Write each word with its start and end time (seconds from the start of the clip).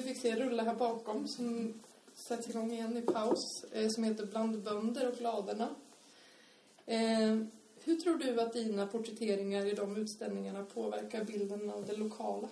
vi 0.00 0.06
fick 0.06 0.22
se 0.22 0.36
rulla 0.36 0.62
här 0.62 0.74
bakom 0.74 1.28
som 1.28 1.74
sätts 2.14 2.48
igång 2.48 2.72
igen 2.72 2.96
i 2.96 3.02
paus, 3.02 3.64
eh, 3.72 3.88
som 3.88 4.04
heter 4.04 4.26
Bland 4.26 4.62
bönder 4.62 5.08
och 5.08 5.20
ladorna. 5.20 5.74
Eh, 6.86 7.38
hur 7.84 7.96
tror 8.00 8.16
du 8.16 8.40
att 8.40 8.52
dina 8.52 8.86
porträtteringar 8.86 9.66
i 9.66 9.72
de 9.72 9.96
utställningarna 9.96 10.64
påverkar 10.64 11.24
bilden 11.24 11.70
av 11.70 11.86
det 11.86 11.96
lokala? 11.96 12.48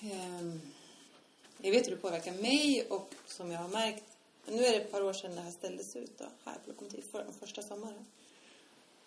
Ehm, 0.00 0.60
jag 1.58 1.70
vet 1.70 1.86
hur 1.86 1.90
det 1.90 2.02
påverkar 2.02 2.32
mig 2.32 2.86
och 2.90 3.14
som 3.26 3.50
jag 3.50 3.58
har 3.58 3.68
märkt, 3.68 4.04
nu 4.46 4.64
är 4.64 4.72
det 4.72 4.76
ett 4.76 4.92
par 4.92 5.02
år 5.02 5.12
sedan 5.12 5.34
det 5.34 5.40
här 5.40 5.50
ställdes 5.50 5.96
ut 5.96 6.18
då, 6.18 6.24
här 6.44 6.54
på 6.54 6.70
Lokomotiv, 6.70 7.02
för, 7.02 7.26
första 7.40 7.62
sommaren. 7.62 8.06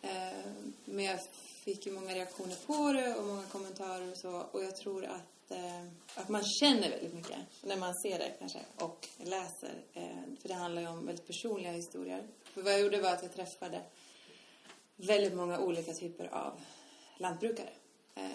Eh, 0.02 0.52
men 0.86 1.06
jag 1.06 1.20
fick 1.64 1.86
ju 1.86 1.92
många 1.92 2.16
reaktioner 2.16 2.56
på 2.66 2.94
det 2.94 3.16
och 3.16 3.26
många 3.26 3.44
kommentarer 3.44 4.12
och 4.12 4.18
så 4.18 4.46
och 4.52 4.64
jag 4.64 4.76
tror 4.76 5.06
att, 5.06 5.52
eh, 5.52 5.86
att 6.16 6.30
man 6.30 6.44
känner 6.44 6.90
väldigt 6.90 7.14
mycket 7.14 7.38
när 7.64 7.78
man 7.78 7.94
ser 7.96 8.20
det 8.20 8.36
kanske 8.40 8.60
och 8.76 9.08
läser. 9.18 9.84
Eh, 9.94 10.24
för 10.42 10.48
det 10.48 10.54
handlar 10.54 10.82
ju 10.82 10.88
om 10.88 11.06
väldigt 11.06 11.28
personliga 11.28 11.72
historier. 11.72 12.28
För 12.44 12.62
vad 12.62 12.74
jag 12.74 12.82
gjorde 12.82 13.02
var 13.02 13.12
att 13.12 13.24
jag 13.24 13.34
träffade 13.34 13.82
väldigt 14.96 15.34
många 15.34 15.60
olika 15.60 15.94
typer 15.94 16.28
av 16.28 16.62
lantbrukare. 17.18 17.70
Eh, 18.16 18.32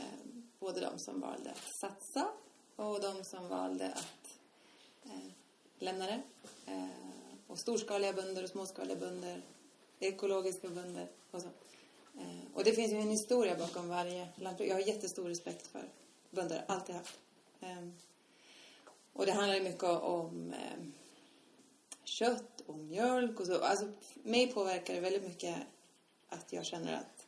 både 0.59 0.81
de 0.81 0.99
som 0.99 1.21
valde 1.21 1.51
att 1.51 1.75
satsa 1.81 2.29
och 2.77 3.01
de 3.01 3.25
som 3.25 3.49
valde 3.49 3.87
att 3.93 4.39
eh, 5.05 5.31
lämna 5.79 6.07
det. 6.07 6.23
Eh, 6.67 6.89
och 7.47 7.59
storskaliga 7.59 8.13
bönder 8.13 8.43
och 8.43 8.51
småskaliga 8.51 8.97
bönder, 8.97 9.43
ekologiska 9.99 10.69
bönder 10.69 11.09
och 11.31 11.43
så. 11.43 11.49
Eh, 12.19 12.55
och 12.55 12.65
det 12.65 12.73
finns 12.73 12.93
ju 12.93 12.97
en 12.97 13.11
historia 13.11 13.57
bakom 13.57 13.89
varje 13.89 14.29
lantbruk. 14.37 14.71
Jag 14.71 14.75
har 14.75 14.81
jättestor 14.81 15.29
respekt 15.29 15.67
för 15.67 15.89
bönder, 16.31 16.65
alltid 16.69 16.95
haft. 16.95 17.19
Ehm, 17.61 17.95
och 19.13 19.27
det 19.27 19.33
handlar 19.33 19.55
ju 19.55 19.63
mycket 19.63 19.83
om 19.83 20.53
ehm, 20.53 20.93
kött 22.05 22.61
och 22.67 22.79
mjölk 22.79 23.41
och 23.41 23.47
så. 23.47 23.63
Alltså, 23.63 23.93
mig 24.15 24.53
påverkar 24.53 24.95
det 24.95 25.01
väldigt 25.01 25.25
mycket 25.25 25.57
att 26.29 26.53
jag 26.53 26.65
känner 26.65 26.95
att 26.95 27.27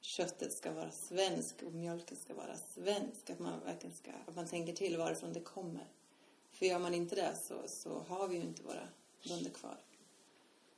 köttet 0.00 0.52
ska 0.52 0.72
vara 0.72 0.90
svensk 0.90 1.62
och 1.62 1.72
mjölken 1.72 2.16
ska 2.16 2.34
vara 2.34 2.56
svensk. 2.56 3.30
Att 3.30 3.38
man 3.38 3.60
verkligen 3.64 3.96
ska, 3.96 4.10
att 4.26 4.36
man 4.36 4.46
tänker 4.46 4.72
till 4.72 4.96
varifrån 4.96 5.32
det 5.32 5.40
kommer. 5.40 5.86
För 6.50 6.66
gör 6.66 6.78
man 6.78 6.94
inte 6.94 7.14
det 7.14 7.36
så, 7.42 7.54
så 7.66 7.98
har 8.08 8.28
vi 8.28 8.36
ju 8.36 8.42
inte 8.42 8.62
våra 8.62 8.88
bönder 9.28 9.50
kvar. 9.50 9.76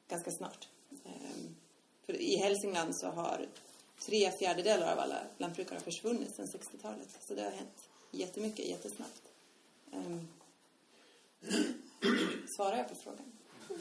Ganska 0.08 0.30
snart. 0.30 0.68
Um, 1.04 1.56
för 2.06 2.20
i 2.20 2.36
Hälsingland 2.36 2.96
så 2.96 3.06
har 3.06 3.46
tre 3.98 4.30
fjärdedelar 4.30 4.92
av 4.92 4.98
alla 4.98 5.18
lantbrukare 5.38 5.80
försvunnit 5.80 6.36
sedan 6.36 6.46
60-talet. 6.46 7.08
Så 7.20 7.34
det 7.34 7.42
har 7.42 7.50
hänt 7.50 7.88
jättemycket, 8.10 8.68
jättesnabbt. 8.68 9.22
Um, 9.92 10.28
svarar 12.56 12.76
jag 12.76 12.88
på 12.88 12.94
frågan? 12.94 13.32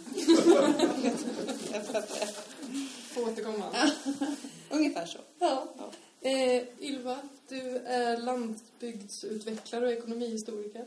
Får 3.13 3.21
återkomma. 3.21 3.91
Ungefär 4.69 5.05
så. 5.05 5.19
Ja. 5.39 5.67
ja. 5.77 5.91
Eh, 6.29 6.63
Ylva, 6.79 7.17
du 7.47 7.77
är 7.77 8.17
landsbygdsutvecklare 8.17 9.85
och 9.85 9.91
ekonomihistoriker. 9.91 10.85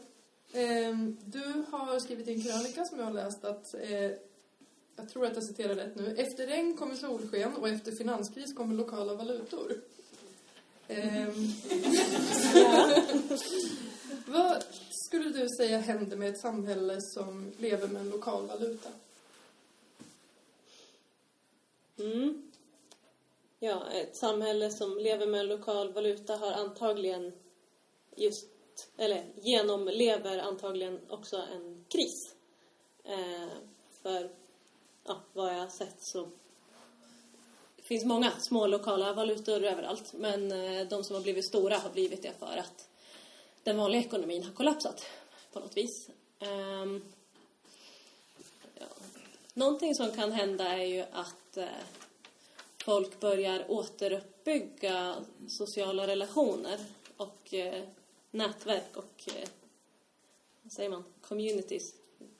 Eh, 0.52 0.96
du 1.24 1.64
har 1.70 2.00
skrivit 2.00 2.28
i 2.28 2.32
en 2.32 2.42
krönika 2.42 2.84
som 2.84 2.98
jag 2.98 3.06
har 3.06 3.12
läst 3.12 3.44
att, 3.44 3.74
eh, 3.74 4.10
jag 4.96 5.08
tror 5.08 5.26
att 5.26 5.34
jag 5.34 5.44
citerar 5.44 5.74
rätt 5.74 5.94
nu, 5.94 6.14
efter 6.16 6.46
regn 6.46 6.76
kommer 6.76 6.94
solsken 6.94 7.54
och 7.54 7.68
efter 7.68 7.92
finanskris 7.92 8.54
kommer 8.54 8.74
lokala 8.74 9.14
valutor. 9.14 9.72
Ehm. 10.88 11.52
Vad 14.26 14.64
skulle 14.90 15.28
du 15.28 15.48
säga 15.58 15.78
händer 15.78 16.16
med 16.16 16.28
ett 16.28 16.40
samhälle 16.40 16.96
som 17.00 17.52
lever 17.58 17.88
med 17.88 18.00
en 18.00 18.10
lokal 18.10 18.46
valuta? 18.46 18.88
Mm. 21.98 22.50
Ja, 23.58 23.90
ett 23.90 24.16
samhälle 24.16 24.70
som 24.70 24.98
lever 24.98 25.26
med 25.26 25.40
en 25.40 25.48
lokal 25.48 25.92
valuta 25.92 26.36
har 26.36 26.52
antagligen 26.52 27.32
just, 28.16 28.46
eller 28.96 29.24
genomlever 29.40 30.38
antagligen 30.38 31.00
också 31.08 31.36
en 31.36 31.84
kris. 31.88 32.34
Eh, 33.04 33.48
för 34.02 34.30
ja, 35.04 35.20
vad 35.32 35.54
jag 35.54 35.60
har 35.60 35.68
sett 35.68 36.02
så 36.02 36.28
det 37.76 37.82
finns 37.82 38.04
många 38.04 38.32
små 38.40 38.66
lokala 38.66 39.12
valutor 39.12 39.64
överallt 39.64 40.12
men 40.12 40.52
eh, 40.52 40.88
de 40.88 41.04
som 41.04 41.16
har 41.16 41.22
blivit 41.22 41.44
stora 41.44 41.78
har 41.78 41.90
blivit 41.90 42.22
det 42.22 42.32
för 42.38 42.56
att 42.56 42.88
den 43.62 43.76
vanliga 43.76 44.02
ekonomin 44.02 44.42
har 44.42 44.52
kollapsat 44.52 45.06
på 45.52 45.60
något 45.60 45.76
vis. 45.76 46.08
Um, 46.40 47.02
ja. 48.74 48.86
Någonting 49.54 49.94
som 49.94 50.12
kan 50.12 50.32
hända 50.32 50.68
är 50.68 50.84
ju 50.84 51.04
att 51.12 51.56
eh, 51.56 51.66
folk 52.84 53.20
börjar 53.20 53.70
återuppbygga 53.70 55.16
sociala 55.48 56.06
relationer 56.06 56.78
och 57.16 57.54
eh, 57.54 57.84
nätverk 58.30 58.96
och 58.96 59.28
eh, 59.34 59.48
vad 60.62 60.72
säger 60.72 60.90
man, 60.90 61.04
communities. 61.20 61.94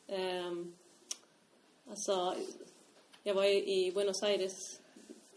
Um, 0.07 0.77
alltså, 1.93 2.35
jag 3.23 3.35
var 3.35 3.45
i 3.45 3.93
Buenos 3.95 4.23
Aires 4.23 4.81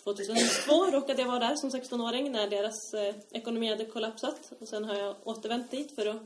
2002 0.03 0.91
råkade 0.91 1.21
jag 1.21 1.27
vara 1.27 1.39
där 1.39 1.55
som 1.55 1.69
16-åring 1.69 2.31
när 2.31 2.49
deras 2.49 2.93
eh, 2.93 3.15
ekonomi 3.31 3.69
hade 3.69 3.85
kollapsat. 3.85 4.51
Och 4.59 4.67
sen 4.67 4.85
har 4.85 4.95
jag 4.95 5.15
återvänt 5.23 5.71
dit 5.71 5.95
för 5.95 6.05
att 6.05 6.21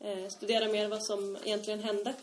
eh, 0.00 0.28
studera 0.28 0.72
mer 0.72 0.88
vad 0.88 1.04
som 1.04 1.36
egentligen 1.44 1.80
hände. 1.80 2.14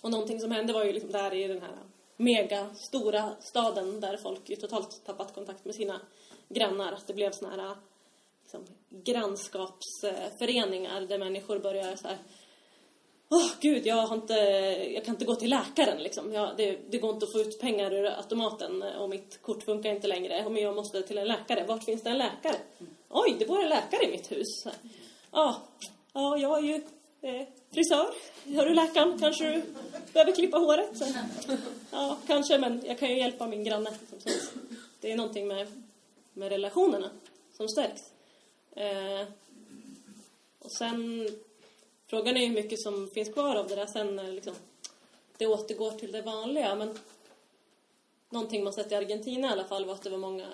Och 0.00 0.10
någonting 0.10 0.40
som 0.40 0.50
hände 0.50 0.72
var 0.72 0.84
ju 0.84 0.92
liksom 0.92 1.12
där 1.12 1.34
i 1.34 1.48
den 1.48 1.62
här 1.62 1.76
mega 2.16 2.74
stora 2.74 3.36
staden 3.40 4.00
där 4.00 4.16
folk 4.16 4.50
ju 4.50 4.56
totalt 4.56 5.04
tappat 5.06 5.34
kontakt 5.34 5.64
med 5.64 5.74
sina 5.74 6.00
grannar. 6.48 6.92
Att 6.92 7.06
det 7.06 7.14
blev 7.14 7.32
såna 7.32 7.50
här 7.50 7.58
eh, 7.58 7.76
liksom, 8.42 8.64
grannskapsföreningar 8.90 11.00
där 11.00 11.18
människor 11.18 11.58
började 11.58 11.96
så 11.96 12.08
här 12.08 12.18
Åh 13.28 13.38
oh, 13.38 13.50
gud, 13.60 13.86
jag, 13.86 14.06
har 14.06 14.16
inte, 14.16 14.34
jag 14.94 15.04
kan 15.04 15.14
inte 15.14 15.24
gå 15.24 15.34
till 15.34 15.50
läkaren 15.50 16.02
liksom. 16.02 16.32
Jag, 16.32 16.56
det, 16.56 16.78
det, 16.90 16.98
går 16.98 17.14
inte 17.14 17.26
att 17.26 17.32
få 17.32 17.38
ut 17.38 17.60
pengar 17.60 17.92
ur 17.92 18.06
automaten 18.06 18.82
och 18.82 19.10
mitt 19.10 19.42
kort 19.42 19.62
funkar 19.62 19.90
inte 19.90 20.06
längre. 20.06 20.48
Men 20.48 20.62
jag 20.62 20.74
måste 20.74 21.02
till 21.02 21.18
en 21.18 21.28
läkare. 21.28 21.64
Vart 21.68 21.84
finns 21.84 22.02
det 22.02 22.10
en 22.10 22.18
läkare? 22.18 22.56
Oj, 23.08 23.36
det 23.38 23.46
bor 23.46 23.62
en 23.62 23.68
läkare 23.68 24.04
i 24.04 24.10
mitt 24.10 24.32
hus. 24.32 24.66
Ja, 25.30 25.62
ja 26.12 26.38
jag 26.38 26.58
är 26.58 26.62
ju 26.62 26.74
eh, 27.20 27.46
frisör. 27.74 28.06
Hör 28.44 28.66
du 28.66 28.74
läkaren? 28.74 29.18
Kanske 29.18 29.52
du 29.52 29.62
behöver 30.12 30.32
klippa 30.32 30.58
håret? 30.58 30.90
Ja, 31.00 31.56
ja, 31.90 32.16
kanske, 32.26 32.58
men 32.58 32.82
jag 32.86 32.98
kan 32.98 33.08
ju 33.08 33.18
hjälpa 33.18 33.46
min 33.46 33.64
granne. 33.64 33.90
Liksom, 34.10 34.60
det 35.00 35.12
är 35.12 35.16
någonting 35.16 35.46
med, 35.46 35.66
med 36.32 36.48
relationerna 36.48 37.10
som 37.56 37.68
stärks. 37.68 38.02
Eh, 38.76 39.28
och 40.58 40.72
sen 40.72 41.28
Frågan 42.06 42.36
är 42.36 42.46
hur 42.46 42.54
mycket 42.54 42.80
som 42.80 43.10
finns 43.10 43.28
kvar 43.28 43.56
av 43.56 43.68
det 43.68 43.74
där 43.74 43.86
sen 43.86 44.16
när 44.16 44.32
liksom, 44.32 44.54
det 45.36 45.46
återgår 45.46 45.90
till 45.90 46.12
det 46.12 46.22
vanliga. 46.22 46.74
Men 46.74 46.98
någonting 48.30 48.64
man 48.64 48.72
sett 48.72 48.92
i 48.92 48.94
Argentina 48.94 49.48
i 49.48 49.50
alla 49.50 49.64
fall 49.64 49.84
var 49.84 49.94
att 49.94 50.02
det 50.02 50.10
var 50.10 50.18
många 50.18 50.46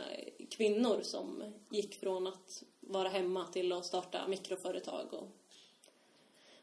kvinnor 0.50 1.00
som 1.02 1.43
gick 1.70 2.00
från 2.00 2.26
att 2.26 2.62
vara 2.81 3.08
hemma 3.08 3.46
till 3.46 3.72
att 3.72 3.87
starta 3.87 4.28
mikroföretag 4.28 5.14
och, 5.14 5.28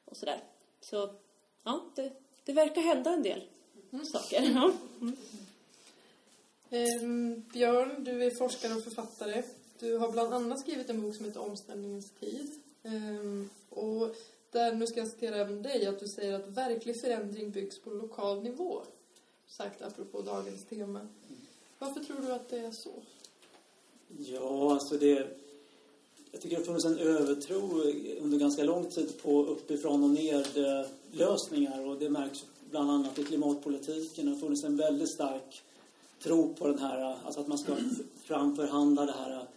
och 0.06 0.18
sådär. 0.18 0.44
Så 0.82 1.16
ja, 1.64 1.86
det, 1.96 2.12
det 2.44 2.54
verkar 2.54 2.82
hända 2.82 3.14
en 3.14 3.24
del 3.24 3.44
mm. 3.92 4.06
saker. 4.06 4.42
Ja. 4.42 4.72
Mm. 5.02 5.18
Eh, 6.70 7.44
Björn, 7.54 8.04
du 8.04 8.24
är 8.24 8.32
forskare 8.32 8.74
och 8.74 8.84
författare. 8.84 9.44
Du 9.80 9.98
har 9.98 10.12
bland 10.12 10.34
annat 10.34 10.60
skrivit 10.60 10.90
en 10.90 11.02
bok 11.02 11.16
som 11.16 11.26
heter 11.26 11.42
Omställningens 11.42 12.12
tid. 12.12 12.62
Eh, 12.84 13.46
och 13.70 14.16
där, 14.52 14.76
nu 14.76 14.88
ska 14.88 15.00
jag 15.00 15.08
citera 15.08 15.36
även 15.36 15.62
dig, 15.62 15.86
att 15.86 16.00
du 16.00 16.08
säger 16.08 16.34
att 16.34 16.48
verklig 16.48 17.02
förändring 17.02 17.52
byggs 17.52 17.80
på 17.80 17.90
lokal 17.90 18.44
nivå. 18.44 18.82
Sagt 19.48 19.82
apropå 19.82 20.22
dagens 20.22 20.66
tema. 20.66 21.08
Varför 21.80 22.00
tror 22.00 22.22
du 22.22 22.32
att 22.32 22.50
det 22.50 22.60
är 22.60 22.72
så? 22.72 22.92
Ja, 24.18 24.74
alltså 24.74 24.98
det... 24.98 25.28
Jag 26.32 26.42
tycker 26.42 26.56
det 26.56 26.62
har 26.62 26.66
funnits 26.66 26.86
en 26.86 26.98
övertro 26.98 27.82
under 28.22 28.38
ganska 28.38 28.64
lång 28.64 28.86
tid 28.86 29.22
på 29.22 29.46
uppifrån 29.46 30.04
och 30.04 30.10
ned 30.10 30.48
lösningar 31.12 31.88
och 31.88 32.00
det 32.00 32.10
märks 32.10 32.46
bland 32.72 32.92
annat 32.92 33.20
i 33.20 33.24
klimatpolitiken. 33.24 34.26
Det 34.26 34.32
har 34.32 34.40
funnits 34.40 34.64
en 34.64 34.78
väldigt 34.78 35.14
stark 35.14 35.64
tro 36.24 36.54
på 36.54 36.68
den 36.68 36.80
här, 36.80 37.18
alltså 37.26 37.42
att 37.42 37.48
man 37.48 37.58
ska 37.58 37.76
framförhandla 38.24 39.06
det 39.06 39.12
här 39.12 39.48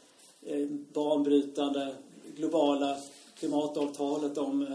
eh, 0.42 0.68
banbrytande 0.92 1.94
globala 2.36 2.96
klimatavtalet 3.42 4.38
om 4.38 4.62
eh, 4.62 4.68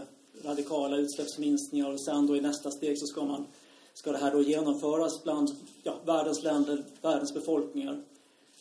radikala 0.44 0.96
utsläppsminskningar 0.96 1.92
och 1.92 2.00
sen 2.00 2.26
då 2.26 2.36
i 2.36 2.40
nästa 2.40 2.70
steg 2.70 2.98
så 2.98 3.06
ska, 3.06 3.24
man, 3.24 3.46
ska 3.94 4.12
det 4.12 4.18
här 4.18 4.32
då 4.32 4.42
genomföras 4.42 5.24
bland 5.24 5.50
ja, 5.82 5.94
världens 6.04 6.42
länder, 6.42 6.84
världens 7.02 7.34
befolkningar. 7.34 8.02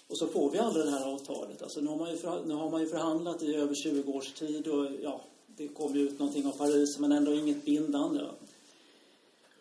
Och 0.07 0.17
så 0.17 0.27
får 0.27 0.49
vi 0.51 0.57
aldrig 0.57 0.85
det 0.85 0.91
här 0.91 1.13
avtalet. 1.13 1.61
Alltså 1.61 1.81
nu, 1.81 1.87
har 1.87 1.97
man 1.97 2.11
ju 2.11 2.17
för, 2.17 2.45
nu 2.45 2.53
har 2.53 2.69
man 2.69 2.81
ju 2.81 2.87
förhandlat 2.87 3.43
i 3.43 3.55
över 3.55 3.75
20 3.75 4.13
års 4.13 4.33
tid 4.33 4.67
och 4.67 4.87
ja, 5.03 5.21
det 5.47 5.67
kom 5.67 5.95
ju 5.95 6.01
ut 6.01 6.19
någonting 6.19 6.45
av 6.45 6.51
Paris 6.51 6.99
men 6.99 7.11
ändå 7.11 7.33
inget 7.33 7.65
bindande. 7.65 8.21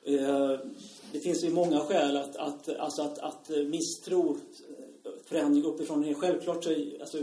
Eh, 0.03 0.59
det 1.13 1.21
finns 1.21 1.45
ju 1.45 1.51
många 1.51 1.81
skäl 1.81 2.17
att, 2.17 2.37
att, 2.37 2.69
alltså 2.69 3.03
att, 3.03 3.19
att 3.19 3.49
misstro 3.49 4.31
eh, 4.31 5.11
förändring 5.25 5.65
uppifrån. 5.65 6.15
Självklart 6.15 6.65
så, 6.65 6.71
alltså, 7.01 7.19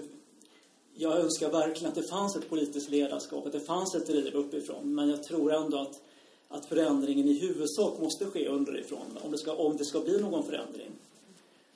jag 0.95 1.19
önskar 1.19 1.49
verkligen 1.49 1.89
att 1.89 1.95
det 1.95 2.09
fanns 2.09 2.35
ett 2.35 2.49
politiskt 2.49 2.89
ledarskap, 2.89 3.45
att 3.45 3.51
det 3.51 3.59
fanns 3.59 3.95
ett 3.95 4.07
driv 4.07 4.35
uppifrån. 4.35 4.95
Men 4.95 5.09
jag 5.09 5.23
tror 5.23 5.53
ändå 5.53 5.77
att, 5.77 6.01
att 6.47 6.65
förändringen 6.65 7.27
i 7.27 7.33
huvudsak 7.33 7.99
måste 7.99 8.25
ske 8.25 8.47
underifrån 8.47 9.17
om 9.21 9.31
det 9.31 9.37
ska, 9.37 9.53
om 9.53 9.77
det 9.77 9.85
ska 9.85 9.99
bli 9.99 10.21
någon 10.21 10.43
förändring. 10.43 10.91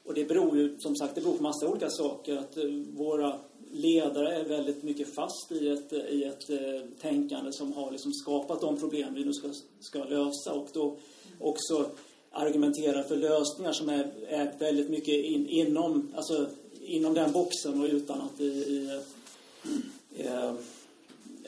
Och 0.06 0.14
det 0.14 0.25
beror 0.25 0.58
ju, 0.58 0.80
som 0.80 0.96
sagt, 0.96 1.16
det 1.16 1.22
beror 1.22 1.38
på 1.38 1.44
massa 1.44 1.68
olika 1.68 1.90
saker. 1.90 2.38
Att 2.38 2.58
eh, 2.58 2.64
våra 2.98 3.40
ledare 3.72 4.36
är 4.36 4.44
väldigt 4.44 4.84
mycket 4.84 5.16
fast 5.16 5.52
i 5.52 5.69
ett, 5.69 5.94
i 5.94 6.24
ett 6.24 6.50
eh, 6.50 6.90
tänkande 7.02 7.52
som 7.52 7.74
har 7.74 7.92
liksom 7.92 8.14
skapat 8.14 8.62
de 8.62 8.80
problem 8.80 9.14
vi 9.14 9.25
nu 9.25 9.34
ska, 9.34 9.50
ska 9.80 10.04
lösa. 10.04 10.54
Och 10.54 10.68
då 10.74 10.96
också 11.40 11.90
argumenterar 12.31 13.04
för 13.04 13.16
lösningar 13.16 13.72
som 13.72 13.90
är, 13.90 14.12
är 14.28 14.54
väldigt 14.60 14.90
mycket 14.90 15.25
in, 15.25 15.48
inom, 15.48 16.12
alltså, 16.16 16.48
inom 16.88 17.13
den 17.13 17.31
boxen 17.31 17.81
och 17.81 17.88
utan 17.88 18.22
att 18.22 18.42
i, 18.42 18.44
i 18.44 19.01
eh, 20.18 20.54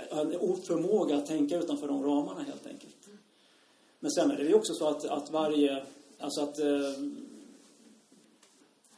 en 0.09 0.36
oförmåga 0.36 1.18
att 1.18 1.25
tänka 1.25 1.57
utanför 1.57 1.88
de 1.88 2.03
ramarna 2.03 2.44
helt 2.44 2.68
enkelt. 2.68 2.95
Men 4.00 4.12
sen 4.12 4.31
är 4.31 4.38
det 4.38 4.45
ju 4.45 4.53
också 4.53 4.74
så 4.74 4.88
att, 4.88 5.06
att 5.06 5.31
varje, 5.31 5.83
alltså 6.19 6.41
att 6.41 6.59
eh, 6.59 6.91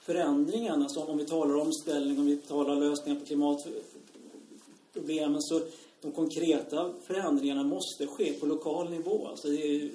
förändringarna, 0.02 0.84
alltså 0.84 1.00
om 1.00 1.18
vi 1.18 1.26
talar 1.26 1.56
omställning, 1.56 2.20
om 2.20 2.26
vi 2.26 2.38
talar 2.38 2.76
lösningar 2.76 3.20
på 3.20 3.26
klimatproblemen 3.26 5.42
så 5.42 5.62
de 6.02 6.12
konkreta 6.12 6.94
förändringarna 7.04 7.64
måste 7.64 8.08
ske 8.08 8.34
på 8.34 8.46
lokal 8.46 8.90
nivå. 8.90 9.28
Alltså 9.28 9.48
det 9.48 9.68
är, 9.68 9.90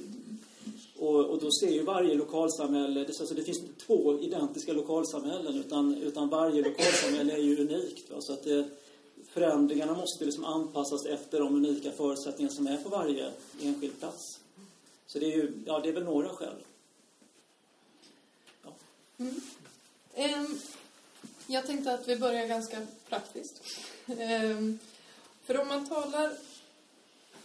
och, 0.99 1.25
och, 1.25 1.41
då 1.41 1.51
ser 1.51 1.71
ju 1.71 1.83
varje 1.83 2.15
lokalsamhälle, 2.15 3.01
det, 3.01 3.21
alltså 3.21 3.35
det 3.35 3.43
finns 3.43 3.59
inte 3.59 3.85
två 3.87 4.19
identiska 4.21 4.73
lokalsamhällen 4.73 5.57
utan, 5.57 5.95
utan 5.95 6.29
varje 6.29 6.63
lokalsamhälle 6.63 7.33
är 7.33 7.39
ju 7.39 7.61
unikt. 7.61 8.11
Va? 8.11 8.17
Så 8.21 8.33
att 8.33 8.45
det, 8.45 8.69
förändringarna 9.29 9.95
måste 9.95 10.25
liksom 10.25 10.45
anpassas 10.45 11.07
efter 11.07 11.41
de 11.41 11.55
unika 11.55 11.93
förutsättningar 11.93 12.51
som 12.51 12.67
är 12.67 12.77
på 12.77 12.89
varje 12.89 13.31
enskild 13.63 13.99
plats. 13.99 14.41
Så 15.07 15.19
det 15.19 15.27
är 15.27 15.37
ju, 15.37 15.53
ja 15.67 15.81
det 15.81 15.89
är 15.89 15.93
väl 15.93 16.05
några 16.05 16.29
skäl. 16.29 16.57
Ja. 18.63 18.71
Mm. 19.19 19.41
Um, 20.15 20.61
jag 21.47 21.67
tänkte 21.67 21.95
att 21.95 22.09
vi 22.09 22.17
börjar 22.17 22.47
ganska 22.47 22.87
praktiskt. 23.09 23.63
Um, 24.07 24.79
för 25.45 25.61
om 25.61 25.69
man 25.69 25.89
talar 25.89 26.33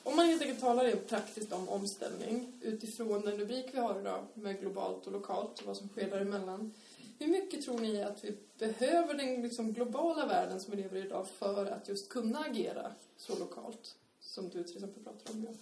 om 0.04 0.16
man 0.16 0.26
helt 0.26 0.42
enkelt 0.42 0.62
talar 0.62 0.84
rent 0.84 1.08
praktiskt 1.08 1.54
om 1.54 1.70
omställning 1.70 2.54
utifrån 2.62 3.22
den 3.22 3.38
rubrik 3.38 3.66
vi 3.74 3.80
har 3.80 4.00
idag 4.00 4.26
med 4.34 4.60
globalt 4.60 5.08
och 5.08 5.14
lokalt 5.14 5.60
och 5.60 5.66
vad 5.66 5.78
som 5.78 5.88
sker 5.90 6.10
däremellan. 6.10 6.74
Hur 7.20 7.28
mycket 7.28 7.66
tror 7.66 7.80
ni 7.80 8.04
att 8.04 8.24
vi 8.24 8.38
behöver 8.58 9.14
den 9.14 9.42
liksom 9.42 9.74
globala 9.74 10.26
världen 10.26 10.60
som 10.60 10.76
vi 10.76 10.82
lever 10.82 10.98
i 10.98 11.06
idag 11.06 11.28
för 11.28 11.66
att 11.66 11.90
just 11.90 12.10
kunna 12.10 12.40
agera 12.40 12.92
så 13.18 13.40
lokalt 13.40 13.96
som 14.22 14.50
du 14.50 14.64
till 14.64 14.76
exempel 14.76 15.04
pratar 15.04 15.34
om? 15.34 15.46
Ja? 15.50 15.56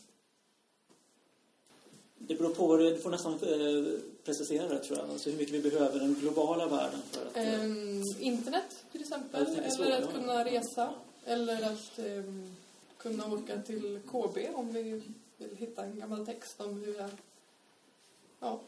Det 2.18 2.35
beror 2.35 2.53
på, 2.53 2.77
du 2.77 2.97
får 2.97 3.09
nästan 3.09 3.33
eh, 3.33 4.00
precisera 4.24 4.68
det 4.68 4.80
tror 4.80 5.00
jag. 5.00 5.09
Alltså 5.09 5.30
hur 5.30 5.38
mycket 5.38 5.56
vi 5.56 5.69
behöver 5.69 6.00
den 6.00 6.13
globala 6.13 6.68
världen 6.68 7.00
för 7.12 7.25
att... 7.25 7.63
Um, 7.63 8.03
internet 8.19 8.85
till 8.92 9.01
exempel, 9.01 9.45
eller 9.45 10.01
att 10.01 10.13
kunna 10.13 10.45
resa, 10.45 10.94
eller 11.25 11.71
att 11.71 12.00
um, 12.00 12.56
kunna 12.99 13.33
åka 13.33 13.61
till 13.61 13.99
KB 14.07 14.37
om 14.55 14.71
vi 14.71 15.01
vill 15.37 15.55
hitta 15.55 15.83
en 15.83 15.99
gammal 15.99 16.25
text 16.25 16.61
om 16.61 16.83
hur 16.83 16.95
jag... 16.97 17.09
Ja. 18.39 18.59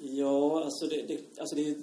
Ja, 0.00 0.64
alltså 0.64 0.86
det, 0.86 1.02
det, 1.02 1.40
alltså 1.40 1.56
det 1.56 1.76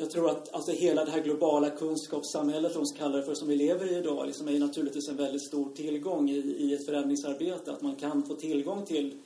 jag 0.00 0.10
tror 0.10 0.30
att 0.30 0.54
alltså 0.54 0.72
hela 0.72 1.04
det 1.04 1.10
här 1.10 1.22
globala 1.22 1.70
kunskapssamhället, 1.70 2.72
som 2.72 2.84
kallar 2.98 3.18
det 3.18 3.24
för, 3.24 3.34
som 3.34 3.48
vi 3.48 3.56
lever 3.56 3.92
i 3.92 3.96
idag, 3.96 4.26
liksom 4.26 4.48
är 4.48 4.58
naturligtvis 4.58 5.08
en 5.08 5.16
väldigt 5.16 5.46
stor 5.46 5.74
tillgång 5.74 6.30
i, 6.30 6.36
i 6.36 6.74
ett 6.74 6.86
förändringsarbete. 6.86 7.72
Att 7.72 7.82
man 7.82 7.96
kan 7.96 8.22
få 8.22 8.34
tillgång 8.34 8.86
till 8.86 9.18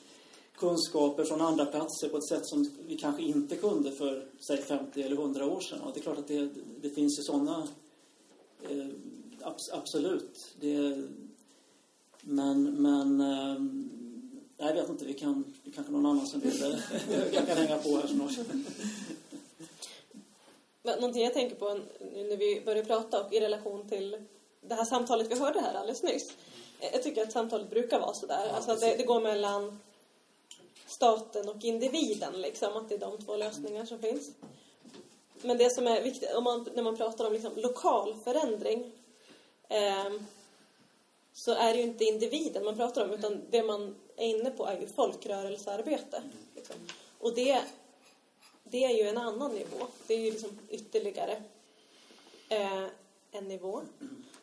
kunskaper 0.56 1.24
från 1.24 1.40
andra 1.40 1.66
platser 1.66 2.08
på 2.08 2.16
ett 2.16 2.28
sätt 2.28 2.46
som 2.46 2.70
vi 2.88 2.96
kanske 2.96 3.22
inte 3.22 3.56
kunde 3.56 3.92
för, 3.92 4.26
säg 4.38 4.56
50 4.56 5.02
eller 5.02 5.16
100 5.16 5.46
år 5.46 5.60
sedan. 5.60 5.80
Och 5.80 5.92
det 5.94 6.00
är 6.00 6.02
klart 6.02 6.18
att 6.18 6.28
det, 6.28 6.48
det 6.80 6.90
finns 6.90 7.18
ju 7.18 7.22
sådana 7.22 7.68
eh, 8.70 8.86
absolut. 9.72 10.54
Det, 10.60 11.02
men, 12.20 12.82
men 12.82 13.20
äh, 13.20 14.66
jag 14.66 14.74
vet 14.74 14.88
inte, 14.88 15.04
vi 15.04 15.14
kan, 15.14 15.54
det 15.64 15.70
kanske 15.70 15.92
någon 15.92 16.06
annan 16.06 16.26
som 16.26 16.40
vill, 16.40 16.60
jag 17.32 17.46
kan 17.46 17.56
hänga 17.56 17.78
på 17.78 17.96
här 17.96 18.06
snart. 18.06 18.46
Men 20.82 20.98
någonting 21.00 21.24
jag 21.24 21.34
tänker 21.34 21.56
på 21.56 21.80
när 22.00 22.36
vi 22.36 22.62
börjar 22.64 22.84
prata 22.84 23.24
och 23.24 23.32
i 23.32 23.40
relation 23.40 23.88
till 23.88 24.16
det 24.60 24.74
här 24.74 24.84
samtalet 24.84 25.30
vi 25.30 25.38
hörde 25.38 25.60
här 25.60 25.74
alldeles 25.74 26.02
nyss. 26.02 26.32
Jag 26.92 27.02
tycker 27.02 27.22
att 27.22 27.32
samtalet 27.32 27.70
brukar 27.70 28.00
vara 28.00 28.14
sådär. 28.14 28.46
Ja, 28.46 28.52
alltså 28.52 28.72
att 28.72 28.80
det, 28.80 28.96
det, 28.96 29.04
går 29.04 29.20
mellan 29.20 29.80
staten 30.86 31.48
och 31.48 31.64
individen 31.64 32.40
liksom. 32.40 32.76
Att 32.76 32.88
det 32.88 32.94
är 32.94 32.98
de 32.98 33.18
två 33.18 33.36
lösningar 33.36 33.84
som 33.84 33.98
finns. 33.98 34.30
Men 35.42 35.58
det 35.58 35.74
som 35.74 35.86
är 35.86 36.02
viktigt, 36.02 36.34
om 36.34 36.44
man, 36.44 36.68
när 36.74 36.82
man 36.82 36.96
pratar 36.96 37.26
om 37.26 37.32
liksom 37.32 37.52
lokal 37.56 38.14
förändring 38.24 38.80
eh, 38.80 38.90
Ehm, 39.68 40.26
så 41.32 41.52
är 41.52 41.72
det 41.72 41.78
ju 41.78 41.82
inte 41.82 42.04
individen 42.04 42.64
man 42.64 42.76
pratar 42.76 43.04
om 43.04 43.12
utan 43.12 43.42
det 43.50 43.62
man 43.62 43.94
är 44.16 44.26
inne 44.26 44.50
på 44.50 44.66
är 44.66 44.80
ju 44.80 44.86
folkrörelsearbete. 44.86 46.22
Liksom. 46.54 46.76
Och 47.18 47.34
det, 47.34 47.62
det 48.64 48.84
är 48.84 48.90
ju 48.90 49.08
en 49.08 49.18
annan 49.18 49.52
nivå. 49.52 49.86
Det 50.06 50.14
är 50.14 50.18
ju 50.18 50.30
liksom 50.30 50.58
ytterligare 50.70 51.42
eh, 52.48 52.86
en 53.30 53.48
nivå. 53.48 53.82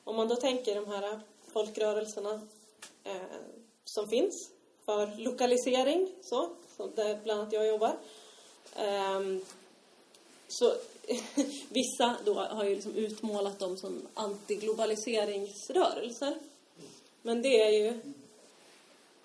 Om 0.04 0.16
man 0.16 0.28
då 0.28 0.36
tänker 0.36 0.76
de 0.76 0.88
här 0.88 1.20
folkrörelserna 1.54 2.42
eh, 3.04 3.22
som 3.86 4.08
finns 4.08 4.50
för 4.86 5.18
lokalisering, 5.18 6.12
så, 6.22 6.50
så 6.78 6.88
där 6.88 7.20
bland 7.24 7.40
annat 7.40 7.54
jag 7.54 7.68
jobbar. 7.68 7.96
Eh, 8.76 9.20
så 10.48 10.74
vissa 11.70 12.18
då 12.26 12.34
har 12.34 12.64
ju 12.64 12.76
liksom 12.76 12.96
utmålat 12.96 13.60
dem 13.60 13.78
som 13.78 14.08
antiglobaliseringsrörelser. 14.14 16.36
Men 17.22 17.42
det 17.42 17.62
är 17.62 17.70
ju... 17.70 18.00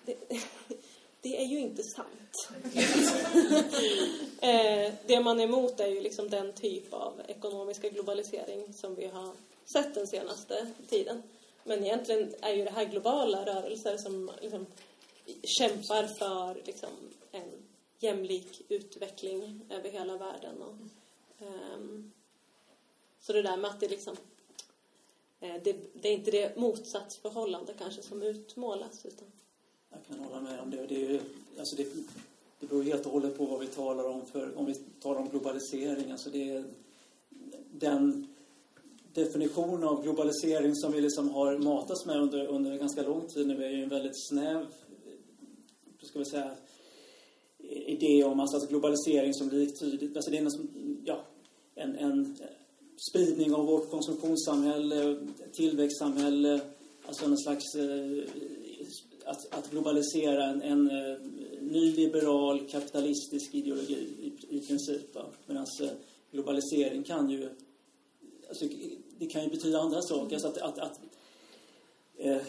Det, 0.05 0.15
det 1.21 1.41
är 1.41 1.45
ju 1.45 1.59
inte 1.59 1.83
sant. 1.83 2.49
Eh, 4.41 4.93
det 5.05 5.19
man 5.19 5.39
är 5.39 5.43
emot 5.43 5.79
är 5.79 5.87
ju 5.87 6.01
liksom 6.01 6.29
den 6.29 6.53
typ 6.53 6.93
av 6.93 7.21
ekonomiska 7.27 7.89
globalisering 7.89 8.73
som 8.73 8.95
vi 8.95 9.07
har 9.07 9.31
sett 9.73 9.95
den 9.95 10.07
senaste 10.07 10.67
tiden. 10.89 11.23
Men 11.63 11.83
egentligen 11.83 12.33
är 12.41 12.53
ju 12.53 12.63
det 12.63 12.71
här 12.71 12.85
globala 12.85 13.45
rörelser 13.45 13.97
som 13.97 14.31
liksom 14.41 14.65
kämpar 15.43 16.07
för 16.19 16.61
liksom 16.65 16.89
en 17.31 17.51
jämlik 17.99 18.61
utveckling 18.69 19.61
över 19.69 19.89
hela 19.89 20.17
världen. 20.17 20.61
Och 20.61 20.75
Um, 21.39 22.11
så 23.19 23.33
det 23.33 23.41
där 23.41 23.57
med 23.57 23.71
att 23.71 23.79
det 23.79 23.87
liksom... 23.87 24.15
Eh, 25.39 25.55
det, 25.63 25.75
det, 26.01 26.09
är 26.09 26.13
inte 26.13 26.31
det 26.31 26.57
motsatsförhållande 26.57 27.73
kanske 27.77 28.01
som 28.01 28.21
utmålas. 28.21 29.05
Utan... 29.05 29.27
Jag 29.89 29.99
kan 30.07 30.19
hålla 30.19 30.41
med 30.41 30.59
om 30.59 30.69
det. 30.69 30.85
Det, 30.85 30.95
är 30.95 31.09
ju, 31.09 31.19
alltså 31.59 31.75
det, 31.75 31.87
det 32.59 32.67
beror 32.67 32.83
helt 32.83 33.05
och 33.05 33.11
hållet 33.11 33.37
på 33.37 33.45
vad 33.45 33.59
vi 33.59 33.67
talar 33.67 34.03
om. 34.03 34.25
För, 34.25 34.57
om 34.57 34.65
vi 34.65 34.75
talar 34.75 35.21
om 35.21 35.29
globalisering, 35.29 36.11
alltså 36.11 36.29
det 36.29 36.49
är 36.49 36.63
den 37.71 38.27
definition 39.13 39.83
av 39.83 40.03
globalisering 40.03 40.75
som 40.75 40.91
vi 40.91 41.01
liksom 41.01 41.29
har 41.29 41.57
matats 41.57 42.05
med 42.05 42.21
under, 42.21 42.47
under 42.47 42.77
ganska 42.77 43.01
lång 43.01 43.27
tid 43.27 43.47
nu 43.47 43.65
är 43.65 43.69
ju 43.69 43.83
en 43.83 43.89
väldigt 43.89 44.27
snäv, 44.29 44.57
eh, 44.57 46.07
ska 46.07 46.19
vi 46.19 46.25
säga, 46.25 46.51
idé 47.87 48.23
om 48.23 48.39
en 48.39 48.47
slags 48.47 48.67
globalisering 48.67 49.33
som 49.33 49.49
liktydigt. 49.49 50.15
Alltså 50.15 50.31
det 50.31 50.37
är 50.37 50.41
en, 50.41 51.01
ja, 51.05 51.23
en, 51.75 51.95
en 51.95 52.37
spridning 53.09 53.53
av 53.53 53.65
vårt 53.65 53.91
konsumtionssamhälle, 53.91 55.17
tillväxtsamhälle, 55.53 56.61
alltså 57.05 57.25
en 57.25 57.37
slags 57.37 57.75
eh, 57.75 58.23
att, 59.25 59.53
att 59.53 59.71
globalisera 59.71 60.43
en, 60.43 60.61
en 60.61 60.89
eh, 60.89 61.17
nyliberal 61.61 62.67
kapitalistisk 62.67 63.55
ideologi 63.55 64.07
i, 64.21 64.57
i 64.57 64.61
princip. 64.67 65.17
Medan 65.45 65.65
eh, 65.81 65.89
globalisering 66.31 67.03
kan 67.03 67.29
ju... 67.29 67.49
Alltså, 68.49 68.65
det 69.19 69.25
kan 69.25 69.43
ju 69.43 69.49
betyda 69.49 69.79
andra 69.79 70.01
saker. 70.01 70.35
Alltså 70.35 70.47
att, 70.47 70.57
att, 70.57 70.79
att 70.79 70.99
eh, 72.17 72.41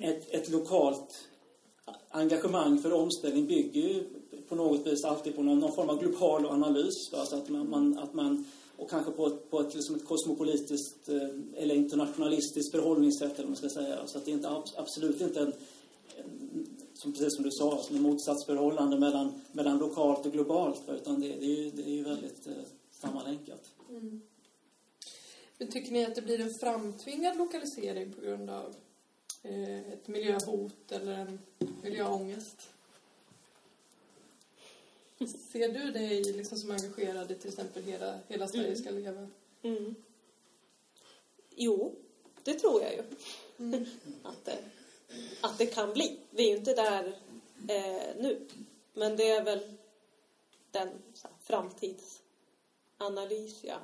ett, 0.00 0.34
ett 0.34 0.50
lokalt 0.50 1.28
engagemang 2.08 2.78
för 2.78 2.92
omställning 2.92 3.46
bygger 3.46 3.80
ju 3.80 4.04
på 4.50 4.56
något 4.56 4.86
vis 4.86 5.04
alltid 5.04 5.36
på 5.36 5.42
någon, 5.42 5.58
någon 5.58 5.72
form 5.72 5.90
av 5.90 6.00
global 6.00 6.46
analys. 6.46 7.10
Då, 7.10 7.16
alltså 7.16 7.36
att 7.36 7.48
man, 7.48 7.70
man, 7.70 7.98
att 7.98 8.14
man, 8.14 8.44
och 8.76 8.90
kanske 8.90 9.12
på 9.12 9.26
ett, 9.26 9.50
på 9.50 9.60
ett, 9.60 9.74
liksom 9.74 9.94
ett 9.94 10.04
kosmopolitiskt 10.04 11.08
eh, 11.08 11.62
eller 11.62 11.74
internationalistiskt 11.74 12.72
förhållningssätt 12.72 13.32
eller 13.32 13.48
vad 13.48 13.48
man 13.48 13.56
ska 13.56 13.68
säga. 13.68 14.06
Så 14.06 14.18
att 14.18 14.24
det 14.24 14.30
är 14.30 14.34
inte, 14.34 14.62
absolut 14.76 15.20
inte 15.20 15.40
en, 15.40 15.52
en 16.16 16.66
som 16.94 17.12
precis 17.12 17.34
som 17.34 17.44
du 17.44 17.50
sa, 17.50 17.72
alltså 17.72 17.86
som 17.86 17.96
ett 17.96 18.02
motsatsförhållande 18.02 18.98
mellan, 18.98 19.40
mellan 19.52 19.78
lokalt 19.78 20.26
och 20.26 20.32
globalt. 20.32 20.80
Utan 20.88 21.20
det, 21.20 21.28
det, 21.28 21.44
är 21.44 21.56
ju, 21.56 21.70
det 21.70 21.82
är 21.82 21.94
ju 21.94 22.02
väldigt 22.02 22.46
eh, 22.46 22.52
sammanlänkat. 22.90 23.70
Mm. 23.90 24.20
Men 25.58 25.68
tycker 25.68 25.92
ni 25.92 26.04
att 26.04 26.14
det 26.14 26.22
blir 26.22 26.40
en 26.40 26.54
framtvingad 26.54 27.38
lokalisering 27.38 28.12
på 28.12 28.20
grund 28.20 28.50
av 28.50 28.74
eh, 29.42 29.92
ett 29.92 30.08
miljöhot 30.08 30.92
eller 30.92 31.12
en 31.12 31.38
miljöångest? 31.82 32.68
Ser 35.52 35.68
du 35.68 35.92
dig 35.92 36.24
liksom 36.24 36.58
som 36.58 36.70
engagerad 36.70 37.30
i 37.30 37.34
till 37.34 37.48
exempel 37.50 37.82
Hela, 37.82 38.18
hela 38.28 38.48
Sverige 38.48 38.66
Mm. 38.66 38.78
ska 38.78 38.90
leva? 38.90 39.28
Mm. 39.62 39.94
Jo, 41.54 41.94
det 42.42 42.54
tror 42.54 42.82
jag 42.82 42.92
ju. 42.92 43.02
Mm. 43.58 43.86
Att, 44.22 44.44
det, 44.44 44.58
att 45.40 45.58
det 45.58 45.66
kan 45.66 45.92
bli. 45.92 46.18
Vi 46.30 46.44
är 46.46 46.50
ju 46.50 46.56
inte 46.56 46.74
där 46.74 47.06
eh, 47.68 48.02
nu. 48.18 48.48
Men 48.92 49.16
det 49.16 49.30
är 49.30 49.44
väl 49.44 49.76
den 50.70 50.88
här, 51.22 51.30
framtidsanalys 51.42 53.64
jag 53.64 53.78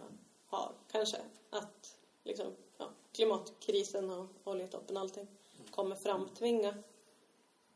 har, 0.47 0.73
kanske. 0.93 1.19
Att 1.51 1.97
liksom, 2.25 2.53
ja, 2.79 2.91
klimatkrisen 3.13 4.11
och 4.11 4.27
oljetoppen 4.45 4.97
och 4.97 5.03
allting 5.03 5.27
kommer 5.71 5.97
framtvinga 5.97 6.75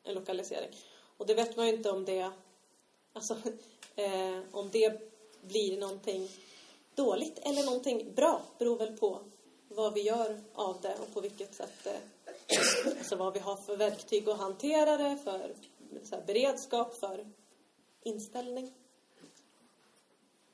en 0.02 0.14
lokalisering. 0.14 0.76
Och 1.16 1.26
det 1.26 1.34
vet 1.34 1.56
man 1.56 1.66
ju 1.66 1.72
inte 1.74 1.90
om 1.90 2.04
det, 2.04 2.30
alltså, 3.12 3.36
eh, 3.96 4.38
om 4.52 4.70
det 4.72 5.00
blir 5.40 5.80
någonting 5.80 6.28
dåligt 6.94 7.38
eller 7.38 7.64
någonting 7.64 8.14
bra 8.14 8.42
beror 8.58 8.78
väl 8.78 8.96
på 8.96 9.20
vad 9.68 9.94
vi 9.94 10.00
gör 10.00 10.40
av 10.54 10.80
det 10.80 10.94
och 11.00 11.14
på 11.14 11.20
vilket 11.20 11.54
sätt 11.54 11.72
det, 11.84 12.00
alltså 12.98 13.16
vad 13.16 13.34
vi 13.34 13.40
har 13.40 13.56
för 13.56 13.76
verktyg 13.76 14.28
att 14.28 14.38
hantera 14.38 14.96
det, 14.96 15.18
för 15.24 15.54
så 16.04 16.14
här, 16.14 16.22
beredskap, 16.26 16.94
för 16.94 17.26
inställning. 18.02 18.72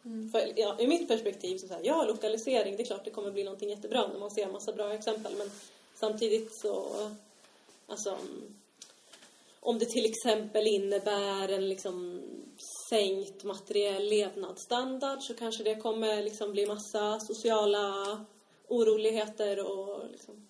Mm. 0.04 0.30
För, 0.30 0.52
ja, 0.56 0.76
I 0.78 0.86
mitt 0.86 1.08
perspektiv, 1.08 1.58
så, 1.58 1.68
så 1.68 1.74
här, 1.74 1.80
ja, 1.84 2.04
lokalisering, 2.04 2.76
det 2.76 2.82
är 2.82 2.86
klart 2.86 3.04
det 3.04 3.10
kommer 3.10 3.30
bli 3.30 3.44
någonting 3.44 3.70
jättebra 3.70 4.08
när 4.08 4.18
man 4.18 4.30
ser 4.30 4.46
en 4.46 4.52
massa 4.52 4.72
bra 4.72 4.94
exempel, 4.94 5.34
men 5.38 5.50
samtidigt 5.94 6.54
så, 6.54 6.86
alltså, 7.86 8.18
om 9.66 9.78
det 9.78 9.86
till 9.86 10.04
exempel 10.04 10.66
innebär 10.66 11.48
en 11.48 11.68
liksom 11.68 12.22
sänkt 12.90 13.44
materiell 13.44 14.08
levnadsstandard 14.08 15.22
så 15.22 15.34
kanske 15.34 15.64
det 15.64 15.76
kommer 15.76 16.22
liksom 16.22 16.52
bli 16.52 16.66
massa 16.66 17.20
sociala 17.20 18.24
oroligheter 18.68 19.70
och 19.70 20.10
liksom 20.10 20.46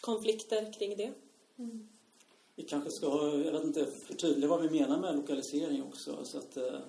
konflikter 0.00 0.72
kring 0.72 0.96
det. 0.96 1.12
Mm. 1.58 1.88
Vi 2.54 2.62
kanske 2.62 2.90
ska, 2.90 3.06
jag 3.44 3.52
vet 3.52 3.64
inte, 3.64 3.86
förtydliga 3.86 4.50
vad 4.50 4.62
vi 4.62 4.80
menar 4.80 4.98
med 4.98 5.16
lokalisering 5.16 5.82
också. 5.82 6.16
Så 6.24 6.38
att, 6.38 6.56
eh, 6.56 6.80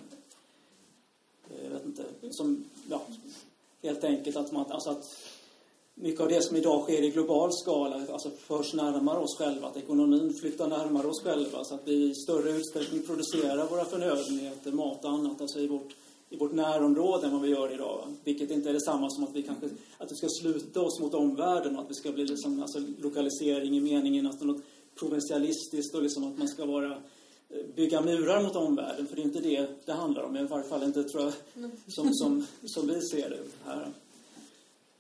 jag 1.63 1.70
vet 1.70 1.86
inte, 1.86 2.03
som, 2.32 2.65
ja, 2.89 3.01
helt 3.82 4.03
enkelt 4.03 4.38
att 4.38 4.51
man, 4.51 4.72
alltså 4.72 4.89
att 4.89 5.37
mycket 5.99 6.21
av 6.21 6.27
det 6.27 6.41
som 6.41 6.55
idag 6.55 6.83
sker 6.83 7.03
i 7.03 7.09
global 7.09 7.53
skala 7.53 8.05
alltså 8.11 8.29
förs 8.29 8.73
närmare 8.73 9.19
oss 9.19 9.37
själva, 9.37 9.67
att 9.67 9.77
ekonomin 9.77 10.33
flyttar 10.33 10.67
närmare 10.67 11.07
oss 11.07 11.23
själva 11.23 11.63
så 11.63 11.75
att 11.75 11.81
vi 11.87 12.09
i 12.09 12.15
större 12.15 12.51
utsträckning 12.51 13.01
producerar 13.01 13.67
våra 13.67 13.85
förnödenheter, 13.85 14.71
mat 14.71 15.05
och 15.05 15.11
annat, 15.11 15.41
alltså 15.41 15.59
i 15.59 15.67
vårt, 15.67 15.95
i 16.29 16.37
vårt 16.37 16.53
närområde 16.53 17.27
än 17.27 17.33
vad 17.33 17.41
vi 17.41 17.49
gör 17.49 17.73
idag. 17.73 17.97
va. 17.97 18.13
Vilket 18.23 18.51
inte 18.51 18.69
är 18.69 18.73
detsamma 18.73 19.09
som 19.09 19.23
att 19.23 19.35
vi 19.35 19.43
kanske 19.43 19.69
att 19.97 20.11
vi 20.11 20.15
ska 20.15 20.27
sluta 20.41 20.81
oss 20.81 20.99
mot 20.99 21.13
omvärlden 21.13 21.75
och 21.75 21.83
att 21.83 21.89
vi 21.89 21.95
ska 21.95 22.11
bli 22.11 22.25
liksom, 22.25 22.61
alltså 22.61 22.79
lokalisering 22.97 23.77
i 23.77 23.81
meningen 23.81 24.27
att 24.27 24.41
något 24.41 24.61
provinsialistiskt 24.95 25.95
och 25.95 26.03
liksom 26.03 26.23
att 26.23 26.37
man 26.37 26.47
ska 26.47 26.65
vara 26.65 26.91
eh, 27.49 27.65
bygga 27.75 28.01
murar 28.01 28.43
mot 28.43 28.55
omvärlden, 28.55 29.07
för 29.07 29.15
det 29.15 29.21
är 29.21 29.23
inte 29.23 29.39
det 29.39 29.67
det 29.85 29.93
handlar 29.93 30.23
om. 30.23 30.37
I 30.37 30.43
varje 30.43 30.69
fall 30.69 30.83
inte, 30.83 31.03
tror 31.03 31.23
jag, 31.23 31.33
som, 31.87 32.13
som, 32.13 32.45
som 32.65 32.87
vi 32.87 33.01
ser 33.01 33.29
det 33.29 33.39
här. 33.65 33.87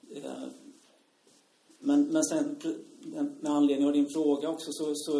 Men, 1.79 2.03
men 2.03 2.23
sen 2.23 2.55
med 3.41 3.51
anledning 3.51 3.87
av 3.87 3.93
din 3.93 4.09
fråga 4.09 4.49
också 4.49 4.71
så, 4.71 4.95
så 4.95 5.19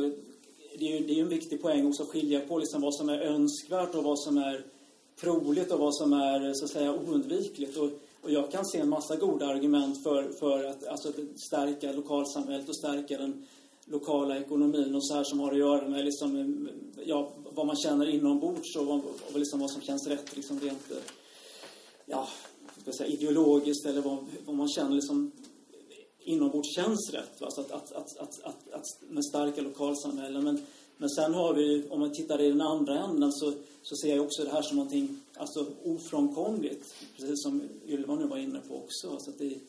det 0.79 0.93
är 0.93 0.99
ju 0.99 1.05
det 1.05 1.13
är 1.13 1.15
ju 1.15 1.21
en 1.21 1.29
viktig 1.29 1.61
poäng 1.61 1.87
också 1.87 2.03
att 2.03 2.09
skilja 2.09 2.39
på 2.39 2.57
liksom 2.57 2.81
vad 2.81 2.95
som 2.95 3.09
är 3.09 3.19
önskvärt 3.19 3.95
och 3.95 4.03
vad 4.03 4.19
som 4.19 4.37
är 4.37 4.65
troligt 5.19 5.71
och 5.71 5.79
vad 5.79 5.95
som 5.95 6.13
är 6.13 6.53
så 6.53 6.65
att 6.65 6.71
säga 6.71 6.93
oundvikligt. 6.93 7.77
Och, 7.77 7.89
och 8.21 8.31
jag 8.31 8.51
kan 8.51 8.65
se 8.65 8.77
en 8.79 8.89
massa 8.89 9.15
goda 9.15 9.47
argument 9.47 10.03
för, 10.03 10.29
för 10.39 10.63
att 10.63 10.87
alltså, 10.87 11.11
stärka 11.47 11.91
lokalsamhället 11.91 12.69
och 12.69 12.75
stärka 12.75 13.17
den 13.17 13.45
lokala 13.85 14.37
ekonomin 14.37 14.95
och 14.95 15.07
så 15.07 15.13
här 15.13 15.23
som 15.23 15.39
har 15.39 15.51
att 15.51 15.57
göra 15.57 15.87
med 15.87 16.05
liksom, 16.05 16.69
ja, 17.05 17.31
vad 17.53 17.65
man 17.65 17.75
känner 17.75 18.09
inombords 18.09 18.75
och, 18.75 18.85
vad, 18.85 19.01
och 19.33 19.39
liksom 19.39 19.59
vad 19.59 19.71
som 19.71 19.81
känns 19.81 20.07
rätt 20.07 20.35
liksom 20.35 20.59
rent 20.59 20.91
ja, 22.05 22.27
ska 22.81 22.91
säga, 22.91 23.09
ideologiskt 23.09 23.85
eller 23.85 24.01
vad, 24.01 24.17
vad 24.45 24.55
man 24.55 24.69
känner 24.69 24.95
liksom 24.95 25.31
inombords 26.27 26.75
känns 26.75 27.13
rätt. 27.13 27.41
Att, 27.41 27.57
att, 27.57 27.71
att, 27.71 27.91
att, 27.91 28.39
att, 28.43 28.73
att 28.73 28.85
med 29.09 29.25
starka 29.25 29.61
lokalsamhällen. 29.61 30.43
Men, 30.43 30.59
men 30.97 31.09
sen 31.09 31.33
har 31.33 31.53
vi, 31.53 31.83
om 31.89 31.99
man 31.99 32.13
tittar 32.13 32.41
i 32.41 32.49
den 32.49 32.61
andra 32.61 32.99
änden 32.99 33.31
så, 33.31 33.53
så 33.83 33.95
ser 33.95 34.15
jag 34.15 34.25
också 34.25 34.43
det 34.43 34.49
här 34.49 34.61
som 34.61 34.77
någonting 34.77 35.19
alltså, 35.37 35.65
ofrånkomligt. 35.83 36.95
Precis 37.17 37.43
som 37.43 37.61
Ylva 37.87 38.15
nu 38.15 38.27
var 38.27 38.37
inne 38.37 38.59
på 38.67 38.75
också. 38.75 39.09
Alltså 39.11 39.29
att 39.29 39.37
det, 39.37 39.59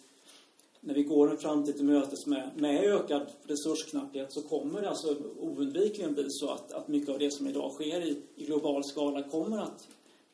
när 0.81 0.95
vi 0.95 1.03
går 1.03 1.31
en 1.31 1.39
framtid 1.39 1.77
till 1.77 1.85
mötes 1.85 2.27
med, 2.27 2.51
med 2.57 2.85
ökad 2.85 3.27
resursknapphet 3.43 4.33
så 4.33 4.43
kommer 4.43 4.83
det 4.83 4.89
alltså 4.89 5.17
oundvikligen 5.41 6.15
bli 6.15 6.27
så 6.29 6.49
att, 6.49 6.73
att 6.73 6.89
mycket 6.89 7.09
av 7.09 7.19
det 7.19 7.31
som 7.31 7.47
idag 7.47 7.73
sker 7.73 8.01
i, 8.01 8.17
i 8.37 8.45
global 8.45 8.85
skala 8.85 9.23
kommer 9.23 9.59
att... 9.59 9.89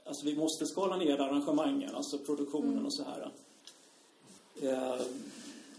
Alltså 0.05 0.27
vi 0.27 0.37
måste 0.37 0.67
skala 0.67 0.97
ner 0.97 1.19
arrangemangen, 1.19 1.95
alltså 1.95 2.19
produktionen 2.19 2.87
och 2.87 2.95
så 2.95 3.03
här. 3.03 3.31
Eh, 4.63 5.01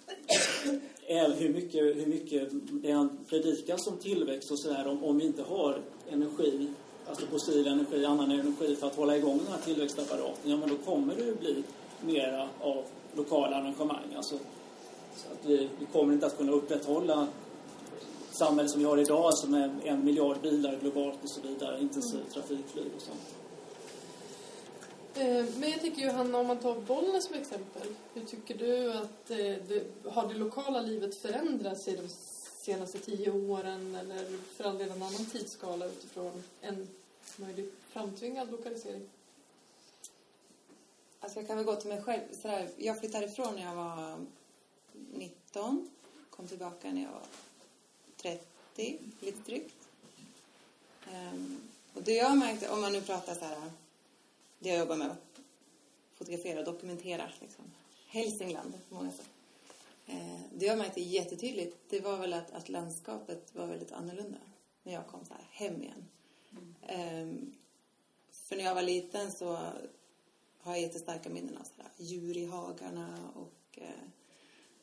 är 1.07 1.29
hur 1.29 1.49
mycket, 1.49 1.81
hur 1.81 2.05
mycket 2.05 2.49
det 2.83 2.91
han 2.91 3.17
predikas 3.29 3.87
om 3.87 3.97
tillväxt 3.97 4.51
och 4.51 4.59
sådär 4.59 4.87
om, 4.87 5.03
om 5.03 5.17
vi 5.17 5.25
inte 5.25 5.43
har 5.43 5.81
energi, 6.09 6.67
alltså 7.09 7.25
fossil 7.25 7.67
energi, 7.67 8.05
annan 8.05 8.31
energi 8.31 8.75
för 8.75 8.87
att 8.87 8.95
hålla 8.95 9.17
igång 9.17 9.37
den 9.37 9.47
här 9.47 9.61
tillväxtapparaten, 9.65 10.51
ja 10.51 10.57
men 10.57 10.69
då 10.69 10.75
kommer 10.75 11.15
det 11.15 11.23
ju 11.23 11.35
bli 11.35 11.63
mera 12.01 12.49
av 12.61 12.83
lokala 13.13 13.55
arrangemang. 13.55 14.13
Alltså, 14.15 14.35
så 15.15 15.27
att 15.31 15.45
vi, 15.45 15.69
vi 15.79 15.85
kommer 15.85 16.13
inte 16.13 16.25
att 16.25 16.37
kunna 16.37 16.51
upprätthålla 16.51 17.27
samhället 18.31 18.71
som 18.71 18.79
vi 18.79 18.85
har 18.85 18.97
idag, 18.97 19.25
alltså 19.25 19.47
med 19.47 19.71
en 19.83 20.05
miljard 20.05 20.41
bilar 20.41 20.77
globalt 20.81 21.23
och 21.23 21.29
så 21.29 21.41
vidare, 21.41 21.81
intensiv 21.81 22.19
trafikflyg 22.33 22.91
och 22.95 23.01
sånt. 23.01 23.34
Eh, 25.15 25.45
men 25.59 25.71
jag 25.71 25.81
tycker 25.81 26.01
Johanna, 26.01 26.37
om 26.37 26.47
man 26.47 26.59
tar 26.59 26.81
Bollnäs 26.81 27.25
som 27.25 27.35
exempel. 27.35 27.87
Hur 28.13 28.25
tycker 28.25 28.57
du 28.57 28.93
att 28.93 29.31
eh, 29.31 29.37
det, 29.37 29.85
har 30.09 30.27
det 30.27 30.33
lokala 30.33 30.81
livet 30.81 31.15
förändrats 31.15 31.87
i 31.87 31.95
de 31.95 32.07
senaste 32.57 32.99
tio 32.99 33.31
åren 33.31 33.95
eller 33.95 34.37
för 34.37 34.63
all 34.63 34.77
del 34.77 34.89
en 34.89 35.03
annan 35.03 35.25
tidsskala 35.25 35.85
utifrån 35.85 36.43
en 36.61 36.87
möjlig 37.37 37.71
framtvingad 37.89 38.51
lokalisering? 38.51 39.09
Alltså 41.19 41.39
jag 41.39 41.47
kan 41.47 41.57
väl 41.57 41.65
gå 41.65 41.75
till 41.75 41.89
mig 41.89 42.03
själv. 42.03 42.21
Sådär, 42.41 42.69
jag 42.77 42.99
flyttade 42.99 43.25
ifrån 43.25 43.55
när 43.55 43.63
jag 43.63 43.75
var 43.75 44.25
19. 45.13 45.89
Kom 46.29 46.47
tillbaka 46.47 46.91
när 46.91 47.01
jag 47.03 47.11
var 47.11 47.27
30, 48.17 48.99
lite 49.19 49.51
drygt. 49.51 49.87
Ehm, 51.13 51.61
och 51.93 52.03
det 52.03 52.13
jag 52.13 52.37
märkte, 52.37 52.69
om 52.69 52.81
man 52.81 52.93
nu 52.93 53.01
pratar 53.01 53.35
så 53.35 53.45
här, 53.45 53.71
det 54.59 54.69
jag 54.69 54.79
jobbar 54.79 54.95
med, 54.95 55.15
fotografera 56.13 56.59
och 56.59 56.65
dokumentera 56.65 57.29
liksom. 57.41 57.65
Hälsingland 58.07 58.73
på 58.89 58.95
många 58.95 59.11
sätt. 59.11 59.29
Eh, 60.05 60.39
det 60.53 60.65
jag 60.65 60.77
märkte 60.77 61.01
jättetydligt, 61.01 61.77
det 61.89 61.99
var 61.99 62.17
väl 62.17 62.33
att, 62.33 62.51
att 62.51 62.69
landskapet 62.69 63.55
var 63.55 63.67
väldigt 63.67 63.91
annorlunda 63.91 64.37
när 64.83 64.93
jag 64.93 65.07
kom 65.07 65.25
så 65.25 65.33
här 65.33 65.47
hem 65.51 65.81
igen. 65.81 66.05
Ehm, 66.87 67.55
för 68.31 68.55
när 68.55 68.63
jag 68.63 68.75
var 68.75 68.81
liten 68.81 69.31
så 69.31 69.57
har 70.59 70.71
jag 70.71 70.81
jättestarka 70.81 71.29
minnen 71.29 71.57
av 71.57 71.63
så 71.63 71.81
här, 71.81 71.91
djur 71.97 72.37
i 72.37 72.45
hagarna 72.45 73.29
och 73.35 73.79
eh, 73.81 74.07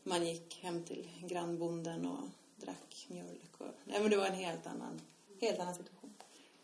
man 0.03 0.27
gick 0.27 0.59
hem 0.63 0.85
till 0.85 1.09
grannbonden 1.23 2.07
och 2.07 2.29
drack 2.57 3.07
mjölk. 3.09 3.51
Och, 3.59 3.67
nej, 3.85 4.01
men 4.01 4.11
det 4.11 4.17
var 4.17 4.27
en 4.27 4.35
helt 4.35 4.67
annan, 4.67 5.01
helt 5.41 5.59
annan 5.59 5.75
situation. 5.75 6.02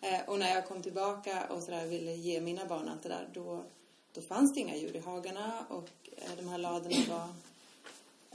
Eh, 0.00 0.20
och 0.26 0.38
när 0.38 0.54
jag 0.54 0.66
kom 0.68 0.82
tillbaka 0.82 1.46
och 1.48 1.62
så 1.62 1.70
där 1.70 1.86
ville 1.86 2.12
ge 2.12 2.40
mina 2.40 2.66
barn 2.66 2.88
allt 2.88 3.02
det 3.02 3.08
där, 3.08 3.28
då, 3.32 3.64
då 4.12 4.20
fanns 4.20 4.54
det 4.54 4.60
inga 4.60 4.76
djur 4.76 4.96
i 4.96 4.98
hagarna 4.98 5.66
och 5.68 5.88
eh, 6.16 6.30
de 6.36 6.48
här 6.48 6.58
ladorna 6.58 6.96
var 7.08 7.28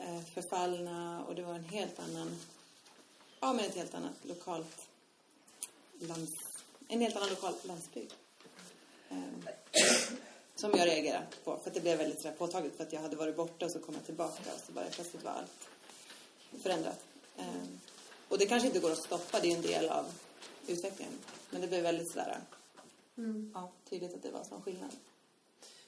eh, 0.05 0.21
förfallna 0.33 1.23
och 1.25 1.35
det 1.35 1.43
var 1.43 1.53
en 1.53 1.63
helt 1.63 1.99
annan, 1.99 2.39
ja 3.39 3.53
men 3.53 3.65
ett 3.65 3.75
helt 3.75 3.93
annat 3.93 4.15
lokalt 4.21 4.87
lands, 5.99 6.31
en 6.87 7.01
helt 7.01 7.15
annan 7.15 7.29
lokal 7.29 7.53
landsbygd. 7.63 8.13
Eh, 9.09 9.17
som 10.55 10.71
jag 10.71 10.87
reagerade 10.87 11.25
på, 11.43 11.57
för 11.57 11.69
att 11.69 11.73
det 11.73 11.81
blev 11.81 11.97
väldigt 11.97 12.21
sådär 12.21 12.35
påtagligt 12.35 12.77
för 12.77 12.83
att 12.83 12.93
jag 12.93 13.01
hade 13.01 13.15
varit 13.15 13.35
borta 13.35 13.65
och 13.65 13.71
så 13.71 13.79
kom 13.79 13.95
jag 13.95 14.05
tillbaka 14.05 14.53
och 14.53 14.61
så 14.67 14.71
bara 14.71 14.85
plötsligt 14.85 15.23
var 15.23 15.31
allt 15.31 15.69
förändrat. 16.63 16.99
Eh, 17.37 17.63
och 18.27 18.37
det 18.37 18.45
kanske 18.45 18.67
inte 18.67 18.79
går 18.79 18.91
att 18.91 19.03
stoppa, 19.03 19.39
det 19.39 19.47
är 19.47 19.49
ju 19.49 19.55
en 19.55 19.61
del 19.61 19.89
av 19.89 20.05
utvecklingen. 20.67 21.13
Men 21.53 21.61
det 21.61 21.67
blev 21.67 21.83
väldigt 21.83 22.11
sådär, 22.11 22.37
ja, 23.53 23.71
tydligt 23.89 24.13
att 24.13 24.23
det 24.23 24.31
var 24.31 24.39
en 24.39 24.45
sån 24.45 24.61
skillnad. 24.61 24.91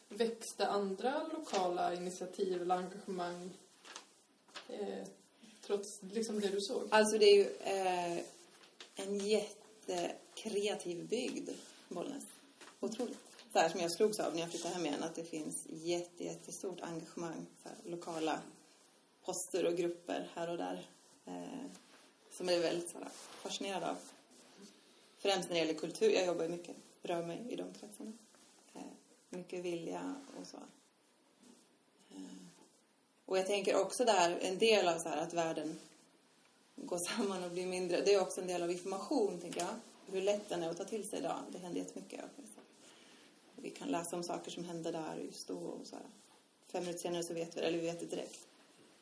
Växte 0.09 0.67
andra 0.67 1.27
lokala 1.33 1.93
initiativ 1.93 2.61
eller 2.61 2.75
engagemang 2.75 3.57
eh, 4.69 5.07
trots 5.61 6.03
liksom 6.03 6.39
det 6.39 6.47
du 6.47 6.61
såg? 6.61 6.87
Alltså 6.91 7.17
det 7.17 7.25
är 7.25 7.35
ju 7.35 7.47
eh, 7.57 8.23
en 8.95 9.19
jättekreativ 9.19 11.07
bygd, 11.07 11.49
Bollnäs. 11.89 12.23
Otroligt. 12.79 13.19
Så 13.53 13.59
här 13.59 13.69
som 13.69 13.79
jag 13.79 13.91
slogs 13.91 14.19
av 14.19 14.33
när 14.33 14.41
jag 14.41 14.49
flyttade 14.49 14.73
hem 14.73 14.85
igen, 14.85 15.03
att 15.03 15.15
det 15.15 15.23
finns 15.23 15.67
jätte, 15.69 16.23
jättestort 16.23 16.81
engagemang 16.81 17.45
för 17.63 17.89
lokala 17.89 18.39
poster 19.23 19.65
och 19.65 19.77
grupper 19.77 20.29
här 20.33 20.49
och 20.49 20.57
där. 20.57 20.87
Eh, 21.25 21.65
som 22.31 22.47
jag 22.47 22.57
är 22.57 22.61
väldigt 22.61 22.89
så 22.89 22.97
här, 22.97 23.09
fascinerad 23.41 23.83
av. 23.83 23.97
Främst 25.25 25.49
när 25.49 25.55
det 25.55 25.59
gäller 25.59 25.79
kultur. 25.79 26.11
Jag 26.11 26.25
jobbar 26.25 26.47
mycket, 26.47 26.75
rör 27.01 27.25
mig 27.25 27.41
i 27.49 27.55
de 27.55 27.73
kretsarna. 27.73 28.11
Eh, 28.73 28.81
mycket 29.29 29.65
vilja 29.65 30.15
och 30.41 30.47
så. 30.47 30.57
Eh, 32.11 32.21
och 33.25 33.37
jag 33.37 33.47
tänker 33.47 33.75
också 33.75 34.05
där, 34.05 34.39
en 34.41 34.57
del 34.57 34.87
av 34.87 34.99
så 34.99 35.09
här 35.09 35.17
att 35.17 35.33
världen 35.33 35.79
går 36.75 36.97
samman 37.09 37.43
och 37.43 37.51
blir 37.51 37.65
mindre. 37.65 38.01
Det 38.01 38.13
är 38.13 38.21
också 38.21 38.41
en 38.41 38.47
del 38.47 38.63
av 38.63 38.71
information, 38.71 39.39
tänker 39.41 39.59
jag. 39.59 39.75
Hur 40.11 40.21
lätt 40.21 40.49
den 40.49 40.63
är 40.63 40.69
att 40.69 40.77
ta 40.77 40.83
till 40.83 41.09
sig 41.09 41.19
idag. 41.19 41.39
Det 41.49 41.57
händer 41.57 41.81
jättemycket. 41.81 42.21
Vi 43.55 43.69
kan 43.69 43.87
läsa 43.87 44.15
om 44.15 44.23
saker 44.23 44.51
som 44.51 44.63
hände 44.63 44.91
där 44.91 45.15
just 45.15 45.47
då. 45.47 45.57
Och 45.57 45.87
så 45.87 45.95
här. 45.95 46.05
Fem 46.67 46.83
minuter 46.83 47.01
senare 47.01 47.23
så 47.23 47.33
vet 47.33 47.57
vi 47.57 47.61
det, 47.61 47.67
eller 47.67 47.77
vi 47.77 47.85
vet 47.85 47.99
det 47.99 48.05
direkt. 48.05 48.47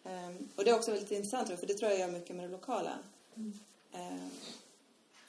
Um, 0.03 0.49
och 0.55 0.63
det 0.63 0.69
är 0.69 0.75
också 0.75 0.91
väldigt 0.91 1.11
intressant, 1.11 1.59
för 1.59 1.67
det 1.67 1.73
tror 1.73 1.91
jag 1.91 1.99
gör 1.99 2.11
mycket 2.11 2.35
med 2.35 2.45
det 2.45 2.51
lokala. 2.51 2.99
Mm. 3.35 3.59
Um, 3.93 4.29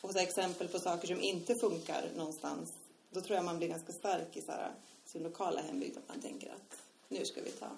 och 0.05 0.13
så 0.13 0.19
exempel 0.19 0.69
på 0.69 0.79
saker 0.79 1.09
som 1.09 1.21
inte 1.21 1.55
funkar 1.55 2.11
någonstans. 2.17 2.73
Då 3.11 3.21
tror 3.21 3.37
jag 3.37 3.45
man 3.45 3.59
blir 3.59 3.69
ganska 3.69 3.93
stark 3.93 4.37
i 4.37 4.43
så 4.43 4.53
här, 4.53 4.73
sin 5.05 5.23
lokala 5.23 5.61
hembygd. 5.61 5.97
Att 5.97 6.09
man 6.09 6.21
tänker 6.21 6.53
att 6.53 6.79
nu 7.09 7.25
ska 7.25 7.41
vi 7.43 7.51
ta 7.51 7.71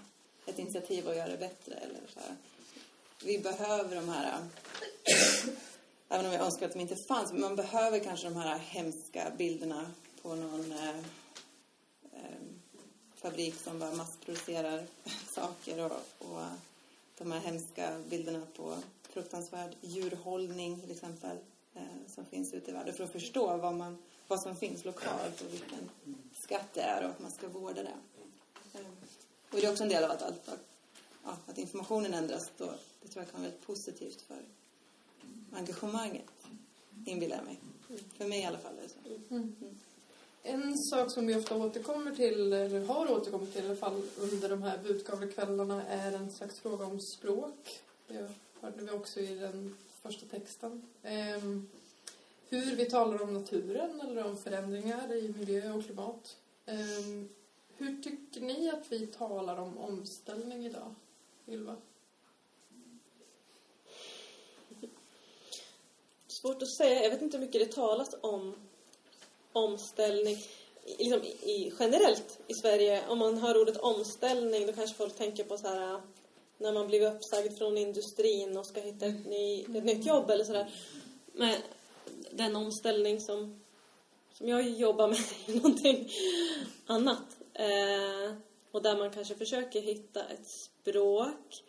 ett 0.46 0.58
initiativ 0.58 1.08
och 1.08 1.14
göra 1.14 1.28
det 1.28 1.36
bättre. 1.36 1.74
Eller 1.74 2.00
så 2.14 2.20
här. 2.20 2.36
Vi 3.24 3.38
behöver 3.38 3.96
de 3.96 4.08
här 4.08 4.38
även 6.08 6.26
om 6.26 6.32
jag 6.32 6.40
önskar 6.40 6.66
att 6.66 6.72
de 6.72 6.80
inte 6.80 6.96
fanns, 6.96 7.32
men 7.32 7.40
man 7.40 7.56
behöver 7.56 7.98
kanske 7.98 8.28
de 8.28 8.36
här 8.36 8.58
hemska 8.58 9.32
bilderna 9.38 9.90
på 10.22 10.34
någon 10.34 10.72
eh, 10.72 10.98
eh, 12.12 12.40
fabrik 13.14 13.54
som 13.54 13.78
bara 13.78 13.92
massproducerar 13.92 14.86
saker 15.34 15.84
och, 15.84 16.26
och 16.28 16.44
de 17.18 17.32
här 17.32 17.40
hemska 17.40 17.98
bilderna 18.08 18.46
på 18.56 18.76
fruktansvärd 19.02 19.76
djurhållning 19.80 20.80
till 20.80 20.90
exempel 20.90 21.38
eh, 21.76 21.82
som 22.14 22.24
finns 22.24 22.54
ute 22.54 22.70
i 22.70 22.74
världen 22.74 22.94
för 22.94 23.04
att 23.04 23.12
förstå 23.12 23.56
vad, 23.56 23.74
man, 23.74 23.98
vad 24.28 24.42
som 24.42 24.56
finns 24.56 24.84
lokalt 24.84 25.40
och 25.40 25.54
vilken 25.54 25.90
skatt 26.34 26.68
det 26.74 26.80
är 26.80 27.04
och 27.04 27.10
att 27.10 27.20
man 27.20 27.30
ska 27.30 27.48
vårda 27.48 27.82
det. 27.82 27.96
Eh, 28.74 28.86
och 29.50 29.60
det 29.60 29.66
är 29.66 29.70
också 29.70 29.82
en 29.82 29.88
del 29.88 30.04
av 30.04 30.10
att, 30.10 30.22
att, 30.22 30.48
att, 30.48 30.66
ja, 31.24 31.36
att 31.46 31.58
informationen 31.58 32.14
ändras 32.14 32.50
då. 32.56 32.70
Det 33.02 33.08
tror 33.08 33.24
jag 33.24 33.32
kan 33.32 33.40
vara 33.40 33.50
väldigt 33.50 33.66
positivt 33.66 34.22
för 34.22 34.42
engagemanget, 35.52 36.30
inbillar 37.06 37.36
jag 37.36 37.44
mig. 37.44 37.60
För 38.16 38.28
mig 38.28 38.40
i 38.40 38.44
alla 38.44 38.58
fall 38.58 38.72
är 38.78 38.82
det 38.82 38.88
så. 38.88 39.34
Mm. 39.34 39.56
En 40.42 40.78
sak 40.78 41.10
som 41.10 41.26
vi 41.26 41.34
ofta 41.34 41.56
återkommer 41.56 42.14
till, 42.14 42.52
eller 42.52 42.86
har 42.86 43.10
återkommit 43.10 43.52
till 43.52 43.64
i 43.64 43.66
alla 43.66 43.76
fall 43.76 44.02
under 44.18 44.48
de 44.48 44.62
här 44.62 44.78
budkavlekvällarna 44.78 45.86
är 45.86 46.12
en 46.12 46.32
slags 46.32 46.60
fråga 46.60 46.86
om 46.86 47.00
språk. 47.00 47.80
Det 48.08 48.30
hörde 48.60 48.84
vi 48.84 48.90
också 48.90 49.20
i 49.20 49.34
den 49.34 49.76
första 50.06 50.26
texten. 50.26 50.82
Um, 51.02 51.68
hur 52.48 52.76
vi 52.76 52.90
talar 52.90 53.22
om 53.22 53.34
naturen 53.34 54.00
eller 54.00 54.24
om 54.24 54.36
förändringar 54.36 55.12
i 55.12 55.34
miljö 55.38 55.72
och 55.72 55.84
klimat. 55.84 56.36
Um, 56.66 57.28
hur 57.76 58.02
tycker 58.02 58.40
ni 58.40 58.70
att 58.70 58.92
vi 58.92 59.06
talar 59.06 59.56
om 59.56 59.78
omställning 59.78 60.66
idag, 60.66 60.94
Ylva? 61.48 61.76
Svårt 66.26 66.62
att 66.62 66.76
säga. 66.76 67.02
Jag 67.02 67.10
vet 67.10 67.22
inte 67.22 67.36
hur 67.36 67.46
mycket 67.46 67.68
det 67.68 67.74
talas 67.74 68.14
om 68.20 68.54
omställning 69.52 70.36
liksom 70.98 71.22
i, 71.22 71.72
generellt 71.78 72.38
i 72.46 72.54
Sverige. 72.54 73.08
Om 73.08 73.18
man 73.18 73.38
hör 73.38 73.60
ordet 73.60 73.76
omställning 73.76 74.66
då 74.66 74.72
kanske 74.72 74.96
folk 74.96 75.16
tänker 75.16 75.44
på 75.44 75.58
så 75.58 75.68
här 75.68 76.00
när 76.58 76.72
man 76.72 76.86
blir 76.86 77.14
uppsagd 77.14 77.58
från 77.58 77.78
industrin 77.78 78.56
och 78.56 78.66
ska 78.66 78.80
hitta 78.80 79.06
ett, 79.06 79.26
ny, 79.26 79.62
ett 79.62 79.84
nytt 79.84 80.06
jobb 80.06 80.30
eller 80.30 80.44
sådär. 80.44 80.70
Men 81.32 81.54
den 82.30 82.56
omställning 82.56 83.20
som, 83.20 83.60
som 84.32 84.48
jag 84.48 84.68
jobbar 84.68 85.08
med 85.08 85.18
är 85.46 85.54
någonting 85.54 86.10
annat. 86.86 87.36
Eh, 87.52 88.36
och 88.70 88.82
där 88.82 88.96
man 88.96 89.10
kanske 89.10 89.34
försöker 89.34 89.80
hitta 89.80 90.24
ett 90.24 90.48
språk 90.48 91.64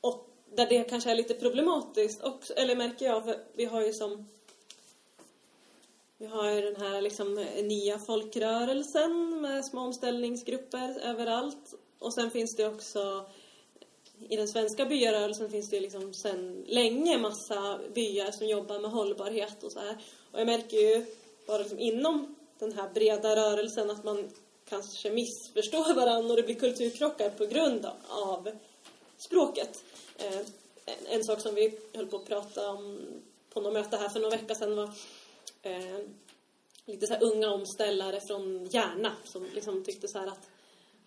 och 0.00 0.30
där 0.54 0.66
det 0.66 0.84
kanske 0.84 1.10
är 1.10 1.14
lite 1.14 1.34
problematiskt 1.34 2.22
också, 2.22 2.52
eller 2.52 2.76
märker 2.76 3.06
jag, 3.06 3.24
för 3.24 3.44
vi 3.52 3.64
har 3.64 3.82
ju 3.82 3.92
som 3.92 4.26
vi 6.18 6.26
har 6.26 6.50
ju 6.50 6.60
den 6.60 6.76
här 6.76 7.00
liksom 7.00 7.38
eh, 7.38 7.64
nya 7.64 7.98
folkrörelsen 7.98 9.40
med 9.40 9.64
små 9.64 9.80
omställningsgrupper 9.80 11.00
överallt. 11.02 11.74
Och 11.98 12.14
sen 12.14 12.30
finns 12.30 12.56
det 12.56 12.66
också 12.66 13.26
i 14.28 14.36
den 14.36 14.48
svenska 14.48 14.84
byarörelsen 14.84 15.50
finns 15.50 15.70
det 15.70 15.80
liksom 15.80 16.14
sedan 16.14 16.64
länge 16.66 17.18
massa 17.18 17.80
byar 17.94 18.30
som 18.30 18.46
jobbar 18.46 18.78
med 18.78 18.90
hållbarhet 18.90 19.62
och 19.62 19.72
så 19.72 19.80
här. 19.80 19.96
Och 20.30 20.40
jag 20.40 20.46
märker 20.46 20.76
ju 20.76 21.06
bara 21.46 21.58
liksom 21.58 21.78
inom 21.78 22.36
den 22.58 22.72
här 22.72 22.88
breda 22.94 23.36
rörelsen 23.36 23.90
att 23.90 24.04
man 24.04 24.30
kanske 24.68 25.10
missförstår 25.10 25.94
varandra 26.00 26.30
och 26.30 26.36
det 26.36 26.42
blir 26.42 26.54
kulturkrockar 26.54 27.30
på 27.30 27.46
grund 27.46 27.86
av 28.08 28.50
språket. 29.16 29.84
Eh, 30.18 30.40
en 31.08 31.24
sak 31.24 31.40
som 31.40 31.54
vi 31.54 31.78
höll 31.94 32.06
på 32.06 32.16
att 32.16 32.26
prata 32.26 32.70
om 32.70 33.00
på 33.50 33.60
något 33.60 33.72
möte 33.72 33.96
här 33.96 34.08
för 34.08 34.20
några 34.20 34.36
veckor 34.36 34.54
sedan 34.54 34.76
var 34.76 34.90
eh, 35.62 35.98
lite 36.86 37.06
så 37.06 37.14
unga 37.14 37.50
omställare 37.50 38.20
från 38.20 38.66
Järna 38.66 39.12
som 39.24 39.46
liksom 39.54 39.84
tyckte 39.84 40.08
så 40.08 40.18
att 40.18 40.48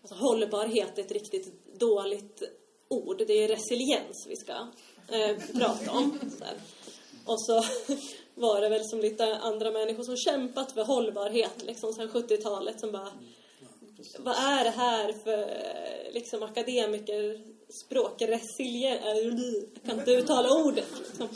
alltså, 0.02 0.16
hållbarhet 0.16 0.98
är 0.98 1.02
ett 1.02 1.12
riktigt 1.12 1.80
dåligt 1.80 2.44
ord. 2.90 3.24
Det 3.28 3.44
är 3.44 3.48
resiliens 3.48 4.26
vi 4.28 4.36
ska 4.36 4.54
eh, 5.12 5.38
prata 5.54 5.92
om. 5.92 6.20
Så 6.40 6.46
och 7.26 7.42
så 7.42 7.64
var 8.36 8.62
det 8.62 8.70
väl 8.70 8.86
som 8.86 9.00
lite 9.00 9.36
andra 9.36 9.72
människor 9.72 10.04
som 10.04 10.18
kämpat 10.18 10.72
för 10.72 10.84
hållbarhet 10.84 11.64
liksom 11.64 11.94
sedan 11.94 12.10
70-talet 12.10 12.80
som 12.80 12.92
bara 12.92 13.12
vad 14.20 14.36
är 14.36 14.64
det 14.64 14.70
här 14.70 15.14
för 15.14 15.50
liksom 16.14 16.44
akademiker 16.44 17.42
språk, 17.70 18.22
resiliens, 18.22 19.06
eh, 19.06 19.18
jag 19.18 19.84
kan 19.86 20.00
inte 20.00 20.12
uttala 20.12 20.50
ordet. 20.50 20.88
Liksom. 21.00 21.28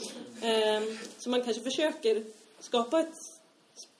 eh, 0.42 0.82
så 1.18 1.30
man 1.30 1.42
kanske 1.42 1.62
försöker 1.62 2.24
skapa 2.60 3.00
ett 3.00 3.14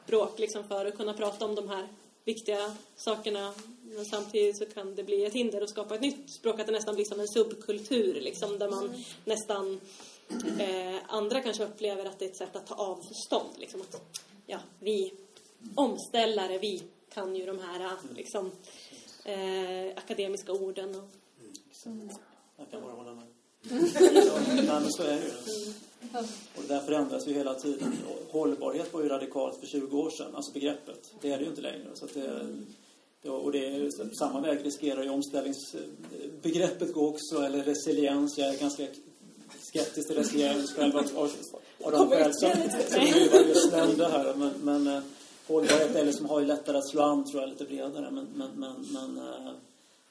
språk 0.04 0.38
liksom 0.38 0.68
för 0.68 0.86
att 0.86 0.96
kunna 0.96 1.14
prata 1.14 1.44
om 1.44 1.54
de 1.54 1.68
här 1.68 1.88
viktiga 2.24 2.76
sakerna 2.96 3.54
men 3.96 4.04
samtidigt 4.04 4.58
så 4.58 4.66
kan 4.66 4.94
det 4.94 5.04
bli 5.04 5.24
ett 5.24 5.32
hinder 5.32 5.60
att 5.60 5.70
skapa 5.70 5.94
ett 5.94 6.00
nytt 6.00 6.30
språk, 6.30 6.60
att 6.60 6.66
det 6.66 6.72
nästan 6.72 6.94
blir 6.94 7.04
som 7.04 7.20
en 7.20 7.28
subkultur 7.28 8.20
liksom, 8.20 8.58
där 8.58 8.68
man 8.70 9.04
nästan 9.24 9.80
eh, 10.58 10.96
andra 11.06 11.40
kanske 11.40 11.64
upplever 11.64 12.04
att 12.04 12.18
det 12.18 12.24
är 12.24 12.28
ett 12.28 12.36
sätt 12.36 12.56
att 12.56 12.66
ta 12.66 12.74
avstånd. 12.74 13.50
Liksom, 13.58 13.80
att, 13.80 14.20
ja, 14.46 14.58
vi 14.80 15.12
omställare, 15.74 16.58
vi 16.58 16.82
kan 17.14 17.36
ju 17.36 17.46
de 17.46 17.58
här 17.58 17.96
liksom, 18.14 18.52
eh, 19.24 19.96
akademiska 19.96 20.52
orden. 20.52 20.94
Och, 20.94 21.08
mm. 21.86 22.10
Jag 22.56 22.70
kan 22.70 22.82
bara 22.82 22.92
hålla 22.92 23.14
med. 23.14 23.26
Men 24.66 24.92
så 24.92 25.02
är 25.02 25.16
det 25.16 25.24
ju. 25.24 25.72
Och 26.56 26.62
det 26.68 26.74
där 26.74 26.80
förändras 26.80 27.28
ju 27.28 27.32
hela 27.32 27.54
tiden. 27.54 27.96
Hållbarhet 28.30 28.92
var 28.92 29.02
ju 29.02 29.08
radikalt 29.08 29.60
för 29.60 29.66
20 29.66 29.98
år 29.98 30.10
sedan, 30.10 30.34
alltså 30.34 30.52
begreppet. 30.52 31.14
Det 31.20 31.32
är 31.32 31.38
det 31.38 31.44
ju 31.44 31.50
inte 31.50 31.62
längre. 31.62 31.86
Så 31.94 32.06
det, 33.22 33.30
och 33.30 33.52
det 33.52 33.66
är, 33.66 34.14
samma 34.18 34.40
väg 34.40 34.66
riskerar 34.66 35.02
ju 35.02 35.10
omställningsbegreppet 35.10 36.92
gå 36.92 37.08
också, 37.08 37.42
eller 37.42 37.64
resiliens. 37.64 38.38
Jag 38.38 38.54
är 38.54 38.58
ganska 38.58 38.86
skeptisk 39.60 40.08
till 40.08 40.16
resiliens 40.16 40.72
själv 40.72 40.96
av, 40.96 41.30
av, 41.84 41.92
de 41.92 42.10
skäl 42.10 42.30
som, 42.34 42.50
som 42.88 43.02
just 43.48 43.72
nämnde 43.72 44.08
här. 44.08 44.34
Men, 44.34 44.52
men 44.62 44.96
eh, 44.96 45.02
hållbarhet 45.46 45.96
är 45.96 46.04
liksom, 46.04 46.26
har 46.26 46.40
ju 46.40 46.46
lättare 46.46 46.76
att 46.76 46.90
slå 46.90 47.02
an, 47.02 47.30
tror 47.30 47.42
jag, 47.42 47.50
lite 47.50 47.64
bredare. 47.64 48.10
Men, 48.10 48.28
men, 48.34 48.50
men, 48.56 48.86
men 48.92 49.18
eh, 49.18 49.52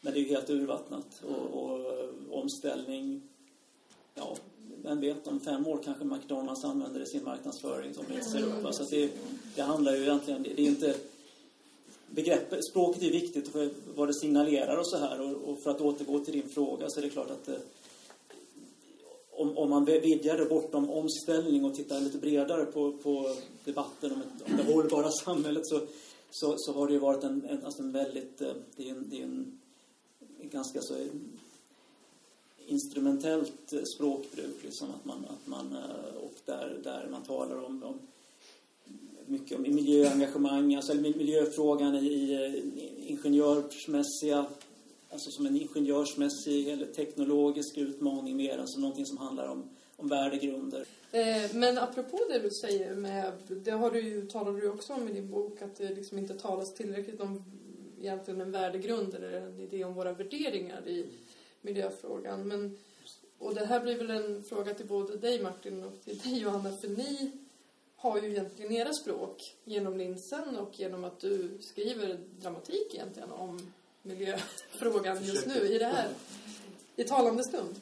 men 0.02 0.14
det 0.14 0.20
är 0.20 0.22
ju 0.22 0.30
helt 0.30 0.50
urvattnat. 0.50 1.24
Och, 1.24 1.64
och 1.64 1.80
eh, 1.80 2.10
omställning, 2.32 3.22
ja, 4.16 4.36
vem 4.84 5.02
vet, 5.02 5.28
om 5.28 5.40
fem 5.40 5.68
år 5.68 5.80
kanske 5.84 6.06
McDonalds 6.06 6.64
använder 6.64 7.00
det 7.00 7.06
i 7.06 7.10
sin 7.10 7.24
marknadsföring 7.24 7.94
som 7.94 8.06
inte 8.14 8.30
ser 8.30 8.44
upp. 8.44 8.66
Alltså 8.66 8.84
det, 8.84 9.12
det 9.56 9.62
handlar 9.62 9.96
ju 9.96 10.02
egentligen, 10.02 10.44
det 10.44 10.62
är 10.62 10.66
inte 10.66 10.96
begreppet, 12.10 12.66
språket 12.66 13.04
är 13.04 13.12
viktigt 13.12 13.48
för 13.48 13.70
vad 13.96 14.08
det 14.08 14.14
signalerar 14.14 14.78
och 14.78 14.88
så 14.88 14.98
här. 14.98 15.22
Och, 15.22 15.50
och 15.50 15.60
för 15.60 15.72
att 15.72 15.82
återgå 15.82 16.20
till 16.20 16.34
din 16.34 16.50
fråga 16.50 16.86
så 16.90 17.00
är 17.00 17.04
det 17.04 17.10
klart 17.10 17.32
att 17.32 17.48
eh, 17.48 17.56
om, 19.32 19.58
om 19.58 19.70
man 19.70 19.86
vidgar 19.86 20.38
det 20.38 20.46
bortom 20.46 20.90
omställning 20.90 21.66
och 21.66 21.76
tittar 21.76 22.02
lite 22.02 22.18
bredare 22.18 22.66
på, 22.66 22.92
på 22.92 23.36
debatten 23.66 24.12
om, 24.12 24.22
ett, 24.22 24.52
om 24.52 24.58
det 24.58 24.74
hållbara 24.74 25.12
samhället 25.26 25.68
så, 25.68 25.82
så, 26.32 26.56
så 26.58 26.74
har 26.74 26.88
det 26.88 26.94
ju 26.94 27.00
varit 27.00 27.24
en, 27.24 27.46
en, 27.50 27.66
alltså 27.66 27.82
en 27.82 27.92
väldigt, 27.92 28.42
eh, 28.42 28.54
det 28.76 28.90
är 28.90 28.92
en, 28.92 29.10
det 29.10 29.20
är 29.20 29.24
en, 29.24 29.60
en 30.42 30.50
ganska 30.50 30.82
så 30.82 30.94
instrumentellt 32.72 33.74
eh, 33.74 33.84
språkbruk 33.96 34.64
liksom 34.64 34.88
att 34.90 35.06
man, 35.06 35.26
att 35.30 35.48
man 35.48 35.76
eh, 35.76 36.16
och 36.16 36.34
där, 36.46 36.78
där 36.84 37.08
man 37.12 37.24
talar 37.24 37.66
om, 37.66 37.84
om 37.84 38.00
mycket 39.26 39.58
om 39.58 39.62
miljöengagemang, 39.62 40.76
alltså 40.76 40.94
miljöfrågan 40.94 41.96
i, 41.96 42.08
i 42.08 42.46
eh, 42.46 43.12
ingenjörsmässiga 43.12 44.46
alltså 45.10 45.32
som 45.32 45.46
en 45.46 45.56
ingenjörsmässig 45.56 46.70
eller 46.70 46.86
teknologisk 46.86 47.78
utmaning 47.78 48.38
mer, 48.38 48.58
alltså 48.58 48.80
någonting 48.80 49.06
som 49.06 49.18
handlar 49.18 49.48
om, 49.48 49.70
om 49.96 50.08
värdegrunder. 50.08 50.86
Men 51.54 51.78
apropå 51.78 52.20
det 52.30 52.40
du 52.40 52.50
säger 52.50 52.96
med, 52.96 53.32
det 53.48 53.72
har 53.72 53.92
du 53.92 54.02
ju, 54.02 54.28
talar 54.28 54.52
du 54.52 54.70
också 54.70 54.94
om 54.94 55.08
i 55.08 55.14
din 55.14 55.32
bok, 55.32 55.62
att 55.62 55.76
det 55.76 55.90
liksom 55.90 56.18
inte 56.18 56.34
talas 56.34 56.74
tillräckligt 56.74 57.22
om 57.22 57.44
egentligen 58.00 58.42
en 58.42 58.52
värdegrund 58.52 59.16
eller 59.16 59.32
en 59.32 59.60
idé 59.60 59.84
om 59.84 59.94
våra 59.94 60.14
värderingar 60.14 60.88
i 60.88 61.06
miljöfrågan. 61.62 62.48
Men, 62.48 62.78
och 63.38 63.56
det 63.56 63.66
här 63.66 63.80
blir 63.80 63.98
väl 63.98 64.10
en 64.10 64.44
fråga 64.44 64.74
till 64.74 64.86
både 64.86 65.18
dig 65.18 65.44
Martin 65.44 65.84
och 65.84 66.02
till 66.04 66.18
dig 66.18 66.40
Johanna, 66.40 66.78
för 66.78 66.88
ni 66.88 67.32
har 67.96 68.22
ju 68.22 68.32
egentligen 68.32 68.72
era 68.72 68.94
språk 68.94 69.56
genom 69.64 69.98
linsen 69.98 70.56
och 70.56 70.80
genom 70.80 71.04
att 71.04 71.20
du 71.20 71.58
skriver 71.62 72.20
dramatik 72.40 72.94
egentligen 72.94 73.32
om 73.32 73.74
miljöfrågan 74.02 75.26
just 75.26 75.48
nu 75.48 75.68
i 75.68 75.78
det 75.78 75.86
här, 75.86 76.10
i 76.96 77.04
talande 77.04 77.44
stund. 77.44 77.82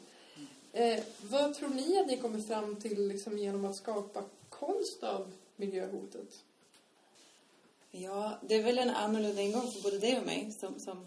Eh, 0.72 1.04
vad 1.22 1.54
tror 1.54 1.68
ni 1.68 2.00
att 2.00 2.06
ni 2.06 2.16
kommer 2.16 2.40
fram 2.40 2.76
till 2.76 3.08
liksom, 3.08 3.38
genom 3.38 3.64
att 3.64 3.76
skapa 3.76 4.24
konst 4.48 5.02
av 5.02 5.32
miljöhotet? 5.56 6.44
Ja, 7.90 8.38
det 8.42 8.54
är 8.54 8.62
väl 8.62 8.78
en 8.78 8.90
annorlunda 8.90 9.42
ingång 9.42 9.70
för 9.70 9.82
både 9.82 9.98
dig 9.98 10.18
och 10.18 10.26
mig 10.26 10.52
som, 10.60 10.80
som 10.80 11.06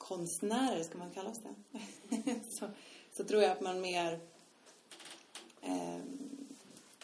konstnärer, 0.00 0.82
ska 0.82 0.98
man 0.98 1.10
kalla 1.10 1.30
oss 1.30 1.40
det. 1.42 2.34
så, 2.50 2.70
så 3.12 3.24
tror 3.24 3.42
jag 3.42 3.52
att 3.52 3.60
man 3.60 3.80
mer 3.80 4.20
eh, 5.62 5.98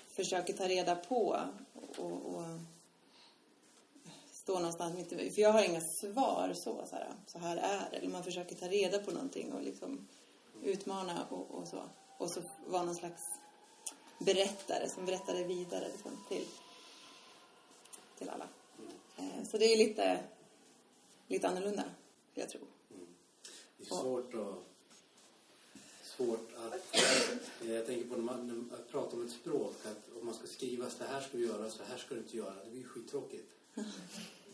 försöker 0.08 0.52
ta 0.52 0.68
reda 0.68 0.96
på 0.96 1.40
och, 1.98 2.34
och 2.34 2.44
stå 4.32 4.54
någonstans 4.54 4.94
mitt 4.96 5.34
För 5.34 5.42
jag 5.42 5.52
har 5.52 5.62
inga 5.62 5.80
svar 5.80 6.52
så, 6.54 6.86
så 6.86 6.96
här, 6.96 7.12
så 7.26 7.38
här 7.38 7.56
är 7.56 7.90
det. 7.90 7.96
Eller 7.96 8.08
man 8.08 8.24
försöker 8.24 8.54
ta 8.54 8.68
reda 8.68 8.98
på 8.98 9.10
någonting 9.10 9.52
och 9.52 9.62
liksom 9.62 10.08
utmana 10.62 11.26
och, 11.30 11.50
och 11.50 11.68
så. 11.68 11.82
Och 12.18 12.30
så 12.30 12.40
vara 12.66 12.82
någon 12.82 12.94
slags 12.94 13.22
berättare 14.18 14.88
som 14.88 15.06
berättar 15.06 15.34
det 15.34 15.44
vidare 15.44 15.88
liksom, 15.88 16.24
till, 16.28 16.46
till 18.18 18.28
alla. 18.28 18.48
Eh, 19.16 19.44
så 19.50 19.58
det 19.58 19.64
är 19.64 19.76
lite, 19.76 20.20
lite 21.28 21.48
annorlunda, 21.48 21.84
jag 22.34 22.48
tror. 22.48 22.75
Det 23.88 23.94
är 23.94 24.00
svårt 24.00 24.34
att 24.34 24.66
svårt 26.16 26.48
att... 26.56 27.00
Jag 27.68 27.86
tänker 27.86 28.08
på 28.08 28.16
när 28.16 28.22
man, 28.22 28.70
att 28.74 28.90
prata 28.90 29.16
om 29.16 29.26
ett 29.26 29.32
språk, 29.32 29.74
att 29.84 30.20
om 30.20 30.26
man 30.26 30.34
ska 30.34 30.46
skriva 30.46 30.90
så 30.90 31.04
här 31.04 31.20
ska 31.20 31.38
du 31.38 31.46
göra, 31.46 31.70
så 31.70 31.82
här 31.82 31.96
ska 31.96 32.14
du 32.14 32.20
inte 32.20 32.36
göra. 32.36 32.54
Det 32.64 32.70
blir 32.70 32.80
ju 32.80 32.88
skittråkigt. 32.88 33.50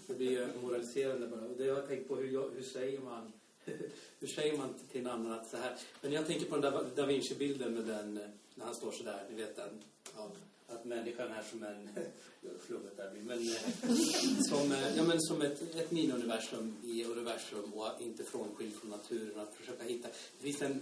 Det 0.07 0.15
blir 0.15 0.31
ju 0.31 0.49
moraliserande 0.63 1.27
bara. 1.27 1.41
Och 1.41 1.57
det 1.57 1.69
har 1.69 1.79
jag 1.79 1.89
tänkt 1.89 2.09
på, 2.09 2.17
hur, 2.17 2.51
hur 2.55 2.63
säger 2.63 3.01
man 3.01 3.33
hur 4.19 4.29
säger 4.29 4.59
man 4.59 4.75
till 4.91 5.01
en 5.01 5.07
annan 5.07 5.33
att 5.33 5.51
så 5.51 5.57
här... 5.57 5.79
Men 6.01 6.13
jag 6.13 6.27
tänker 6.27 6.47
på 6.47 6.57
den 6.57 6.73
där 6.73 6.85
Da 6.97 7.07
Vinci-bilden 7.07 7.75
med 7.75 7.85
den, 7.85 8.15
när 8.55 8.65
han 8.65 8.75
står 8.75 8.93
så 8.93 9.03
där, 9.03 9.27
ni 9.31 9.37
vet 9.37 9.57
den, 9.57 9.83
ja, 10.17 10.31
att 10.73 10.85
människan 10.85 11.33
är 11.33 11.43
som 11.43 11.63
en, 11.63 11.89
flummigt 12.67 12.97
där 12.97 13.13
men 13.23 13.39
eh, 13.39 13.95
som, 14.49 14.73
eh, 14.73 14.97
ja, 14.97 15.03
men 15.03 15.21
som 15.21 15.43
ett, 15.43 15.77
ett 15.77 15.91
miniuniversum 15.91 16.77
i 16.83 17.05
universum 17.05 17.73
och 17.73 18.01
inte 18.01 18.25
frånskild 18.25 18.75
från 18.75 18.91
naturen. 18.91 19.41
Att 19.41 19.55
försöka 19.55 19.85
hitta, 19.85 20.09
det 20.09 20.43
finns 20.43 20.63
en 20.63 20.81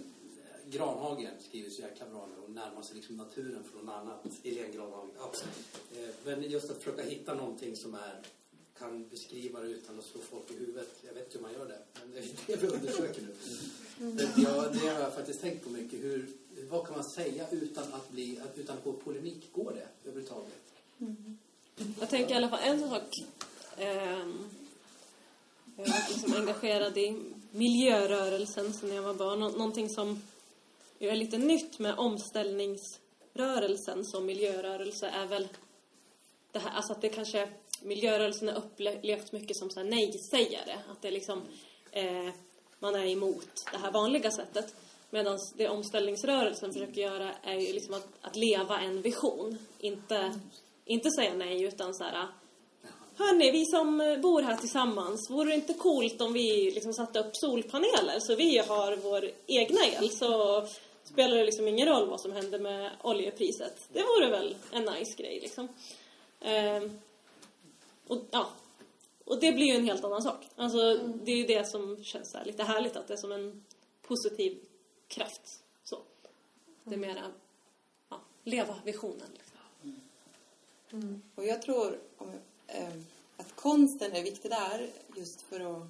Granhagen 0.65 1.33
skriver 1.39 1.69
så 1.69 1.81
jäkla 1.81 2.05
bra 2.09 2.29
nu 2.35 2.43
och 2.43 2.51
närmar 2.51 2.81
sig 2.81 2.95
liksom 2.95 3.17
naturen 3.17 3.63
från 3.63 3.85
något 3.85 3.95
annat. 3.95 4.25
Helene 4.43 4.73
Granhagen. 4.73 5.11
Ja. 5.17 5.31
Eh, 5.95 6.09
men 6.25 6.51
just 6.51 6.71
att 6.71 6.77
försöka 6.77 7.03
hitta 7.03 7.33
någonting 7.33 7.75
som 7.75 7.93
är 7.93 8.21
kan 8.79 9.09
beskriva 9.09 9.59
det 9.59 9.67
utan 9.67 9.99
att 9.99 10.05
slå 10.05 10.21
folk 10.21 10.51
i 10.51 10.53
huvudet. 10.53 10.89
Jag 11.07 11.13
vet 11.13 11.35
hur 11.35 11.39
man 11.39 11.53
gör 11.53 11.67
det, 11.67 11.79
men 11.93 12.11
det 12.47 12.53
är 12.53 12.57
det 12.57 12.61
vi 12.61 12.67
undersöker 12.67 13.21
nu. 13.21 13.35
Mm. 13.99 14.17
Det, 14.17 14.33
ja, 14.37 14.69
det 14.73 14.87
har 14.87 14.99
jag 14.99 15.13
faktiskt 15.13 15.41
tänkt 15.41 15.63
på 15.63 15.69
mycket. 15.69 16.03
Hur, 16.03 16.27
vad 16.69 16.87
kan 16.87 16.95
man 16.95 17.03
säga 17.03 17.47
utan 17.51 17.93
att, 17.93 18.11
bli, 18.11 18.39
utan 18.55 18.77
att 18.77 18.83
gå 18.83 18.93
polemik? 18.93 19.49
Går 19.51 19.71
det 19.71 19.87
överhuvudtaget? 20.09 20.61
Mm. 20.99 21.37
Jag 21.99 22.09
tänker 22.09 22.33
i 22.33 22.37
alla 22.37 22.49
fall 22.49 22.59
en 22.63 22.89
sak. 22.89 23.17
Ehm, 23.77 24.49
eh, 25.77 25.85
jag 25.85 25.87
var 25.87 26.09
liksom 26.09 26.33
engagerad 26.33 26.97
i 26.97 27.23
miljörörelsen 27.51 28.73
sen 28.73 28.93
jag 28.93 29.01
var 29.01 29.13
barn. 29.13 29.39
Nå 29.39 29.49
någonting 29.49 29.89
som 29.89 30.21
är 30.99 31.15
lite 31.15 31.37
nytt 31.37 31.79
med 31.79 31.97
omställningsrörelsen 31.97 34.05
som 34.05 34.25
miljörörelse 34.25 35.07
är 35.07 35.25
väl 35.25 35.47
det 36.51 36.59
här, 36.59 36.71
alltså 36.71 36.93
att 36.93 37.01
det 37.01 37.09
kanske 37.09 37.49
miljörörelsen 37.81 38.47
har 38.47 38.55
upplevt 38.55 39.31
mycket 39.31 39.57
som 39.57 39.69
nej-sägare. 39.75 40.77
Att 40.91 41.01
det 41.01 41.11
liksom, 41.11 41.41
eh, 41.91 42.29
man 42.79 42.95
är 42.95 43.05
emot 43.05 43.65
det 43.71 43.77
här 43.77 43.91
vanliga 43.91 44.31
sättet. 44.31 44.75
Medan 45.13 45.37
det 45.57 45.67
omställningsrörelsen 45.67 46.73
försöker 46.73 47.01
göra 47.01 47.31
är 47.43 47.59
ju 47.59 47.73
liksom 47.73 47.93
att, 47.93 48.07
att 48.21 48.35
leva 48.35 48.79
en 48.79 49.01
vision. 49.01 49.57
Inte, 49.79 50.39
inte 50.85 51.11
säga 51.11 51.33
nej 51.33 51.63
utan 51.63 51.93
så 51.93 52.03
här 52.03 52.27
Hörni, 53.15 53.51
vi 53.51 53.65
som 53.65 54.17
bor 54.21 54.41
här 54.41 54.57
tillsammans, 54.57 55.29
vore 55.29 55.49
det 55.49 55.55
inte 55.55 55.73
coolt 55.73 56.21
om 56.21 56.33
vi 56.33 56.71
liksom 56.71 56.93
satte 56.93 57.19
upp 57.19 57.35
solpaneler 57.35 58.19
så 58.19 58.35
vi 58.35 58.57
har 58.57 58.95
vår 58.95 59.29
egna 59.47 59.79
el 59.85 60.09
så 60.09 60.63
spelar 61.03 61.37
det 61.37 61.43
liksom 61.43 61.67
ingen 61.67 61.87
roll 61.87 62.09
vad 62.09 62.21
som 62.21 62.31
händer 62.31 62.59
med 62.59 62.91
oljepriset. 63.01 63.87
Det 63.93 64.03
vore 64.03 64.29
väl 64.29 64.55
en 64.71 64.83
nice 64.83 65.15
grej 65.17 65.39
liksom. 65.39 65.67
Ehm, 66.41 66.99
och, 68.07 68.17
ja. 68.31 68.49
och 69.25 69.39
det 69.39 69.51
blir 69.51 69.65
ju 69.65 69.75
en 69.75 69.85
helt 69.85 70.03
annan 70.03 70.21
sak. 70.21 70.47
Alltså. 70.55 70.97
Det 70.97 71.31
är 71.31 71.37
ju 71.37 71.45
det 71.45 71.69
som 71.69 72.03
känns 72.03 72.33
här, 72.33 72.45
lite 72.45 72.63
härligt, 72.63 72.95
att 72.95 73.07
det 73.07 73.13
är 73.13 73.17
som 73.17 73.31
en 73.31 73.63
positiv 74.01 74.57
kraft. 75.11 75.63
Så. 75.83 76.01
Det 76.83 76.93
är 76.93 76.99
mera, 76.99 77.31
ja, 78.09 78.21
leva 78.43 78.75
visionen. 78.85 79.29
Liksom. 79.33 79.57
Mm. 80.91 81.21
Och 81.35 81.45
jag 81.45 81.61
tror 81.61 81.99
om, 82.17 82.29
äh, 82.67 82.87
att 83.37 83.55
konsten 83.55 84.11
är 84.11 84.23
viktig 84.23 84.51
där 84.51 84.89
just 85.15 85.41
för 85.41 85.59
att 85.59 85.87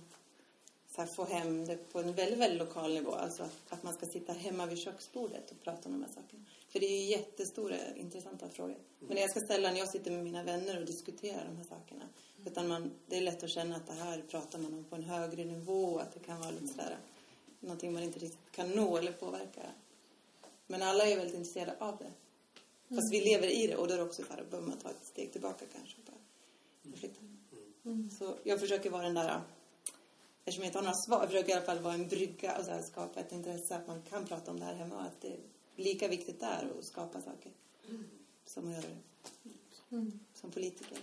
här, 0.97 1.05
få 1.15 1.25
hem 1.25 1.65
det 1.65 1.91
på 1.91 1.99
en 1.99 2.13
väldigt, 2.13 2.39
väldigt 2.39 2.59
lokal 2.59 2.93
nivå. 2.93 3.11
Alltså 3.11 3.43
att, 3.43 3.57
att, 3.69 3.83
man 3.83 3.93
ska 3.93 4.05
sitta 4.05 4.33
hemma 4.33 4.65
vid 4.65 4.77
köksbordet 4.77 5.51
och 5.51 5.63
prata 5.63 5.89
om 5.89 5.91
de 5.91 6.01
här 6.01 6.13
sakerna. 6.13 6.43
För 6.69 6.79
det 6.79 6.85
är 6.85 7.01
ju 7.01 7.05
jättestora, 7.05 7.75
intressanta 7.95 8.49
frågor. 8.49 8.77
Men 8.99 9.15
när 9.15 9.21
jag 9.21 9.31
ska 9.31 9.39
ställa 9.39 9.71
när 9.71 9.79
jag 9.79 9.89
sitter 9.89 10.11
med 10.11 10.23
mina 10.23 10.43
vänner 10.43 10.79
och 10.79 10.85
diskuterar 10.85 11.45
de 11.45 11.57
här 11.57 11.63
sakerna. 11.63 12.03
Utan 12.45 12.67
man, 12.67 12.91
det 13.07 13.17
är 13.17 13.21
lätt 13.21 13.43
att 13.43 13.49
känna 13.49 13.75
att 13.75 13.87
det 13.87 13.93
här 13.93 14.23
pratar 14.29 14.59
man 14.59 14.73
om 14.73 14.83
på 14.83 14.95
en 14.95 15.03
högre 15.03 15.45
nivå. 15.45 15.99
Att 15.99 16.13
det 16.13 16.19
kan 16.19 16.39
vara 16.39 16.51
lite 16.51 16.67
sådär, 16.67 16.97
någonting 17.61 17.93
man 17.93 18.03
inte 18.03 18.19
riktigt 18.19 18.51
kan 18.51 18.69
nå 18.69 18.97
eller 18.97 19.11
påverka. 19.11 19.61
Men 20.67 20.81
alla 20.81 21.05
är 21.05 21.17
väldigt 21.17 21.35
intresserade 21.35 21.75
av 21.79 21.97
det. 21.97 22.11
Fast 22.95 23.13
vi 23.13 23.21
lever 23.21 23.47
i 23.47 23.67
det 23.67 23.75
och 23.75 23.87
då 23.87 23.93
är 23.93 23.97
det 23.97 24.03
också 24.03 24.23
så 24.23 24.33
här, 24.33 24.43
behöver 24.49 24.67
man 24.67 24.77
ta 24.77 24.89
ett 24.89 25.05
steg 25.05 25.31
tillbaka 25.31 25.65
kanske. 25.73 25.95
Mm. 27.85 28.09
Så 28.09 28.35
jag 28.43 28.59
försöker 28.59 28.89
vara 28.89 29.03
den 29.03 29.13
där 29.13 29.41
eftersom 30.45 30.63
jag 30.63 30.69
inte 30.69 30.77
har 30.77 30.83
några 30.83 30.95
svar, 30.95 31.19
jag 31.19 31.29
försöker 31.29 31.49
i 31.49 31.53
alla 31.53 31.65
fall 31.65 31.79
vara 31.79 31.93
en 31.93 32.07
brygga 32.07 32.57
och 32.57 32.65
så 32.65 32.71
här, 32.71 32.81
skapa 32.81 33.19
ett 33.19 33.31
intresse 33.31 33.75
att 33.75 33.87
man 33.87 34.01
kan 34.01 34.25
prata 34.25 34.51
om 34.51 34.59
det 34.59 34.65
här 34.65 34.73
hemma 34.73 34.95
och 34.95 35.01
att 35.01 35.21
det 35.21 35.27
är 35.27 35.39
lika 35.75 36.07
viktigt 36.07 36.39
där 36.39 36.71
att 36.79 36.85
skapa 36.85 37.21
saker 37.21 37.51
mm. 37.89 38.05
som 38.45 38.67
att 38.67 38.71
göra 38.71 38.81
det 38.81 39.95
mm. 39.95 40.19
som 40.33 40.51
politiker. 40.51 40.97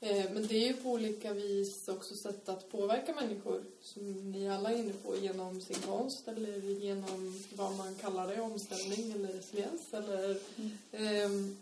Eh, 0.00 0.30
men 0.32 0.46
det 0.46 0.54
är 0.54 0.66
ju 0.66 0.76
på 0.76 0.90
olika 0.90 1.32
vis 1.32 1.88
också 1.88 2.14
sätt 2.14 2.48
att 2.48 2.70
påverka 2.70 3.14
människor 3.14 3.62
som 3.82 4.32
ni 4.32 4.50
alla 4.50 4.72
är 4.72 4.76
inne 4.76 4.92
på 4.92 5.16
genom 5.16 5.60
sin 5.60 5.76
konst 5.76 6.28
eller 6.28 6.58
genom 6.58 7.44
vad 7.54 7.76
man 7.76 7.94
kallar 7.94 8.28
det, 8.28 8.40
omställning 8.40 9.12
eller 9.12 9.28
resiliens 9.28 9.94
eller 9.94 10.40
mm. 10.56 11.46
eh, 11.46 11.54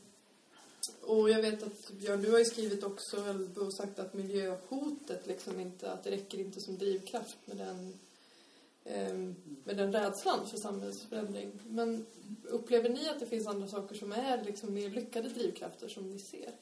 och 1.03 1.31
jag 1.31 1.43
vet 1.43 1.63
att 1.63 1.91
Björn, 1.91 2.23
du 2.23 2.31
har 2.31 2.39
ju 2.39 2.45
skrivit 2.45 2.85
också 2.85 3.17
och 3.57 3.75
sagt 3.75 3.99
att 3.99 4.15
miljöhotet 4.15 5.27
liksom 5.27 5.61
inte, 5.61 5.93
att 5.93 6.05
det 6.05 6.11
räcker 6.11 6.39
inte 6.39 6.61
som 6.61 6.79
drivkraft 6.79 7.37
med 7.45 7.57
den, 7.57 7.99
ehm, 8.85 9.35
med 9.65 9.77
den 9.77 9.93
rädslan 9.93 10.47
för 10.47 10.57
samhällsförändring. 10.57 11.53
Men 11.69 12.07
upplever 12.45 12.89
ni 12.89 13.09
att 13.09 13.21
det 13.21 13.27
finns 13.27 13.47
andra 13.47 13.69
saker 13.69 13.95
som 13.95 14.13
är 14.13 14.45
liksom 14.45 14.75
mer 14.75 14.91
lyckade 14.91 15.29
drivkrafter 15.29 15.89
som 15.89 16.11
ni 16.11 16.19
ser? 16.19 16.53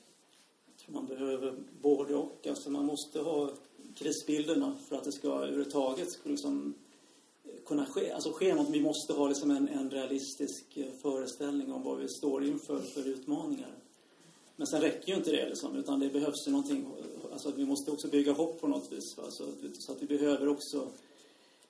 Tror 0.85 0.95
man 0.95 1.07
behöver 1.07 1.55
både 1.83 2.15
och. 2.15 2.47
Alltså 2.47 2.71
man 2.71 2.85
måste 2.85 3.21
ha 3.21 3.51
krisbilderna 3.95 4.77
för 4.89 4.97
att 4.97 5.05
det 5.05 5.13
ska 5.13 5.29
överhuvudtaget 5.29 6.09
liksom 6.23 6.75
eh, 7.45 7.65
kunna 7.67 7.87
ske. 7.87 8.11
Alltså 8.11 8.33
ske 8.33 8.55
något. 8.55 8.71
Vi 8.71 8.81
måste 8.81 9.13
ha 9.13 9.29
liksom 9.29 9.51
en, 9.51 9.69
en 9.69 9.91
realistisk 9.91 10.77
eh, 10.77 10.87
föreställning 11.03 11.73
om 11.73 11.83
vad 11.83 11.99
vi 11.99 12.09
står 12.09 12.45
inför 12.45 12.81
för 12.81 13.09
utmaningar. 13.09 13.75
Men 14.57 14.67
sen 14.67 14.81
räcker 14.81 15.09
ju 15.09 15.15
inte 15.15 15.31
det 15.31 15.49
liksom, 15.49 15.77
utan 15.77 16.01
det 16.01 16.09
behövs 16.09 16.47
ju 16.47 16.51
någonting. 16.51 16.87
Alltså 17.33 17.53
vi 17.57 17.67
måste 17.67 17.91
också 17.91 18.09
bygga 18.09 18.33
hopp 18.33 18.61
på 18.61 18.69
något 18.69 18.93
vis. 18.93 19.17
Va? 19.17 19.23
Alltså 19.25 19.45
så, 19.45 19.69
så 19.79 19.93
att 19.93 20.03
vi 20.03 20.07
behöver 20.07 20.49
också 20.49 20.89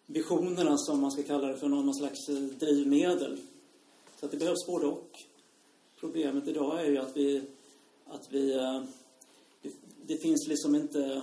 visionerna 0.07 0.79
som 0.79 1.01
man 1.01 1.11
ska 1.11 1.23
kalla 1.23 1.49
det 1.49 1.57
för 1.57 1.69
någon 1.69 1.95
slags 1.95 2.29
eh, 2.29 2.37
drivmedel. 2.37 3.39
Så 4.21 4.27
att 4.27 4.33
det 4.33 4.39
behövs 4.39 4.67
både 4.67 4.87
och. 4.87 5.19
Problemet 6.01 6.49
idag 6.49 6.81
är 6.81 6.91
ju 6.91 6.99
att 6.99 7.17
vi, 7.17 7.43
att 8.07 8.33
vi 8.33 8.55
det, 10.07 10.17
finns 10.17 10.47
liksom 10.49 10.75
inte 10.75 11.23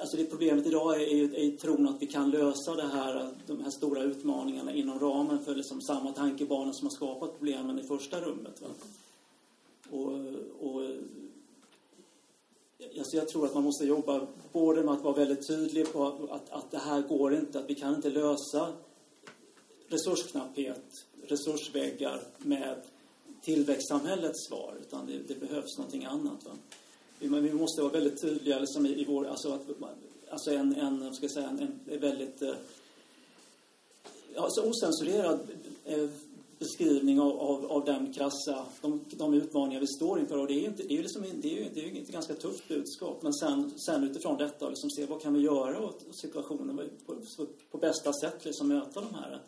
Alltså 0.00 0.16
det 0.16 0.24
problemet 0.24 0.66
idag 0.66 1.02
är 1.02 1.06
ju, 1.06 1.34
är 1.34 1.42
ju 1.42 1.56
tron 1.56 1.88
att 1.88 2.02
vi 2.02 2.06
kan 2.06 2.30
lösa 2.30 2.74
det 2.74 2.86
här, 2.86 3.30
de 3.46 3.60
här 3.62 3.70
stora 3.70 4.02
utmaningarna 4.02 4.72
inom 4.72 4.98
ramen 4.98 5.44
för 5.44 5.54
liksom 5.54 5.80
samma 5.80 6.12
tankebanor 6.12 6.72
som 6.72 6.86
har 6.86 6.94
skapat 6.94 7.38
problemen 7.38 7.78
i 7.78 7.82
första 7.82 8.20
rummet. 8.20 8.62
Va? 8.62 8.68
Och, 9.90 10.12
och, 10.60 10.82
alltså 12.98 13.16
jag 13.16 13.28
tror 13.28 13.46
att 13.46 13.54
man 13.54 13.62
måste 13.62 13.84
jobba 13.84 14.26
både 14.52 14.82
med 14.82 14.94
att 14.94 15.02
vara 15.02 15.14
väldigt 15.14 15.46
tydlig 15.46 15.92
på 15.92 16.28
att, 16.30 16.50
att 16.50 16.70
det 16.70 16.78
här 16.78 17.02
går 17.02 17.34
inte, 17.34 17.58
att 17.58 17.70
vi 17.70 17.74
kan 17.74 17.94
inte 17.94 18.10
lösa 18.10 18.72
resursknapphet, 19.88 20.84
resursväggar 21.22 22.22
med 22.38 22.82
tillväxtsamhällets 23.42 24.46
svar, 24.48 24.74
utan 24.80 25.06
det, 25.06 25.18
det 25.28 25.40
behövs 25.40 25.78
någonting 25.78 26.04
annat. 26.04 26.44
Va? 26.44 26.52
Men 27.20 27.42
vi 27.42 27.52
måste 27.52 27.82
vara 27.82 27.92
väldigt 27.92 28.20
tydliga 28.20 28.58
liksom 28.58 28.86
i, 28.86 29.00
i 29.00 29.04
vår, 29.04 29.26
alltså, 29.26 29.52
att, 29.52 29.66
alltså 30.30 30.50
en, 30.50 30.74
en, 30.74 31.14
ska 31.14 31.24
jag 31.24 31.32
säga, 31.32 31.48
en, 31.48 31.80
en 31.86 32.00
väldigt 32.00 32.42
eh, 32.42 32.54
alltså 34.36 34.60
osensurerad 34.60 35.40
eh, 35.84 36.08
beskrivning 36.58 37.20
av, 37.20 37.40
av, 37.40 37.66
av 37.66 37.84
den 37.84 38.12
krassa, 38.12 38.66
de, 38.80 39.04
de 39.10 39.34
utmaningar 39.34 39.80
vi 39.80 39.86
står 39.86 40.20
inför. 40.20 40.38
Och 40.38 40.46
det 40.46 40.52
är 40.52 40.60
ju 40.60 40.66
inte, 40.66 40.82
det 40.82 40.98
är 40.98 41.02
liksom, 41.02 41.24
det 41.42 41.52
är 41.52 41.56
ju, 41.56 41.66
det 41.74 41.84
är 41.84 42.02
ett 42.02 42.08
ganska 42.08 42.34
tufft 42.34 42.68
budskap. 42.68 43.22
Men 43.22 43.34
sen, 43.34 43.78
sen 43.78 44.04
utifrån 44.04 44.36
detta 44.38 44.68
liksom 44.68 44.90
se 44.90 45.06
vad 45.06 45.22
kan 45.22 45.34
vi 45.34 45.40
göra 45.40 45.84
åt 45.84 46.04
situationen 46.20 46.76
på, 47.06 47.14
på, 47.14 47.46
på 47.70 47.78
bästa 47.78 48.12
sätt 48.12 48.44
liksom 48.44 48.68
möta 48.68 49.00
de 49.00 49.14
här 49.14 49.40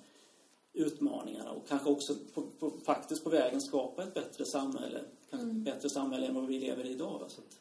utmaningarna 0.73 1.51
och 1.51 1.69
kanske 1.69 1.91
också 1.91 2.15
på, 2.35 2.43
på, 2.59 2.73
faktiskt 2.87 3.25
på 3.25 3.31
vägen 3.31 3.61
skapa 3.61 4.03
ett 4.03 4.15
bättre 4.15 4.45
samhälle. 4.45 5.01
Kanske 5.31 5.49
ett 5.49 5.55
bättre 5.65 5.91
samhälle 5.91 6.27
än 6.27 6.35
vad 6.35 6.47
vi 6.47 6.59
lever 6.59 6.87
i 6.87 6.91
idag. 6.91 7.19
Va? 7.19 7.27
Så 7.29 7.41
att, 7.41 7.57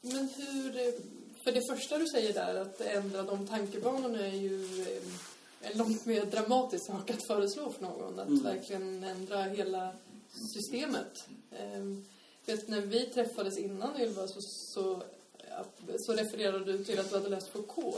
Men 0.00 0.28
hur... 0.28 0.92
För 1.44 1.52
det 1.52 1.62
första 1.70 1.98
du 1.98 2.06
säger 2.06 2.32
där, 2.32 2.54
att 2.54 2.80
ändra 2.80 3.22
de 3.22 3.46
tankebanorna 3.46 4.26
är 4.26 4.36
ju 4.36 4.82
eh, 4.82 5.02
en 5.70 5.78
långt 5.78 6.06
mer 6.06 6.24
dramatisk 6.24 6.86
sak 6.86 7.10
att 7.10 7.26
föreslå 7.26 7.72
för 7.72 7.82
någon. 7.82 8.18
Att 8.18 8.28
Mm. 8.28 8.42
verkligen 8.42 9.04
ändra 9.04 9.42
hela 9.42 9.92
systemet. 10.54 11.26
Ehm, 11.58 12.04
Vet, 12.46 12.68
när 12.68 12.80
vi 12.80 13.06
träffades 13.06 13.58
innan 13.58 14.00
Ylva 14.00 14.28
så, 14.28 14.38
så, 14.40 15.02
så 15.98 16.12
refererade 16.12 16.64
du 16.72 16.84
till 16.84 16.98
att 17.00 17.10
du 17.10 17.16
hade 17.16 17.28
läst 17.28 17.48
Foucault. 17.48 17.96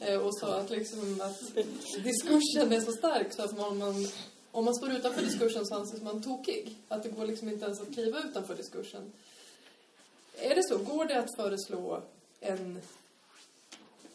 eh, 0.00 0.18
Och 0.26 0.38
sa 0.38 0.54
att, 0.54 0.70
liksom, 0.70 1.20
att 1.20 1.40
diskursen 2.04 2.72
är 2.72 2.80
så 2.80 2.92
stark 2.92 3.32
så 3.32 3.42
att 3.42 3.56
man, 3.58 3.78
man, 3.78 4.08
om 4.56 4.64
man 4.64 4.74
står 4.74 4.92
utanför 4.92 5.22
diskursen 5.22 5.66
så 5.66 5.74
anses 5.74 6.02
man 6.02 6.22
tokig. 6.22 6.76
Att 6.88 7.02
det 7.02 7.08
går 7.08 7.26
liksom 7.26 7.48
inte 7.48 7.64
ens 7.64 7.80
att 7.80 7.94
kliva 7.94 8.22
utanför 8.30 8.56
diskursen. 8.56 9.12
Är 10.38 10.54
det 10.54 10.62
så? 10.62 10.78
Går 10.78 11.04
det 11.04 11.18
att 11.18 11.36
föreslå 11.36 12.02
en, 12.40 12.78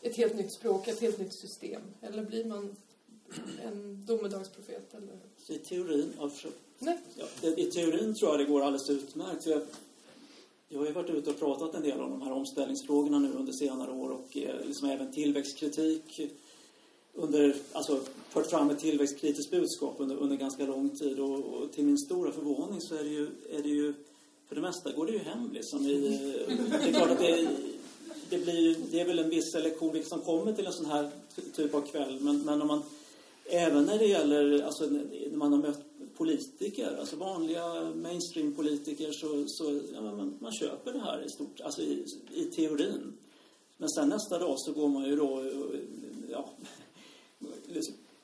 ett 0.01 0.15
helt 0.15 0.36
nytt 0.36 0.54
språk, 0.54 0.88
ett 0.88 1.01
helt 1.01 1.19
nytt 1.19 1.34
system? 1.34 1.82
Eller 2.01 2.23
blir 2.23 2.45
man 2.45 2.75
en 3.63 4.06
domedagsprofet? 4.06 4.93
Eller? 4.93 5.19
I 5.47 5.58
teorin, 5.58 6.13
ja, 6.19 6.30
för, 6.30 6.51
Nej. 6.80 6.97
ja, 7.15 7.49
i 7.58 7.65
teorin 7.65 8.15
tror 8.15 8.32
jag 8.32 8.39
det 8.39 8.45
går 8.45 8.62
alldeles 8.62 8.89
utmärkt. 8.89 9.45
Jag, 9.45 9.62
jag 10.69 10.80
har 10.80 10.86
ju 10.86 10.91
varit 10.91 11.10
ute 11.10 11.30
och 11.30 11.39
pratat 11.39 11.75
en 11.75 11.84
del 11.84 12.01
om 12.01 12.12
de 12.12 12.21
här 12.21 12.32
omställningsfrågorna 12.32 13.19
nu 13.19 13.34
under 13.34 13.54
senare 13.54 13.91
år 13.91 14.10
och 14.10 14.38
eh, 14.38 14.65
liksom 14.65 14.89
även 14.89 15.12
tillväxtkritik 15.12 16.32
under, 17.13 17.56
alltså 17.71 18.00
fört 18.30 18.50
fram 18.50 18.69
ett 18.69 18.80
tillväxtkritiskt 18.80 19.52
budskap 19.52 19.95
under, 19.97 20.15
under 20.15 20.36
ganska 20.36 20.65
lång 20.65 20.89
tid 20.89 21.19
och, 21.19 21.39
och 21.39 21.71
till 21.71 21.86
min 21.86 21.97
stora 21.97 22.32
förvåning 22.32 22.82
så 22.82 22.95
är 22.95 23.04
det 23.04 23.10
ju, 23.10 23.28
är 23.52 23.63
det 23.63 23.69
ju 23.69 23.93
för 24.47 24.56
det 24.56 24.62
mesta 24.62 24.91
går 24.91 25.06
det 25.06 25.12
ju 25.12 25.19
hem 25.19 25.50
liksom 25.54 25.88
i, 25.88 25.97
Det 26.82 26.89
är 26.89 26.93
klart 26.93 27.10
att 27.10 27.19
det, 27.19 27.47
det 28.30 28.38
blir 28.38 28.60
ju- 28.60 28.76
det 28.91 29.00
är 29.00 29.06
väl 29.06 29.19
en 29.19 29.30
viss 29.30 29.52
selektion 29.52 29.93
vilka 29.93 30.10
som 30.10 30.21
kommer 30.21 30.54
till 30.54 30.65
en 30.65 30.74
sån 30.74 30.86
här 30.86 31.12
typ 31.56 31.74
av 31.74 31.82
kväll 31.82 32.17
men, 32.21 32.41
men 32.41 32.62
om 32.62 32.67
man 32.67 32.84
Även 33.45 33.86
när 33.86 34.00
det 34.00 34.06
gäller, 34.06 34.62
alltså 34.62 34.86
när 34.86 35.38
man 35.38 35.54
har 35.54 35.60
mött 35.60 35.86
politiker, 36.17 36.97
alltså 37.00 37.15
vanliga 37.15 37.91
mainstream-politiker 37.95 39.12
så, 39.12 39.43
så 39.47 39.80
ja, 39.93 40.02
man, 40.02 40.34
man 40.39 40.52
köper 40.54 40.93
det 40.93 41.00
här 41.00 41.24
i 41.26 41.30
stort, 41.30 41.62
alltså 41.62 41.82
i, 41.82 42.06
i 42.34 42.45
teorin. 42.45 43.13
Men 43.78 43.89
sen 43.89 44.10
nästa 44.10 44.39
dag 44.39 44.56
så 44.58 44.71
går 44.71 44.88
man 44.88 45.04
ju 45.04 45.15
då, 45.15 45.52
ja, 46.32 46.50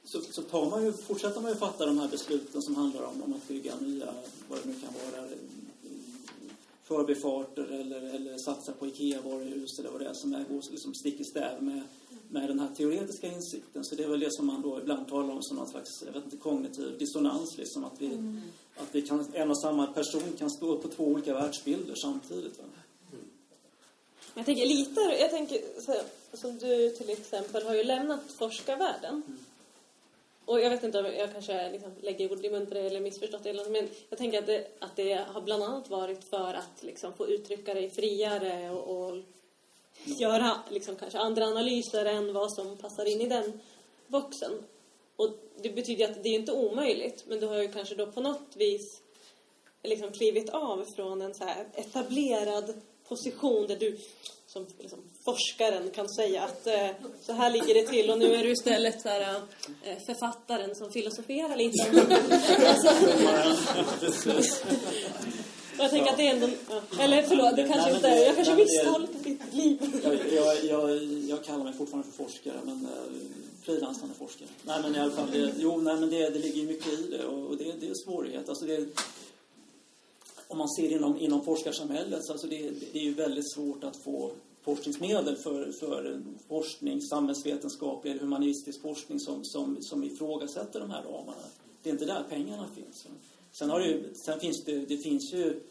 så, 0.04 0.22
så 0.32 0.42
tar 0.42 0.70
man 0.70 0.86
ju, 0.86 0.94
fortsätter 0.94 1.42
man 1.42 1.52
ju 1.52 1.58
fatta 1.58 1.86
de 1.86 2.00
här 2.00 2.08
besluten 2.08 2.62
som 2.62 2.76
handlar 2.76 3.04
om, 3.04 3.24
om 3.24 3.34
att 3.34 3.48
bygga 3.48 3.74
nya, 3.80 4.14
vad 4.50 4.60
det 4.64 4.70
nu 4.70 4.74
kan 4.74 4.94
vara, 4.94 5.28
förbifarter 6.88 7.64
eller, 7.64 8.02
eller 8.16 8.38
satsa 8.38 8.72
på 8.72 8.88
IKEA-varuhus 8.88 9.80
eller 9.80 9.90
vad 9.90 10.02
det 10.02 10.08
är 10.08 10.14
som 10.14 10.34
är, 10.34 10.44
går 10.44 10.72
liksom 10.72 10.94
stick 10.94 11.20
i 11.20 11.24
stäv 11.24 11.64
med, 11.64 11.82
med 12.30 12.50
den 12.50 12.60
här 12.60 12.70
teoretiska 12.76 13.28
insikten. 13.28 13.86
Så 13.86 13.96
det 13.96 14.04
är 14.04 14.08
väl 14.08 14.20
det 14.20 14.34
som 14.34 14.48
man 14.48 14.62
då 14.62 14.80
ibland 14.80 15.08
talar 15.08 15.34
om 15.34 15.44
som 15.44 15.58
någon 15.58 15.68
slags, 15.68 16.04
jag 16.06 16.14
vet 16.14 16.24
inte, 16.24 16.38
kognitiv 16.38 16.98
dissonans 16.98 17.58
liksom. 17.58 17.86
Att 17.86 18.02
vi, 18.02 18.08
att 18.78 18.88
vi 18.92 19.02
kan, 19.02 19.26
en 19.34 19.50
och 19.50 19.62
samma 19.62 19.88
person 19.88 20.34
kan 20.38 20.50
stå 20.50 20.78
på 20.78 20.88
två 20.88 21.04
olika 21.04 21.34
världsbilder 21.34 21.96
samtidigt. 21.96 22.58
Va? 22.58 22.64
Jag 24.36 24.46
tänker 24.46 24.66
lite, 24.66 25.00
jag 25.20 25.30
tänker 25.30 25.82
så 25.82 25.92
här, 25.92 26.04
alltså 26.46 26.68
du 26.68 26.90
till 26.90 27.10
exempel 27.10 27.64
har 27.64 27.76
ju 27.76 27.84
lämnat 27.84 28.32
forskarvärlden. 28.32 29.24
Och 30.46 30.62
jag 30.62 30.70
vet 30.70 30.84
inte 30.84 31.00
om 31.00 31.06
jag 31.06 31.34
kanske 31.34 31.72
liksom 31.72 31.92
lägger 32.02 32.32
ord 32.32 32.46
i 32.46 32.50
mun 32.50 32.66
på 32.66 32.74
det 32.74 32.80
eller 32.80 33.00
missförstått 33.00 33.44
det, 33.44 33.50
eller 33.50 33.64
något, 33.64 33.72
men 33.72 33.90
jag 34.10 34.18
tänker 34.18 34.40
att 34.40 34.46
det, 34.46 34.68
att 34.80 34.96
det 34.96 35.14
har 35.14 35.42
bland 35.42 35.64
annat 35.64 35.90
varit 35.90 36.24
för 36.24 36.54
att 36.54 36.84
liksom 36.84 37.14
få 37.14 37.28
uttrycka 37.28 37.74
dig 37.74 37.90
friare 37.90 38.70
och, 38.70 39.08
och 39.08 39.24
göra 40.04 40.60
liksom 40.70 40.96
kanske 40.96 41.20
andra 41.20 41.46
analyser 41.46 42.06
än 42.06 42.34
vad 42.34 42.54
som 42.54 42.78
passar 42.78 43.06
in 43.06 43.22
i 43.22 43.28
den 43.28 43.60
boxen. 44.08 44.52
Och 45.16 45.30
det 45.62 45.70
betyder 45.70 46.06
att 46.06 46.24
det 46.24 46.30
är 46.30 46.40
inte 46.40 46.52
omöjligt, 46.52 47.24
men 47.28 47.40
du 47.40 47.48
har 47.48 47.62
ju 47.62 47.72
kanske 47.72 47.96
då 47.96 48.12
på 48.12 48.22
något 48.22 48.56
vis 48.56 49.02
liksom 49.84 50.12
klivit 50.12 50.50
av 50.50 50.86
från 50.96 51.22
en 51.22 51.34
så 51.34 51.44
här 51.44 51.68
etablerad 51.74 52.82
position 53.08 53.68
där 53.68 53.76
du 53.76 53.98
som 54.48 54.68
liksom 54.80 55.00
forskaren 55.28 55.90
kan 55.90 56.10
säga 56.10 56.44
att 56.44 56.68
eh, 56.68 56.90
så 57.22 57.34
här 57.34 57.52
ligger 57.52 57.74
det 57.74 57.88
till 57.88 58.10
och 58.12 58.18
nu 58.18 58.36
är 58.36 58.44
du 58.44 58.52
istället 58.52 59.02
så 59.02 59.10
här, 59.10 59.22
eh, 59.84 59.98
författaren 60.06 60.76
som 60.76 60.92
filosoferar 60.92 61.56
lite. 61.56 61.84
alltså, 62.68 62.90
jag 65.78 65.90
tänker 65.90 66.12
att 66.12 66.18
det 66.18 66.28
är 66.28 66.34
ändå... 66.34 66.50
Ja. 66.70 67.04
Eller 67.04 67.22
förlåt, 67.22 67.56
det 67.56 67.68
kanske 67.68 67.88
Nej, 67.88 67.96
inte 67.96 68.08
är... 68.08 68.26
Jag 68.26 68.36
kanske 68.36 68.56
lite 68.56 69.30
ditt 69.30 69.54
liv. 69.54 70.02
Jag, 70.04 70.34
jag, 70.34 70.66
jag, 70.66 71.04
jag 71.04 71.44
kallar 71.44 71.64
mig 71.64 71.74
fortfarande 71.74 72.12
för 72.12 72.24
forskare, 72.24 72.60
men 72.64 72.86
eh, 72.86 72.92
frilansande 73.62 74.16
forskare. 74.16 74.50
Nej, 74.64 74.80
men 74.82 74.96
i 74.96 75.00
alla 75.00 75.12
fall, 75.12 75.32
det, 75.32 75.52
jo, 75.58 75.78
nej, 75.82 75.96
men 75.96 76.10
det, 76.10 76.30
det 76.30 76.40
ligger 76.40 76.64
mycket 76.64 77.00
i 77.00 77.08
det 77.12 77.26
och, 77.26 77.48
och 77.48 77.58
det, 77.58 77.74
det 77.80 77.88
är 77.88 77.94
svårighet. 78.06 78.50
Alltså 78.50 78.66
det, 78.66 78.86
om 80.48 80.58
man 80.58 80.70
ser 80.70 80.92
inom, 80.92 81.20
inom 81.20 81.46
forskarsamhället, 81.46 82.26
så 82.26 82.32
alltså 82.32 82.48
det, 82.48 82.70
det 82.94 83.00
är 83.00 83.04
ju 83.04 83.14
väldigt 83.14 83.54
svårt 83.54 83.84
att 83.84 84.04
få 84.04 84.32
forskningsmedel 84.68 85.36
för, 85.36 85.72
för 85.72 86.22
forskning, 86.48 87.02
samhällsvetenskaplig 87.02 88.12
eller 88.12 88.22
humanistisk 88.22 88.82
forskning 88.82 89.20
som, 89.20 89.46
som, 89.46 89.78
som 89.82 90.04
ifrågasätter 90.04 90.80
de 90.80 90.92
här 90.92 91.04
ramarna. 91.04 91.48
Det 91.84 91.90
är 91.90 91.94
inte 91.94 92.06
där 92.06 92.24
pengarna 92.30 92.68
finns. 92.76 93.08
Sen, 93.52 93.70
har 93.70 93.80
det 93.80 93.86
ju, 93.86 94.14
sen 94.14 94.40
finns 94.40 94.64
det, 94.64 94.86
det 94.86 94.98
finns 94.98 95.34
ju 95.34 95.62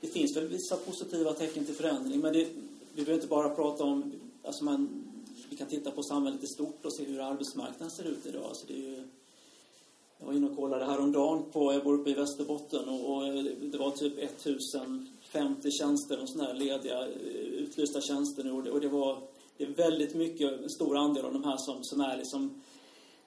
det 0.00 0.06
finns 0.06 0.36
väl 0.36 0.48
vissa 0.48 0.76
positiva 0.76 1.32
tecken 1.32 1.64
till 1.64 1.74
förändring, 1.74 2.20
men 2.20 2.32
det, 2.32 2.48
vi 2.94 3.04
behöver 3.04 3.14
inte 3.14 3.26
bara 3.26 3.48
prata 3.48 3.84
om... 3.84 4.12
Alltså 4.42 4.64
man, 4.64 5.04
vi 5.50 5.56
kan 5.56 5.66
titta 5.66 5.90
på 5.90 6.02
samhället 6.02 6.44
i 6.44 6.46
stort 6.46 6.84
och 6.84 6.92
se 6.92 7.04
hur 7.04 7.20
arbetsmarknaden 7.20 7.90
ser 7.90 8.04
ut 8.04 8.26
idag. 8.26 8.44
Alltså 8.44 8.66
det 8.66 8.74
är 8.74 8.78
ju, 8.78 9.02
jag 10.18 10.26
var 10.26 10.32
inne 10.32 10.50
och 10.50 10.56
kollade 10.56 10.84
häromdagen 10.84 11.42
på, 11.52 11.72
jag 11.72 11.84
bor 11.84 11.94
uppe 11.94 12.10
i 12.10 12.14
Västerbotten 12.14 12.88
och, 12.88 13.16
och 13.16 13.44
det 13.60 13.78
var 13.78 13.90
typ 13.90 14.18
50 15.32 15.70
tjänster 15.70 16.22
och 16.22 16.28
sådana 16.28 16.48
här 16.48 16.58
lediga 16.58 16.98
eh, 16.98 17.08
utlysta 17.62 18.00
tjänster 18.00 18.44
nu 18.44 18.52
och 18.52 18.62
det, 18.62 18.70
och 18.70 18.80
det 18.80 18.88
var 18.88 19.22
det 19.58 19.64
är 19.64 19.68
väldigt 19.68 20.14
mycket, 20.14 20.62
en 20.62 20.70
stor 20.70 20.96
andel 20.96 21.24
av 21.24 21.32
de 21.32 21.44
här 21.44 21.56
som, 21.56 21.78
som 21.84 22.00
är 22.00 22.16
liksom 22.16 22.62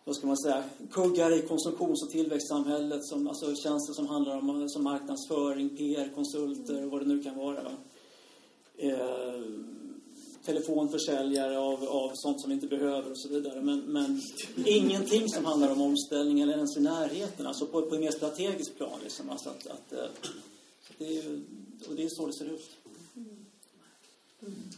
vad 0.03 0.15
ska 0.15 0.27
man 0.27 0.37
säga, 0.37 0.63
kuggar 0.91 1.31
i 1.33 1.41
konsumtions 1.41 2.03
och 2.03 2.09
tillväxtsamhället, 2.09 3.05
som, 3.05 3.27
alltså 3.27 3.55
tjänster 3.55 3.93
som 3.93 4.07
handlar 4.07 4.37
om 4.37 4.61
eh, 4.61 4.67
som 4.67 4.83
marknadsföring, 4.83 5.69
PR-konsulter 5.69 6.85
och 6.85 6.91
vad 6.91 7.01
det 7.01 7.07
nu 7.07 7.23
kan 7.23 7.37
vara. 7.37 7.63
Va? 7.63 7.71
Eh, 8.77 9.41
telefonförsäljare 10.45 11.59
av, 11.59 11.83
av 11.83 12.11
sånt 12.13 12.41
som 12.41 12.49
vi 12.49 12.53
inte 12.53 12.67
behöver 12.67 13.11
och 13.11 13.19
så 13.19 13.29
vidare. 13.29 13.61
Men, 13.61 13.79
men 13.79 14.21
ingenting 14.65 15.29
som 15.29 15.45
handlar 15.45 15.71
om 15.71 15.81
omställning 15.81 16.41
eller 16.41 16.53
ens 16.53 16.77
i 16.77 16.81
närheten, 16.81 17.47
alltså 17.47 17.65
på, 17.65 17.81
på 17.81 17.95
ett 17.95 18.01
mer 18.01 18.11
strategiskt 18.11 18.77
plan. 18.77 18.99
Liksom. 19.03 19.29
Alltså 19.29 19.49
att, 19.49 19.67
att, 19.67 19.93
eh, 19.93 20.05
så 20.87 20.93
det 20.97 21.17
är, 21.17 21.41
och 21.87 21.95
det 21.95 22.03
är 22.03 22.09
så 22.09 22.27
det 22.27 22.33
ser 22.33 22.45
ut. 22.45 22.69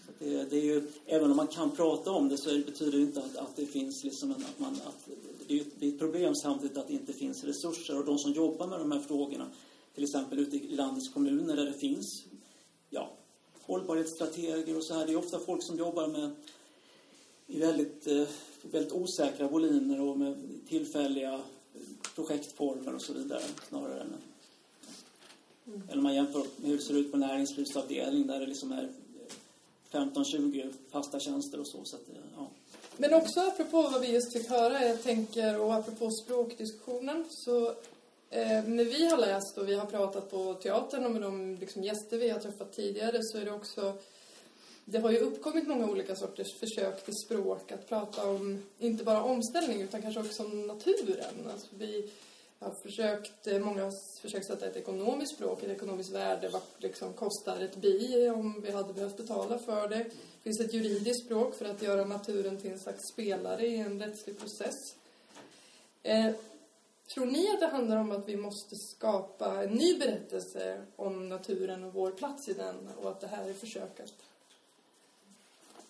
Så 0.05 0.11
det, 0.19 0.43
det, 0.43 0.57
är 0.57 0.63
ju, 0.63 0.83
även 1.05 1.31
om 1.31 1.37
man 1.37 1.47
kan 1.47 1.71
prata 1.71 2.11
om 2.11 2.29
det 2.29 2.37
så 2.37 2.49
betyder 2.49 2.97
det 2.97 3.03
inte 3.03 3.19
att, 3.19 3.35
att 3.35 3.55
det 3.55 3.65
finns 3.65 4.03
liksom 4.03 4.31
en, 4.31 4.37
att 4.37 4.59
man, 4.59 4.73
att 4.73 5.09
det, 5.47 5.59
är, 5.59 5.65
det 5.79 5.85
är 5.85 5.89
ett 5.89 5.99
problem 5.99 6.35
samtidigt 6.35 6.77
att 6.77 6.87
det 6.87 6.93
inte 6.93 7.13
finns 7.13 7.43
resurser. 7.43 7.99
Och 7.99 8.05
de 8.05 8.17
som 8.17 8.31
jobbar 8.31 8.67
med 8.67 8.79
de 8.79 8.91
här 8.91 8.99
frågorna, 8.99 9.47
till 9.95 10.03
exempel 10.03 10.39
ute 10.39 10.55
i 10.55 10.75
landets 10.75 11.09
kommuner 11.09 11.55
där 11.55 11.65
det 11.65 11.73
finns 11.73 12.23
ja, 12.89 13.13
hållbarhetsstrateger 13.61 14.77
och 14.77 14.83
så 14.83 14.93
här. 14.93 15.05
Det 15.05 15.13
är 15.13 15.17
ofta 15.17 15.39
folk 15.39 15.63
som 15.63 15.77
jobbar 15.77 16.07
med 16.07 16.31
i 17.47 17.59
väldigt, 17.59 18.07
eh, 18.07 18.27
väldigt 18.61 18.93
osäkra 18.93 19.47
volymer 19.47 20.01
och 20.01 20.17
med 20.17 20.37
tillfälliga 20.67 21.33
eh, 21.33 21.41
projektformer 22.15 22.95
och 22.95 23.01
så 23.01 23.13
vidare 23.13 23.41
snarare 23.69 24.01
än 24.01 24.13
Mm. 25.67 25.81
eller 25.87 25.97
om 25.97 26.03
man 26.03 26.15
jämför 26.15 26.39
med 26.39 26.69
hur 26.69 26.77
det 26.77 26.83
ser 26.83 26.97
ut 26.97 27.11
på 27.11 27.17
näringslivsavdelning 27.17 28.27
där 28.27 28.39
det 28.39 28.45
liksom 28.45 28.71
är 28.71 28.89
15-20 29.91 30.73
fasta 30.91 31.19
tjänster 31.19 31.59
och 31.59 31.67
så. 31.67 31.85
så 31.85 31.95
att, 31.95 32.01
ja. 32.37 32.49
Men 32.97 33.13
också 33.13 33.39
apropå 33.39 33.81
vad 33.81 34.01
vi 34.01 34.11
just 34.11 34.33
fick 34.33 34.49
höra, 34.49 34.85
jag 34.85 35.03
tänker, 35.03 35.59
och 35.59 35.73
apropå 35.73 36.11
språkdiskussionen, 36.11 37.25
så 37.29 37.67
eh, 38.29 38.63
när 38.65 38.83
vi 38.83 39.07
har 39.07 39.17
läst 39.17 39.57
och 39.57 39.69
vi 39.69 39.75
har 39.75 39.85
pratat 39.85 40.31
på 40.31 40.53
teatern 40.53 41.05
och 41.05 41.11
med 41.11 41.21
de 41.21 41.57
liksom, 41.59 41.83
gäster 41.83 42.17
vi 42.17 42.29
har 42.29 42.39
träffat 42.39 42.73
tidigare 42.73 43.19
så 43.21 43.37
är 43.37 43.45
det 43.45 43.51
också 43.51 43.93
det 44.85 44.99
har 44.99 45.11
ju 45.11 45.17
uppkommit 45.17 45.67
många 45.67 45.85
olika 45.85 46.15
sorters 46.15 46.59
försök 46.59 47.05
till 47.05 47.13
språk 47.25 47.71
att 47.71 47.89
prata 47.89 48.29
om, 48.29 48.63
inte 48.79 49.03
bara 49.03 49.23
omställning 49.23 49.81
utan 49.81 50.01
kanske 50.01 50.19
också 50.19 50.43
om 50.43 50.67
naturen. 50.67 51.47
Alltså 51.53 51.67
vi 51.77 52.09
har 52.63 52.71
försökt, 52.71 53.47
eh, 53.47 53.59
många 53.59 53.83
har 53.83 54.19
försökt 54.21 54.45
sätta 54.45 54.65
ett 54.65 54.75
ekonomiskt 54.75 55.35
språk, 55.35 55.63
ett 55.63 55.69
ekonomiskt 55.69 56.11
värde, 56.11 56.49
vad 56.49 56.61
liksom 56.77 57.13
kostar 57.13 57.61
ett 57.61 57.75
bi 57.75 58.29
om 58.29 58.61
vi 58.61 58.71
hade 58.71 58.93
behövt 58.93 59.17
betala 59.17 59.59
för 59.59 59.87
det. 59.87 59.95
Det 59.97 60.43
finns 60.43 60.59
ett 60.59 60.73
juridiskt 60.73 61.25
språk 61.25 61.55
för 61.55 61.65
att 61.65 61.81
göra 61.81 62.05
naturen 62.05 62.57
till 62.57 62.71
en 62.71 62.79
slags 62.79 63.07
spelare 63.07 63.67
i 63.67 63.77
en 63.77 63.99
rättslig 63.99 64.39
process. 64.39 64.95
Eh, 66.03 66.31
tror 67.13 67.25
ni 67.25 67.49
att 67.49 67.59
det 67.59 67.67
handlar 67.67 67.97
om 67.97 68.11
att 68.11 68.29
vi 68.29 68.35
måste 68.35 68.75
skapa 68.75 69.63
en 69.63 69.73
ny 69.73 69.97
berättelse 69.99 70.81
om 70.95 71.29
naturen 71.29 71.83
och 71.83 71.93
vår 71.93 72.11
plats 72.11 72.49
i 72.49 72.53
den 72.53 72.89
och 73.01 73.11
att 73.11 73.21
det 73.21 73.27
här 73.27 73.49
är 73.49 73.53
försök 73.53 73.99
att 73.99 74.13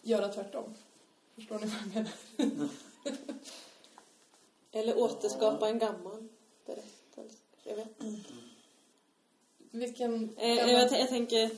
göra 0.02 0.28
tvärtom? 0.28 0.74
Förstår 1.36 1.60
ni 1.60 1.66
vad 1.66 1.76
jag 1.76 1.96
menar? 1.96 2.70
Eller 4.72 4.98
återskapa 4.98 5.70
en 5.70 5.80
gammal 5.80 6.28
berättelse. 6.66 7.38
Jag 7.64 7.76
vet 7.76 8.04
inte. 8.04 8.30
Vilken... 9.72 10.36
Eh, 10.38 10.50
jag, 10.50 10.92
jag 10.92 11.10
tänker... 11.10 11.50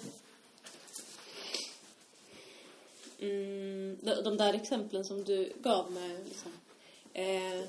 Mm, 3.19 3.97
de, 4.01 4.23
de 4.23 4.37
där 4.37 4.53
exemplen 4.53 5.05
som 5.05 5.23
du 5.23 5.53
gav 5.61 5.91
med 5.91 6.25
liksom, 6.27 6.51
eh, 7.13 7.63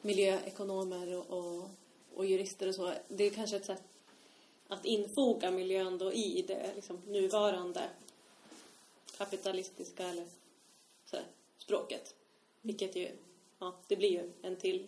miljöekonomer 0.00 1.16
och, 1.16 1.38
och, 1.38 1.68
och, 2.14 2.26
jurister 2.26 2.68
och 2.68 2.74
så. 2.74 2.92
Det 3.08 3.24
är 3.24 3.30
kanske 3.30 3.56
ett 3.56 3.64
sätt 3.64 3.82
att 4.68 4.84
infoga 4.84 5.50
miljön 5.50 5.98
då 5.98 6.12
i 6.12 6.44
det 6.48 6.74
liksom, 6.74 7.02
nuvarande 7.06 7.82
kapitalistiska 9.18 10.08
eller 10.08 10.26
så 11.06 11.16
här, 11.16 11.26
språket. 11.58 12.14
Vilket 12.60 12.96
ju, 12.96 13.10
ja, 13.58 13.74
det 13.88 13.96
blir 13.96 14.10
ju 14.10 14.30
en 14.42 14.56
till 14.56 14.86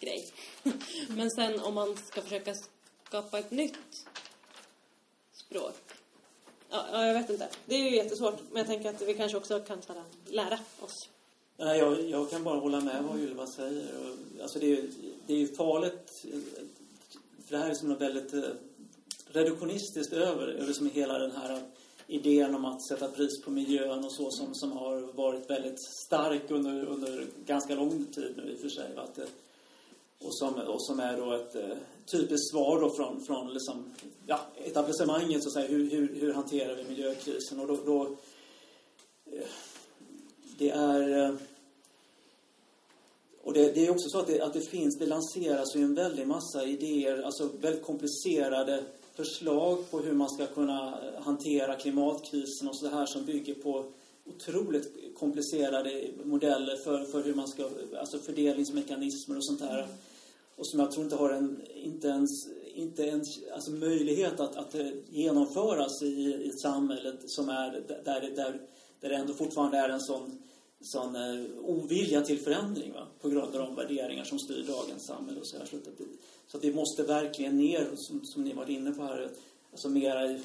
grej. 0.00 0.28
Men 1.08 1.30
sen 1.30 1.60
om 1.60 1.74
man 1.74 1.96
ska 1.96 2.22
försöka 2.22 2.54
skapa 3.04 3.38
ett 3.38 3.50
nytt 3.50 4.06
språk. 5.32 5.74
Ja, 6.70 7.06
jag 7.06 7.14
vet 7.14 7.30
inte. 7.30 7.48
Det 7.66 7.74
är 7.74 7.90
ju 7.90 7.96
jättesvårt. 7.96 8.40
Men 8.50 8.58
jag 8.58 8.66
tänker 8.66 8.90
att 8.90 9.02
vi 9.02 9.14
kanske 9.14 9.38
också 9.38 9.60
kan 9.60 9.78
här, 9.88 10.04
lära 10.24 10.58
oss. 10.80 11.08
Nej, 11.56 11.78
jag, 11.78 12.10
jag 12.10 12.30
kan 12.30 12.44
bara 12.44 12.58
hålla 12.58 12.80
med 12.80 13.04
vad 13.04 13.20
Ylva 13.20 13.46
säger. 13.46 13.88
Alltså 14.42 14.58
det, 14.58 14.72
är, 14.72 14.84
det 15.26 15.34
är 15.34 15.38
ju 15.38 15.54
farligt. 15.54 16.24
För 17.46 17.50
det 17.50 17.58
här 17.58 17.70
är 17.70 17.74
som 17.74 17.88
något 17.88 18.00
väldigt 18.00 18.34
eh, 18.34 18.42
reduktionistiskt 19.28 20.12
över, 20.12 20.48
över 20.48 20.72
som 20.72 20.90
hela 20.90 21.18
den 21.18 21.30
här 21.30 21.62
idén 22.06 22.54
om 22.54 22.64
att 22.64 22.88
sätta 22.88 23.08
pris 23.08 23.42
på 23.42 23.50
miljön 23.50 24.04
och 24.04 24.12
så 24.12 24.30
som, 24.30 24.54
som 24.54 24.72
har 24.72 25.00
varit 25.12 25.50
väldigt 25.50 25.80
stark 25.80 26.50
under, 26.50 26.84
under 26.84 27.26
ganska 27.46 27.74
lång 27.74 28.04
tid 28.04 28.34
nu 28.36 28.52
i 28.52 28.56
och 28.56 28.60
för 28.60 28.68
sig. 28.68 28.96
Att, 28.96 29.18
och, 30.18 30.36
som, 30.36 30.54
och 30.54 30.82
som 30.82 31.00
är 31.00 31.16
då 31.16 31.32
ett 31.32 31.54
eh, 31.54 31.76
typiskt 32.06 32.50
svar 32.50 32.80
då 32.80 32.90
från, 32.90 33.20
från 33.20 33.52
liksom, 33.52 33.84
ja, 34.26 34.40
etablissemanget 34.64 35.42
så 35.42 35.48
att 35.48 35.52
säga. 35.52 35.68
Hur, 35.68 35.90
hur, 35.90 36.14
hur 36.20 36.32
hanterar 36.32 36.74
vi 36.76 36.84
miljökrisen? 36.84 37.60
Och 37.60 37.66
då, 37.66 37.78
då 37.86 38.02
eh, 39.32 39.46
det 40.58 40.70
är 40.70 41.24
eh, 41.24 41.34
och 43.46 43.52
det, 43.52 43.72
det, 43.72 43.86
är 43.86 43.90
också 43.90 44.08
så 44.08 44.18
att 44.18 44.26
det, 44.26 44.40
att 44.40 44.52
det 44.52 44.60
finns, 44.60 44.98
det 44.98 45.06
lanseras 45.06 45.76
ju 45.76 45.82
en 45.82 45.94
väldig 45.94 46.26
massa 46.26 46.64
idéer, 46.64 47.22
alltså 47.22 47.50
väldigt 47.60 47.84
komplicerade 47.84 48.84
förslag 49.14 49.90
på 49.90 49.98
hur 49.98 50.12
man 50.12 50.30
ska 50.30 50.46
kunna 50.46 50.88
eh, 50.88 51.22
hantera 51.22 51.76
klimatkrisen 51.76 52.68
och 52.68 52.78
så 52.78 52.88
här 52.88 53.06
som 53.06 53.24
bygger 53.24 53.54
på 53.54 53.92
otroligt 54.26 55.14
komplicerade 55.18 56.04
modeller 56.24 56.76
för, 56.76 57.04
för 57.04 57.22
hur 57.22 57.34
man 57.34 57.48
ska, 57.48 57.68
alltså 58.00 58.18
fördelningsmekanismer 58.18 59.36
och 59.36 59.44
sånt 59.44 59.60
där. 59.60 59.86
Och 60.56 60.66
som 60.66 60.80
jag 60.80 60.92
tror 60.92 61.04
inte 61.04 61.16
har 61.16 61.30
en, 61.30 61.60
inte 61.74 62.08
ens, 62.08 62.30
inte 62.74 63.02
ens 63.02 63.28
alltså 63.54 63.70
möjlighet 63.70 64.40
att, 64.40 64.56
att 64.56 64.74
genomföras 65.08 66.02
i, 66.02 66.34
i 66.44 66.52
samhälle 66.62 67.12
som 67.26 67.48
är, 67.48 67.82
där, 68.04 68.20
där, 68.36 68.60
där 69.00 69.08
det 69.08 69.14
ändå 69.14 69.34
fortfarande 69.34 69.78
är 69.78 69.88
en 69.88 70.00
sån, 70.00 70.38
sån 70.80 71.16
uh, 71.16 71.46
ovilja 71.64 72.20
till 72.20 72.38
förändring 72.38 72.92
va? 72.92 73.06
på 73.20 73.28
grund 73.28 73.56
av 73.56 73.66
de 73.66 73.74
värderingar 73.74 74.24
som 74.24 74.38
styr 74.38 74.64
dagens 74.68 75.06
samhälle. 75.06 75.40
Och 75.40 75.46
så, 75.46 75.58
här. 75.58 75.66
så, 76.46 76.56
att 76.56 76.64
vi 76.64 76.74
måste 76.74 77.02
verkligen 77.02 77.56
ner, 77.56 77.88
som, 77.96 78.24
som 78.24 78.44
ni 78.44 78.52
var 78.52 78.70
inne 78.70 78.92
på 78.92 79.02
här, 79.02 79.30
alltså 79.72 79.88
mera 79.88 80.30
i 80.30 80.40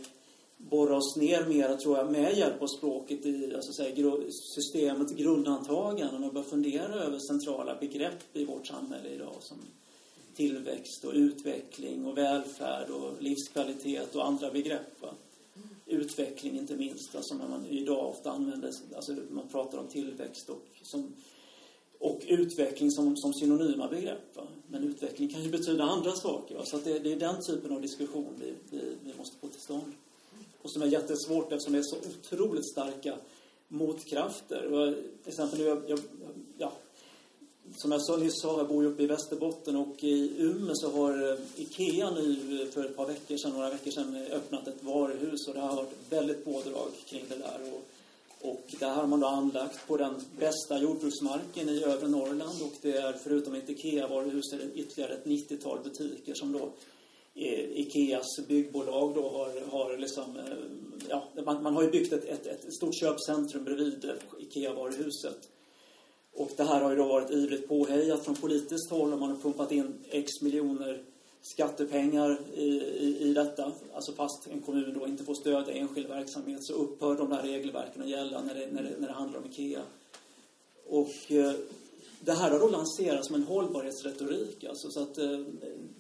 borra 0.70 0.98
oss 0.98 1.16
ner 1.16 1.46
mer, 1.46 1.78
tror 1.78 1.98
jag, 1.98 2.12
med 2.12 2.38
hjälp 2.38 2.62
av 2.62 2.68
språket 2.68 3.26
i 3.26 3.56
alltså, 3.56 3.74
säga, 3.74 4.18
systemet, 4.56 5.12
grundantaganden 5.18 6.24
och 6.24 6.34
börja 6.34 6.48
fundera 6.48 6.94
över 6.94 7.20
centrala 7.20 7.76
begrepp 7.76 8.24
i 8.34 8.46
vårt 8.46 8.68
samhälle 8.68 9.10
idag 9.10 9.36
som 9.40 9.58
tillväxt 10.36 11.04
och 11.04 11.14
utveckling 11.14 12.06
och 12.06 12.18
välfärd 12.18 12.90
och 12.90 13.22
livskvalitet 13.22 14.16
och 14.16 14.28
andra 14.28 14.52
begrepp. 14.52 15.02
Va? 15.02 15.10
Utveckling 15.86 16.58
inte 16.58 16.76
minst, 16.76 17.16
alltså 17.16 17.36
när 17.36 17.48
man 17.48 17.66
idag 17.66 18.10
ofta 18.10 18.32
använder, 18.32 18.72
alltså 18.96 19.16
man 19.30 19.48
pratar 19.48 19.78
om 19.78 19.88
tillväxt 19.88 20.50
och, 20.50 20.66
som, 20.82 21.14
och 22.00 22.22
utveckling 22.28 22.92
som, 22.92 23.18
som 23.18 23.34
synonyma 23.34 23.88
begrepp. 23.88 24.36
Va? 24.36 24.48
Men 24.68 24.84
utveckling 24.84 25.30
kan 25.30 25.44
ju 25.44 25.50
betyda 25.50 25.84
andra 25.84 26.12
saker. 26.12 26.56
Va? 26.56 26.66
Så 26.66 26.78
det, 26.78 27.00
det, 27.00 27.12
är 27.12 27.20
den 27.20 27.42
typen 27.42 27.72
av 27.72 27.82
diskussion 27.82 28.34
vi, 28.40 28.54
vi, 28.70 28.82
vi 29.04 29.14
måste 29.18 29.38
få 29.38 29.48
till 29.48 29.62
stånd 29.62 29.94
och 30.62 30.72
som 30.72 30.82
är 30.82 30.86
jättesvårt 30.86 31.52
eftersom 31.52 31.74
det 31.74 31.80
är 31.80 31.84
så 31.84 31.98
otroligt 31.98 32.72
starka 32.72 33.18
motkrafter. 33.68 34.74
Och, 34.74 34.94
till 35.24 35.30
exempel, 35.30 35.60
jag, 35.60 35.82
jag, 35.88 36.00
ja, 36.58 36.72
som 37.78 37.92
jag 37.92 38.20
nyss 38.20 38.42
sa, 38.42 38.58
jag 38.58 38.68
bor 38.68 38.84
ju 38.84 38.90
uppe 38.90 39.04
i 39.04 39.08
Västerbotten 39.08 39.76
och 39.76 40.04
i 40.04 40.34
Umeå 40.38 40.76
så 40.76 40.92
har 40.92 41.32
eh, 41.32 41.40
IKEA 41.56 42.12
nu 42.12 42.62
eh, 42.62 42.68
för 42.68 42.86
ett 42.86 42.96
par 42.96 43.08
veckor 43.08 43.38
sedan, 43.38 43.52
några 43.52 43.70
veckor 43.70 43.92
sedan 43.92 44.16
eh, 44.16 44.36
öppnat 44.36 44.68
ett 44.68 44.84
varuhus 44.84 45.48
och 45.48 45.54
det 45.54 45.60
har 45.60 45.76
varit 45.76 45.94
väldigt 46.10 46.46
pådrag 46.46 46.90
kring 47.06 47.26
det 47.30 47.36
där. 47.36 47.60
Och, 47.74 47.88
och 48.52 48.66
det 48.80 48.86
här 48.86 48.96
har 48.96 49.08
man 49.08 49.20
då 49.20 49.28
anlagt 49.28 49.88
på 49.88 49.98
den 49.98 50.16
bästa 50.40 50.80
jordbruksmarken 50.80 51.70
i 51.70 51.84
övre 51.84 52.08
Norrland 52.08 52.62
och 52.62 52.74
det 52.82 52.98
är 52.98 53.14
förutom 53.14 53.56
ett 53.56 53.70
IKEA-varuhus 53.70 54.54
är 54.54 54.58
det 54.58 54.80
ytterligare 54.80 55.14
ett 55.14 55.26
90-tal 55.26 55.80
butiker 55.84 56.34
som 56.34 56.52
då 56.52 56.70
Eh, 57.36 57.80
Ikeas 57.80 58.48
byggbolag 58.48 59.16
då 59.16 59.30
har, 59.30 59.72
har 59.72 59.98
liksom, 59.98 60.38
eh, 60.38 60.44
ja, 61.10 61.24
man, 61.46 61.64
man 61.64 61.74
har 61.74 61.84
ju 61.84 61.92
byggt 61.92 62.14
ett, 62.14 62.26
ett, 62.26 62.48
ett 62.48 62.74
stort 62.74 62.96
köpcentrum 62.96 63.64
bredvid 63.64 64.12
Ikea-varuhuset. 64.40 65.50
Och 66.34 66.52
det 66.58 66.64
här 66.64 66.82
har 66.82 66.90
ju 66.90 66.96
då 66.96 67.08
varit 67.08 67.32
ivrigt 67.32 67.68
påhejat 67.68 68.26
från 68.26 68.36
politiskt 68.36 68.92
håll 68.92 69.14
och 69.14 69.20
man 69.20 69.30
har 69.30 69.38
pumpat 69.38 69.72
in 69.72 69.94
x 70.10 70.42
miljoner 70.42 71.04
skattepengar 71.42 72.40
i, 72.56 72.68
i, 72.80 73.18
i 73.20 73.34
detta. 73.34 73.72
Alltså 73.94 74.12
fast 74.14 74.48
en 74.48 74.62
kommun 74.62 75.00
då 75.00 75.08
inte 75.08 75.24
får 75.24 75.34
stödja 75.34 75.74
enskild 75.74 76.08
verksamhet 76.08 76.64
så 76.64 76.74
upphör 76.74 77.16
de 77.16 77.30
där 77.30 77.42
regelverken 77.42 78.02
att 78.02 78.10
gälla 78.10 78.42
när 78.42 78.56
det, 78.56 78.68
när 78.72 78.84
det, 78.84 78.96
när 79.00 79.08
det 79.08 79.14
handlar 79.14 79.40
om 79.40 79.46
IKEA. 79.46 79.82
Och 80.88 81.32
eh, 81.32 81.54
det 82.26 82.32
här 82.32 82.60
har 82.60 82.70
lanserats 82.70 83.28
som 83.28 83.36
en 83.36 83.44
hållbarhetsretorik. 83.44 84.64
Alltså, 84.64 84.90
så 84.92 85.00
att, 85.04 85.18
eh, 85.18 85.40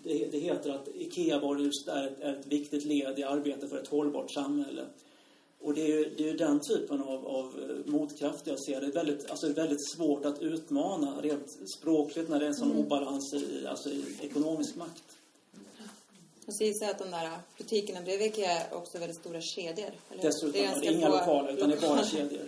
det, 0.03 0.28
det 0.32 0.39
heter 0.39 0.69
att 0.69 0.88
IKEA-varuhus 0.95 1.88
är, 1.88 2.07
ett- 2.07 2.19
är 2.22 2.34
ett 2.39 2.47
viktigt 2.47 2.86
led 2.86 3.19
i 3.19 3.24
arbetet 3.24 3.69
för 3.69 3.78
ett 3.78 3.88
hållbart 3.88 4.32
samhälle. 4.32 4.86
Och 5.63 5.74
det 5.74 5.82
är 5.82 5.88
ju, 5.88 6.13
det 6.17 6.30
är 6.30 6.38
den 6.38 6.59
typen 6.59 7.01
av, 7.01 7.28
av 7.28 7.45
eh, 7.45 7.91
motkraft 7.91 8.47
jag 8.47 8.59
ser. 8.65 8.82
Det 8.82 8.88
är 8.88 8.91
väldigt, 8.91 9.30
alltså 9.30 9.53
väldigt 9.53 9.89
svårt 9.95 10.26
att 10.26 10.41
utmana 10.41 11.22
rent 11.22 11.47
språkligt 11.80 12.30
när 12.30 12.39
det 12.39 12.45
är 12.45 12.49
en 12.49 12.55
sån 12.55 12.72
obalans 12.78 13.34
i, 13.34 13.67
alltså 13.67 13.89
i 13.89 14.03
ekonomisk 14.22 14.76
makt. 14.76 15.03
Gissar 16.59 16.85
jag 16.85 16.91
att 16.91 16.99
de 16.99 17.11
där 17.11 17.29
butikerna 17.57 18.01
bredvid 18.01 18.39
är 18.39 18.73
också 18.73 18.97
väldigt 18.97 19.17
stora 19.17 19.41
kedjor. 19.41 19.91
Eller? 20.11 20.23
Dessutom 20.23 20.51
Det 20.51 20.87
är 20.87 20.91
inga 20.91 21.07
få 21.07 21.13
lokaler 21.17 21.53
utan 21.53 21.69
det 21.69 21.75
är 21.75 21.81
bara 21.81 22.05
kedjor. 22.05 22.47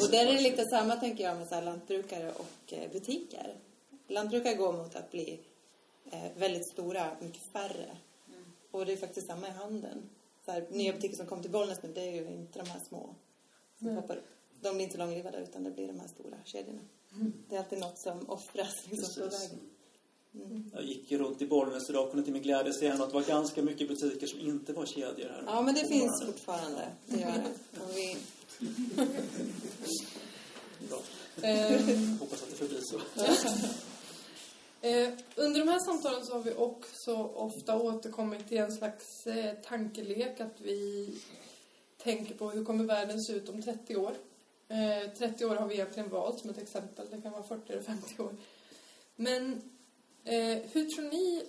Och 0.00 0.10
där 0.10 0.26
är 0.26 0.34
det 0.34 0.40
lite 0.40 0.64
samma 0.64 0.96
tänker 0.96 1.24
jag 1.24 1.36
med 1.36 1.48
så 1.48 1.54
här 1.54 1.62
lantbrukare 1.62 2.32
och 2.32 2.72
eh, 2.72 2.92
butiker. 2.92 3.54
Lantbrukare 4.08 4.54
går 4.54 4.72
mot 4.72 4.96
att 4.96 5.10
bli 5.10 5.40
eh, 6.10 6.18
väldigt 6.36 6.72
stora, 6.72 7.16
mycket 7.20 7.52
färre. 7.52 7.96
Och 8.70 8.86
det 8.86 8.92
är 8.92 8.96
faktiskt 8.96 9.26
samma 9.26 9.48
i 9.48 9.50
handeln. 9.50 10.02
Så 10.44 10.50
här, 10.50 10.66
nya 10.70 10.92
butiker 10.92 11.16
som 11.16 11.26
kommer 11.26 11.42
till 11.42 11.50
Bollnäs 11.50 11.82
nu, 11.82 11.92
det 11.94 12.00
är 12.00 12.12
ju 12.12 12.26
inte 12.28 12.58
de 12.58 12.68
här 12.68 12.80
små 12.88 13.14
som 13.78 13.96
poppar 13.96 14.16
upp. 14.16 14.28
De 14.60 14.74
blir 14.74 14.84
inte 14.86 14.98
långlivade 14.98 15.38
utan 15.38 15.64
det 15.64 15.70
blir 15.70 15.86
de 15.86 16.00
här 16.00 16.08
stora 16.08 16.36
kedjorna. 16.44 16.80
Det 17.48 17.56
är 17.56 17.58
alltid 17.58 17.78
något 17.78 17.98
som 17.98 18.30
offras 18.30 18.86
liksom, 18.90 19.24
på 19.24 19.30
Precis. 19.30 19.50
Vägen. 20.32 20.70
Jag 20.74 20.84
gick 20.84 21.10
ju 21.10 21.18
runt 21.18 21.42
i 21.42 21.46
Bollnäs 21.46 21.90
idag 21.90 22.04
och 22.04 22.10
kunde 22.10 22.24
till 22.24 22.32
min 22.32 22.42
glädje 22.42 22.72
se 22.72 22.88
att 22.88 22.98
det 23.08 23.14
var 23.14 23.22
ganska 23.22 23.62
mycket 23.62 23.88
butiker 23.88 24.26
som 24.26 24.40
inte 24.40 24.72
var 24.72 24.86
kedjor 24.86 25.28
här. 25.28 25.42
Ja, 25.46 25.62
men 25.62 25.74
det 25.74 25.88
finns 25.88 26.22
fortfarande. 26.26 26.88
Det 27.06 27.20
gör 27.20 27.26
det. 27.26 27.80
Och 27.82 27.96
vi, 27.96 28.16
Bra. 30.88 30.98
Ehm, 31.42 32.18
Hoppas 32.18 32.42
att 32.42 32.50
det 32.50 32.56
förblir 32.56 32.80
så. 32.80 33.00
Eh, 34.82 35.08
under 35.36 35.60
de 35.60 35.68
här 35.68 35.78
samtalen 35.78 36.26
så 36.26 36.32
har 36.32 36.42
vi 36.42 36.54
också 36.54 37.14
ofta 37.16 37.78
återkommit 37.78 38.48
till 38.48 38.58
en 38.58 38.72
slags 38.72 39.26
eh, 39.26 39.54
tankelek 39.54 40.40
att 40.40 40.60
vi 40.60 41.08
tänker 42.02 42.34
på 42.34 42.50
hur 42.50 42.64
kommer 42.64 42.84
världen 42.84 43.20
se 43.20 43.32
ut 43.32 43.48
om 43.48 43.62
30 43.62 43.96
år. 43.96 44.12
Eh, 44.68 45.10
30 45.18 45.44
år 45.44 45.56
har 45.56 45.68
vi 45.68 45.74
egentligen 45.74 46.08
valt 46.08 46.40
som 46.40 46.50
ett 46.50 46.58
exempel, 46.58 47.06
det 47.10 47.22
kan 47.22 47.32
vara 47.32 47.42
40 47.42 47.72
eller 47.72 47.82
50 47.82 48.22
år. 48.22 48.36
Men 49.16 49.62
eh, 50.24 50.58
hur 50.72 50.90
tror 50.90 51.04
ni 51.04 51.44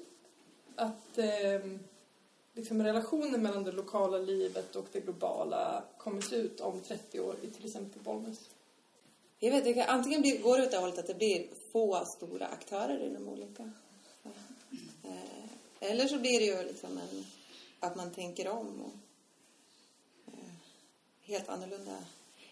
att 0.75 1.17
eh, 1.17 1.71
liksom 2.53 2.83
relationen 2.83 3.43
mellan 3.43 3.63
det 3.63 3.71
lokala 3.71 4.17
livet 4.17 4.75
och 4.75 4.85
det 4.91 4.99
globala 4.99 5.83
kommer 5.97 6.21
se 6.21 6.35
ut 6.35 6.59
om 6.59 6.81
30 6.81 7.19
år 7.19 7.35
i 7.41 7.47
till 7.47 7.65
exempel 7.65 8.01
Bollnäs? 8.01 8.49
jag 9.43 9.51
vet 9.51 9.65
inte, 9.65 9.85
antingen 9.85 10.21
blir, 10.21 10.41
går 10.41 10.57
det 10.57 10.63
åt 10.63 10.71
det 10.71 10.77
hållet 10.77 10.99
att 10.99 11.07
det 11.07 11.13
blir 11.13 11.47
få 11.71 12.05
stora 12.05 12.47
aktörer 12.47 13.05
inom 13.05 13.29
olika. 13.29 13.71
Eh, 15.03 15.89
eller 15.89 16.07
så 16.07 16.19
blir 16.19 16.39
det 16.39 16.45
ju 16.45 16.63
liksom 16.63 16.97
en, 16.97 17.25
att 17.79 17.95
man 17.95 18.11
tänker 18.11 18.47
om 18.47 18.81
och 18.81 18.93
eh, 20.33 20.53
helt 21.21 21.49
annorlunda. 21.49 21.97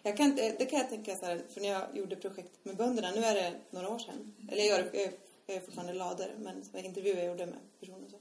Jag 0.03 0.17
kan, 0.17 0.36
det 0.36 0.70
kan 0.70 0.80
jag 0.80 0.89
tänka 0.89 1.15
så 1.15 1.26
här, 1.26 1.41
för 1.49 1.61
när 1.61 1.70
jag 1.70 1.84
gjorde 1.93 2.15
projekt 2.15 2.65
med 2.65 2.76
bönderna, 2.76 3.11
nu 3.11 3.24
är 3.24 3.36
det 3.36 3.53
några 3.70 3.89
år 3.89 3.99
sedan. 3.99 4.36
Eller 4.51 4.63
jag 4.63 4.93
gör, 4.93 5.11
jag 5.49 5.55
jag 5.55 5.61
gör 5.61 5.65
fortfarande 5.65 5.93
lader, 5.93 6.35
men 6.37 6.65
som 6.65 6.79
en 6.79 6.85
intervju 6.85 7.13
jag 7.13 7.25
gjorde 7.25 7.45
med 7.45 7.59
personer 7.79 8.05
och 8.05 8.11
så. 8.11 8.17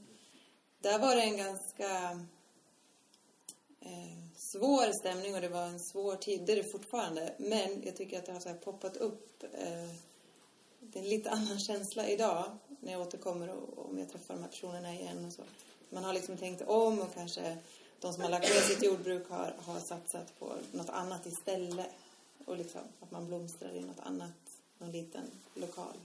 Där 0.81 0.99
var 0.99 1.17
det 1.17 1.23
en 1.23 1.37
ganska 1.37 2.11
eh, 3.81 4.19
svår 4.37 4.93
stämning 4.93 5.35
och 5.35 5.41
det 5.41 5.49
var 5.49 5.65
en 5.65 5.81
svår 5.81 6.17
tid. 6.17 6.43
Det 6.47 6.53
är 6.53 6.57
det 6.57 6.73
fortfarande. 6.73 7.35
Men 7.39 7.83
jag 7.83 7.97
tycker 7.97 8.19
att 8.19 8.27
det 8.27 8.33
har 8.33 8.41
så 8.41 8.49
här 8.49 8.57
poppat 8.57 8.97
upp. 8.97 9.43
Eh, 9.43 9.91
det 10.81 10.99
är 10.99 11.03
en 11.03 11.09
lite 11.09 11.31
annan 11.31 11.59
känsla 11.59 12.09
idag 12.09 12.45
när 12.81 12.93
jag 12.93 13.01
återkommer 13.01 13.49
och 13.49 13.79
och 13.79 13.91
om 13.91 13.99
jag 13.99 14.09
träffar 14.13 14.35
de 14.35 14.43
här 14.43 14.51
personerna 14.51 14.95
igen 14.95 15.25
och 15.25 15.33
så. 15.33 15.43
Man 15.91 16.05
har 16.05 16.13
liksom 16.13 16.37
tänkt 16.37 16.63
om 16.63 17.01
och 17.01 17.15
kanske 17.15 17.57
de 18.01 18.13
som 18.13 18.23
har 18.23 18.31
lagt 18.31 18.49
ner 18.49 18.61
sitt 18.61 18.85
jordbruk 18.85 19.29
har, 19.29 19.55
har 19.59 19.81
satsat 19.81 20.39
på 20.39 20.53
något 20.73 20.91
annat 20.91 21.27
istället. 21.27 21.91
Och 22.45 22.57
liksom 22.57 22.81
att 23.01 23.11
man 23.11 23.27
blomstrar 23.27 23.71
i 23.71 23.81
något 23.81 24.01
annat, 24.01 24.33
någon 24.79 24.93
liten 24.93 25.25
lokal 25.55 25.97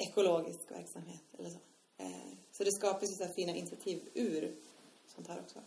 ekologisk 0.00 0.70
verksamhet 0.70 1.22
eller 1.38 1.50
så. 1.50 1.58
Eh, 1.98 2.32
så 2.52 2.64
det 2.64 2.72
skapas 2.72 3.10
ju 3.10 3.14
så 3.14 3.24
här 3.24 3.32
fina 3.32 3.54
initiativ 3.54 4.08
ur 4.14 4.54
sånt 5.14 5.28
här 5.28 5.40
också. 5.40 5.58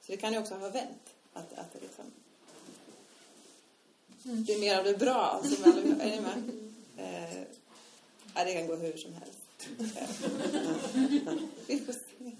Så 0.00 0.12
det 0.12 0.16
kan 0.16 0.32
ju 0.32 0.38
också 0.38 0.54
ha 0.54 0.68
vänt. 0.68 1.14
Att, 1.32 1.52
att 1.58 1.72
det 1.72 1.80
liksom... 1.80 2.04
Det 4.22 4.54
är 4.54 4.60
mer 4.60 4.78
av 4.78 4.84
det 4.84 4.98
bra 4.98 5.42
som 5.44 5.72
alla 5.72 6.04
är 6.04 6.10
ni 6.10 6.20
med? 6.20 6.42
Eh, 6.96 7.42
ja, 8.34 8.44
det 8.44 8.54
kan 8.54 8.66
gå 8.66 8.76
hur 8.76 8.96
som 8.96 9.14
helst. 9.14 9.38
Eh, 9.96 10.08
Vi 11.66 11.78
får 11.78 11.92
se. 11.92 12.32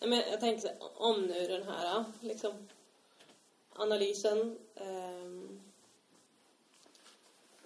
Men 0.00 0.22
jag 0.30 0.40
här, 0.40 0.70
om 0.80 1.22
nu 1.22 1.46
den 1.46 1.62
här 1.62 2.04
liksom, 2.20 2.68
analysen 3.72 4.58
ehm, 4.76 5.60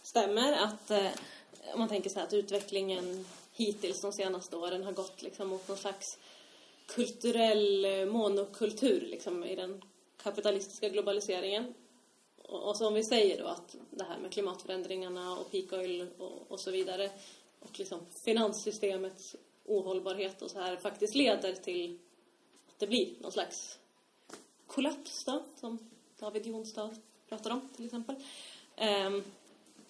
stämmer 0.02 0.52
att 0.52 0.90
eh, 0.90 1.10
om 1.72 1.80
man 1.80 1.88
tänker 1.88 2.10
så 2.10 2.18
här 2.18 2.26
att 2.26 2.32
utvecklingen 2.32 3.26
hittills 3.52 4.00
de 4.00 4.12
senaste 4.12 4.56
åren 4.56 4.84
har 4.84 4.92
gått 4.92 5.22
liksom 5.22 5.48
mot 5.48 5.68
någon 5.68 5.76
slags 5.76 6.18
kulturell 6.86 7.84
eh, 7.84 8.06
monokultur 8.06 9.00
liksom, 9.00 9.44
i 9.44 9.56
den 9.56 9.82
kapitalistiska 10.22 10.88
globaliseringen. 10.88 11.74
Och, 12.36 12.68
och 12.68 12.76
som 12.76 12.94
vi 12.94 13.04
säger 13.04 13.42
då 13.42 13.46
att 13.46 13.76
det 13.90 14.04
här 14.04 14.18
med 14.18 14.32
klimatförändringarna 14.32 15.38
och 15.38 15.50
peak 15.50 15.72
oil 15.72 16.08
och, 16.18 16.52
och 16.52 16.60
så 16.60 16.70
vidare 16.70 17.10
och 17.60 17.78
liksom 17.78 18.00
finanssystemets 18.24 19.36
ohållbarhet 19.64 20.42
och 20.42 20.50
så 20.50 20.60
här 20.60 20.76
faktiskt 20.76 21.14
leder 21.14 21.54
till 21.54 21.98
att 22.68 22.78
det 22.78 22.86
blir 22.86 23.14
någon 23.20 23.32
slags 23.32 23.78
kollaps 24.66 25.24
då, 25.24 25.42
som 25.56 25.78
David 26.18 26.46
Jonstad 26.46 26.96
pratar 27.28 27.50
om 27.50 27.68
till 27.76 27.84
exempel. 27.84 28.16
Um, 29.06 29.24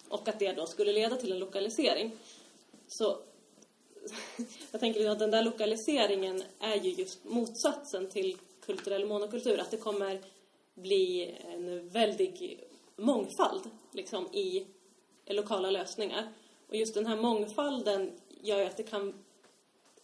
och 0.09 0.27
att 0.27 0.39
det 0.39 0.51
då 0.51 0.65
skulle 0.65 0.93
leda 0.93 1.15
till 1.15 1.31
en 1.31 1.39
lokalisering. 1.39 2.11
Så 2.87 3.17
jag 4.71 4.81
tänker 4.81 5.09
att 5.09 5.19
den 5.19 5.31
där 5.31 5.43
lokaliseringen 5.43 6.43
är 6.59 6.75
ju 6.75 6.89
just 6.89 7.23
motsatsen 7.23 8.09
till 8.09 8.37
kulturell 8.65 9.05
monokultur. 9.05 9.59
Att 9.59 9.71
det 9.71 9.77
kommer 9.77 10.21
bli 10.73 11.35
en 11.53 11.89
väldig 11.89 12.59
mångfald 12.95 13.69
liksom, 13.91 14.27
i 14.33 14.67
lokala 15.25 15.69
lösningar. 15.69 16.33
Och 16.67 16.75
just 16.75 16.93
den 16.93 17.05
här 17.05 17.15
mångfalden 17.15 18.11
gör 18.41 18.59
ju 18.59 18.65
att 18.65 18.77
det 18.77 18.83
kan 18.83 19.13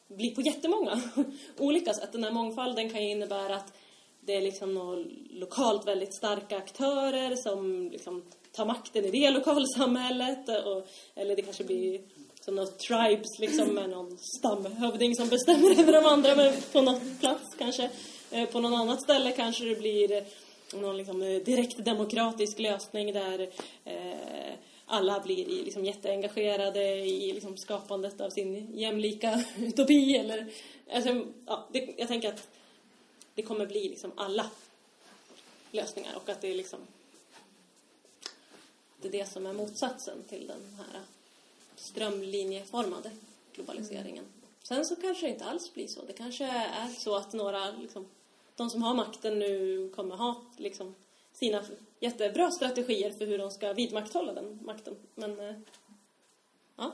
bli 0.07 0.35
på 0.35 0.41
jättemånga 0.41 1.01
olika 1.57 1.93
sätt. 1.93 2.11
Den 2.11 2.23
här 2.23 2.31
mångfalden 2.31 2.89
kan 2.89 3.03
ju 3.03 3.09
innebära 3.09 3.55
att 3.55 3.73
det 4.19 4.35
är 4.35 4.41
liksom 4.41 5.05
lokalt 5.29 5.87
väldigt 5.87 6.15
starka 6.15 6.57
aktörer 6.57 7.35
som 7.35 7.89
liksom 7.91 8.23
ta 8.55 8.65
makten 8.65 9.05
i 9.05 9.11
det 9.11 9.31
lokalsamhället. 9.31 10.49
Och, 10.49 10.87
eller 11.15 11.35
det 11.35 11.41
kanske 11.41 11.63
blir 11.63 12.01
som 12.41 12.55
något 12.55 12.79
tribes 12.79 13.39
liksom 13.39 13.67
med 13.67 13.89
någon 13.89 14.17
stamhövding 14.17 15.15
som 15.15 15.29
bestämmer 15.29 15.79
över 15.79 15.93
de 15.93 16.05
andra 16.05 16.35
men 16.35 16.53
på 16.71 16.81
något 16.81 17.19
plats 17.19 17.55
kanske. 17.57 17.89
Eh, 18.31 18.49
på 18.49 18.59
något 18.59 18.79
annat 18.79 19.01
ställe 19.01 19.31
kanske 19.31 19.65
det 19.65 19.75
blir 19.75 20.11
eh, 20.11 20.23
någon 20.73 20.97
liksom 20.97 21.21
eh, 21.21 21.41
direkt 21.41 21.85
demokratisk 21.85 22.59
lösning 22.59 23.13
där 23.13 23.49
eh, 23.85 24.53
alla 24.85 25.19
blir 25.19 25.45
liksom 25.45 25.85
jätteengagerade 25.85 26.83
i 26.95 27.33
liksom 27.33 27.57
skapandet 27.57 28.21
av 28.21 28.29
sin 28.29 28.77
jämlika 28.77 29.43
utopi. 29.57 30.17
Eller, 30.17 30.47
alltså, 30.93 31.25
ja, 31.45 31.67
det, 31.71 31.93
jag 31.97 32.07
tänker 32.07 32.29
att 32.29 32.47
det 33.35 33.41
kommer 33.41 33.65
bli 33.65 33.89
liksom 33.89 34.11
alla 34.15 34.49
lösningar 35.71 36.11
och 36.15 36.29
att 36.29 36.41
det 36.41 36.53
liksom 36.53 36.79
det 39.11 39.17
är 39.17 39.23
det 39.23 39.31
som 39.31 39.45
är 39.45 39.53
motsatsen 39.53 40.23
till 40.29 40.47
den 40.47 40.61
här 40.77 41.01
strömlinjeformade 41.75 43.11
globaliseringen. 43.53 44.25
Sen 44.63 44.85
så 44.85 44.95
kanske 44.95 45.25
det 45.25 45.31
inte 45.31 45.45
alls 45.45 45.73
blir 45.73 45.87
så. 45.87 46.01
Det 46.07 46.13
kanske 46.13 46.45
är 46.45 46.87
så 46.99 47.15
att 47.15 47.33
några, 47.33 47.71
liksom, 47.71 48.05
de 48.55 48.69
som 48.69 48.83
har 48.83 48.93
makten 48.93 49.39
nu 49.39 49.89
kommer 49.95 50.15
ha 50.15 50.41
liksom, 50.57 50.95
sina 51.33 51.63
jättebra 51.99 52.51
strategier 52.51 53.11
för 53.11 53.25
hur 53.25 53.37
de 53.37 53.51
ska 53.51 53.73
vidmakthålla 53.73 54.33
den 54.33 54.59
makten. 54.63 54.95
Men, 55.15 55.39
eh, 55.39 55.55
ja. 56.75 56.91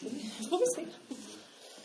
Det 0.00 0.44
får 0.50 0.58
vi 0.58 0.66
se. 0.66 0.86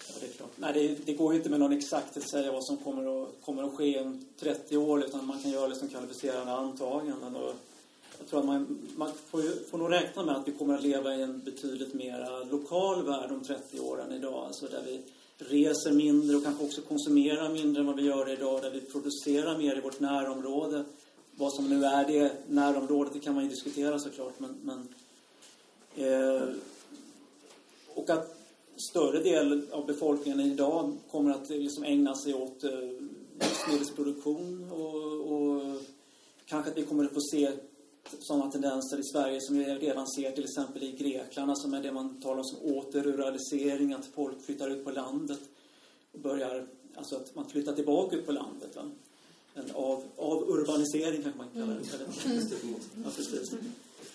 Ja, 0.08 0.16
det, 0.20 0.26
är 0.28 0.32
klart. 0.32 0.52
Nej, 0.56 0.74
det, 0.74 1.06
det 1.06 1.14
går 1.14 1.34
ju 1.34 1.38
inte 1.38 1.50
med 1.50 1.60
någon 1.60 1.74
exakthet 1.78 2.24
att 2.24 2.30
säga 2.30 2.52
vad 2.52 2.66
som 2.66 2.78
kommer 2.78 3.24
att, 3.24 3.30
kommer 3.42 3.64
att 3.64 3.76
ske 3.76 4.02
om 4.02 4.26
30 4.40 4.78
år 4.78 5.04
utan 5.04 5.26
man 5.26 5.42
kan 5.42 5.52
göra 5.52 5.68
liksom 5.68 5.90
kvalificerade 5.90 6.52
antaganden. 6.52 7.36
Och 7.36 7.54
jag 8.20 8.28
tror 8.28 8.40
att 8.40 8.46
man, 8.46 8.80
man 8.96 9.12
får, 9.30 9.42
ju, 9.42 9.52
får 9.72 9.78
nog 9.78 9.92
räkna 9.92 10.24
med 10.24 10.36
att 10.36 10.48
vi 10.48 10.52
kommer 10.52 10.74
att 10.74 10.84
leva 10.84 11.16
i 11.16 11.22
en 11.22 11.40
betydligt 11.44 11.94
mer 11.94 12.52
lokal 12.52 13.06
värld 13.06 13.32
om 13.32 13.44
30 13.44 13.80
år 13.80 14.02
än 14.02 14.12
idag. 14.12 14.46
Alltså 14.46 14.66
där 14.66 14.82
vi 14.86 15.02
reser 15.38 15.92
mindre 15.92 16.38
och 16.38 16.44
kanske 16.44 16.64
också 16.64 16.82
konsumerar 16.82 17.50
mindre 17.50 17.80
än 17.80 17.88
vad 17.88 17.96
vi 17.96 18.04
gör 18.04 18.30
idag. 18.34 18.62
Där 18.62 18.72
vi 18.72 18.82
producerar 18.82 19.58
mer 19.58 19.78
i 19.78 19.82
vårt 19.82 20.00
närområde. 20.00 20.84
Vad 21.36 21.54
som 21.54 21.70
nu 21.70 21.86
är 21.86 22.06
det 22.06 22.32
närområdet, 22.48 23.14
det 23.14 23.20
kan 23.20 23.36
man 23.36 23.44
ju 23.44 23.50
diskutera 23.50 24.00
såklart. 24.00 24.40
Men, 24.40 24.56
men 24.64 24.88
eh, 25.96 26.50
och 27.96 28.10
att 28.10 28.38
större 28.90 29.24
del 29.24 29.62
av 29.72 29.86
befolkningen 29.86 30.40
idag 30.40 30.98
kommer 31.12 31.32
att 31.32 31.50
liksom 31.50 31.84
ägna 31.84 32.16
sig 32.16 32.34
åt 32.34 32.64
eh, 32.64 32.72
livsmedelsproduktion 33.40 34.72
och, 34.72 35.32
och 35.32 35.82
kanske 36.46 36.72
att 36.72 36.78
vi 36.78 36.86
kommer 36.86 37.06
att 37.06 37.14
få 37.14 37.22
se 37.32 37.52
sådana 38.20 38.52
tendenser 38.52 39.00
i 39.00 39.04
Sverige 39.04 39.42
som 39.42 39.58
vi 39.58 39.66
redan 39.66 40.08
ser 40.08 40.32
till 40.32 40.44
exempel 40.44 40.84
i 40.84 40.92
Grekland, 40.92 41.50
alltså 41.50 41.68
med 41.68 41.84
det 41.84 41.92
man 41.92 42.22
talar 42.22 42.38
om 42.38 42.44
som 42.44 42.60
återruralisering, 42.62 43.94
att 43.94 44.06
folk 44.06 44.46
flyttar 44.46 44.70
ut 44.70 44.86
på 44.86 44.92
landet 44.92 45.40
och 46.12 46.20
börjar, 46.20 46.68
alltså 46.96 47.16
att 47.16 47.36
man 47.36 47.50
flyttar 47.50 47.74
tillbaka 47.74 48.16
ut 48.16 48.26
på 48.26 48.32
landet. 48.32 48.76
Va? 48.76 48.82
En 49.54 49.72
av, 49.74 50.04
av 50.16 50.50
urbanisering 50.50 51.24
kanske 51.24 51.38
man 51.38 51.50
kallar 51.54 51.68
det. 51.68 52.26
Mm. 52.26 52.76
Ja, 53.04 53.10
precis. 53.16 53.52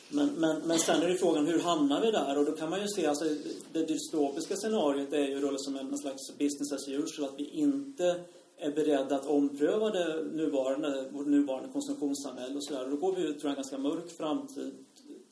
Men, 0.08 0.28
men, 0.28 0.62
men 0.64 0.78
sen 0.78 1.02
är 1.02 1.08
det 1.08 1.16
frågan, 1.16 1.46
hur 1.46 1.60
hamnar 1.60 2.00
vi 2.00 2.10
där? 2.10 2.38
Och 2.38 2.44
då 2.44 2.52
kan 2.52 2.70
man 2.70 2.80
ju 2.80 2.88
se, 2.88 3.06
alltså 3.06 3.24
det 3.72 3.86
dystopiska 3.86 4.56
scenariot 4.56 5.12
är 5.12 5.28
ju 5.28 5.40
då 5.40 5.58
som 5.58 5.76
en 5.76 5.98
slags 5.98 6.38
business 6.38 6.72
as 6.72 6.88
usual, 6.88 7.28
att 7.28 7.38
vi 7.38 7.44
inte 7.44 8.20
är 8.62 8.70
beredda 8.70 9.16
att 9.16 9.26
ompröva 9.26 9.90
det 9.90 10.24
nuvarande, 10.24 11.08
vårt 11.10 11.26
nuvarande 11.26 11.68
konsumtionssamhälle 11.72 12.56
och 12.56 12.64
sådär. 12.64 12.86
Då 12.90 12.96
går 12.96 13.14
vi 13.14 13.22
ju, 13.22 13.32
tror 13.32 13.42
jag, 13.42 13.50
en 13.50 13.54
ganska 13.54 13.78
mörk 13.78 14.10
framtid 14.16 14.72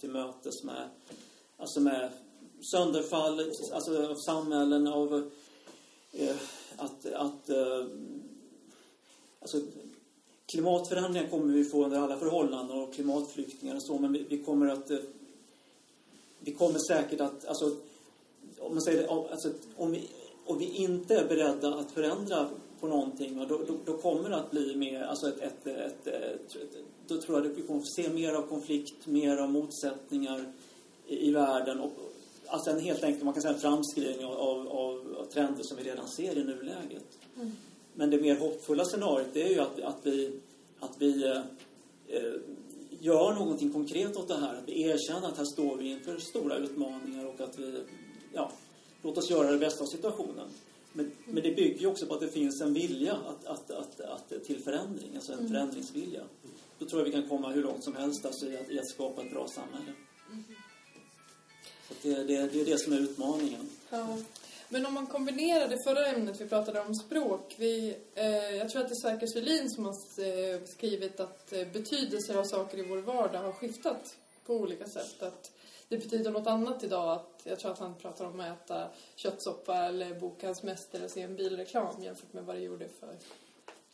till 0.00 0.10
mötes 0.10 0.64
med, 0.64 0.88
alltså 1.56 1.80
med 1.80 2.10
sönderfall 2.72 3.40
alltså 3.72 4.10
av 4.10 4.14
samhällen, 4.14 4.86
av 4.86 5.30
eh, 6.12 6.36
att, 6.76 7.06
att 7.06 7.48
eh, 7.48 7.86
alltså 9.40 9.60
klimatförändringar 10.52 11.28
kommer 11.28 11.54
vi 11.54 11.64
få 11.64 11.84
under 11.84 11.98
alla 11.98 12.18
förhållanden 12.18 12.78
och 12.78 12.94
klimatflyktingar 12.94 13.74
och 13.74 13.82
så, 13.82 13.98
men 13.98 14.12
vi, 14.12 14.26
vi 14.28 14.44
kommer 14.44 14.66
att... 14.66 14.90
Eh, 14.90 14.98
vi 16.40 16.52
kommer 16.52 16.78
säkert 16.88 17.20
att... 17.20 17.44
Alltså, 17.44 17.76
om 18.58 18.72
man 18.74 18.82
säger 18.82 19.02
det, 19.02 19.08
alltså, 19.08 19.52
om 19.76 19.92
vi, 19.92 20.08
om 20.44 20.58
vi 20.58 20.76
inte 20.76 21.16
är 21.16 21.28
beredda 21.28 21.74
att 21.74 21.90
förändra 21.90 22.48
på 22.80 22.86
någonting, 22.86 23.46
då, 23.48 23.58
då, 23.58 23.76
då 23.84 23.96
kommer 23.96 24.30
det 24.30 24.36
att 24.36 24.50
bli 24.50 24.76
mer, 24.76 25.02
alltså 25.02 25.28
ett, 25.28 25.40
ett, 25.40 25.66
ett, 25.66 26.06
ett, 26.06 26.76
då 27.06 27.20
tror 27.20 27.38
jag 27.38 27.50
att 27.50 27.58
vi 27.58 27.62
kommer 27.62 27.80
att 27.80 27.94
se 27.96 28.08
mer 28.08 28.34
av 28.34 28.42
konflikt, 28.42 29.06
mer 29.06 29.36
av 29.36 29.50
motsättningar 29.50 30.52
i, 31.06 31.28
i 31.28 31.32
världen. 31.32 31.80
Och, 31.80 31.92
alltså 32.46 32.70
en 32.70 32.80
helt 32.80 33.04
enkelt, 33.04 33.24
man 33.24 33.34
kan 33.34 33.42
säga 33.42 33.54
en 33.54 33.60
framskrivning 33.60 34.26
av, 34.26 34.36
av, 34.38 34.68
av 34.68 35.24
trender 35.24 35.62
som 35.62 35.76
vi 35.76 35.82
redan 35.82 36.08
ser 36.08 36.38
i 36.38 36.44
nuläget. 36.44 37.18
Mm. 37.36 37.52
Men 37.94 38.10
det 38.10 38.20
mer 38.20 38.36
hoppfulla 38.36 38.84
scenariot 38.84 39.36
är 39.36 39.48
ju 39.48 39.60
att, 39.60 39.80
att 39.80 39.98
vi, 40.02 40.40
att 40.80 40.94
vi 40.98 41.26
eh, 42.08 42.32
gör 43.00 43.34
någonting 43.34 43.72
konkret 43.72 44.16
åt 44.16 44.28
det 44.28 44.36
här. 44.36 44.54
Att 44.54 44.68
vi 44.68 44.82
erkänner 44.82 45.28
att 45.28 45.36
här 45.36 45.44
står 45.44 45.76
vi 45.76 45.90
inför 45.90 46.18
stora 46.18 46.56
utmaningar 46.56 47.26
och 47.26 47.40
att 47.40 47.58
vi, 47.58 47.82
ja, 48.32 48.52
låt 49.02 49.18
oss 49.18 49.30
göra 49.30 49.50
det 49.50 49.58
bästa 49.58 49.84
av 49.84 49.86
situationen. 49.86 50.48
Men, 50.92 51.12
men 51.24 51.42
det 51.42 51.50
bygger 51.50 51.80
ju 51.80 51.86
också 51.86 52.06
på 52.06 52.14
att 52.14 52.20
det 52.20 52.28
finns 52.28 52.60
en 52.60 52.74
vilja 52.74 53.12
att, 53.12 53.44
att, 53.44 53.70
att, 53.70 54.00
att 54.00 54.44
till 54.44 54.62
förändring, 54.62 55.10
alltså 55.14 55.32
en 55.32 55.38
mm. 55.38 55.50
förändringsvilja. 55.50 56.20
Då 56.78 56.86
tror 56.86 57.00
jag 57.00 57.06
vi 57.06 57.12
kan 57.12 57.28
komma 57.28 57.50
hur 57.50 57.62
långt 57.62 57.84
som 57.84 57.96
helst 57.96 58.26
alltså 58.26 58.46
i, 58.46 58.56
att, 58.56 58.70
i 58.70 58.78
att 58.78 58.88
skapa 58.88 59.22
ett 59.22 59.30
bra 59.30 59.48
samhälle. 59.48 59.92
Mm. 60.30 60.44
Så 61.88 61.94
det, 62.02 62.14
det, 62.14 62.52
det 62.52 62.60
är 62.60 62.64
det 62.64 62.78
som 62.78 62.92
är 62.92 63.00
utmaningen. 63.00 63.70
Ja. 63.90 64.18
Men 64.72 64.86
om 64.86 64.94
man 64.94 65.06
kombinerar 65.06 65.68
det 65.68 65.78
förra 65.84 66.06
ämnet 66.06 66.40
vi 66.40 66.48
pratade 66.48 66.80
om, 66.80 66.94
språk. 66.94 67.54
Vi, 67.58 67.96
eh, 68.14 68.56
jag 68.56 68.70
tror 68.70 68.82
att 68.82 68.88
det 68.88 68.94
är 68.94 69.10
Sverker 69.10 69.26
Svelin 69.26 69.70
som 69.70 69.84
har 69.84 69.92
eh, 69.92 70.60
skrivit 70.64 71.20
att 71.20 71.52
eh, 71.52 71.66
betydelser 71.72 72.34
av 72.34 72.44
saker 72.44 72.78
i 72.78 72.82
vår 72.82 72.98
vardag 72.98 73.38
har 73.38 73.52
skiftat 73.52 74.16
på 74.46 74.54
olika 74.54 74.86
sätt. 74.86 75.22
Att 75.22 75.50
det 75.90 75.98
betyder 75.98 76.30
något 76.30 76.46
annat 76.46 76.84
idag. 76.84 77.12
Att, 77.12 77.42
jag 77.44 77.58
tror 77.58 77.72
att 77.72 77.78
han 77.78 77.94
pratar 77.94 78.24
om 78.24 78.40
att 78.40 78.62
äta 78.62 78.88
köttsoppa 79.16 79.76
eller 79.76 80.20
boka 80.20 80.46
hans 80.46 80.62
mäster 80.62 81.04
och 81.04 81.10
se 81.10 81.22
en 81.22 81.36
bilreklam 81.36 82.02
jämfört 82.02 82.32
med 82.32 82.44
vad 82.44 82.56
det 82.56 82.60
gjorde 82.62 82.88
för 82.88 83.16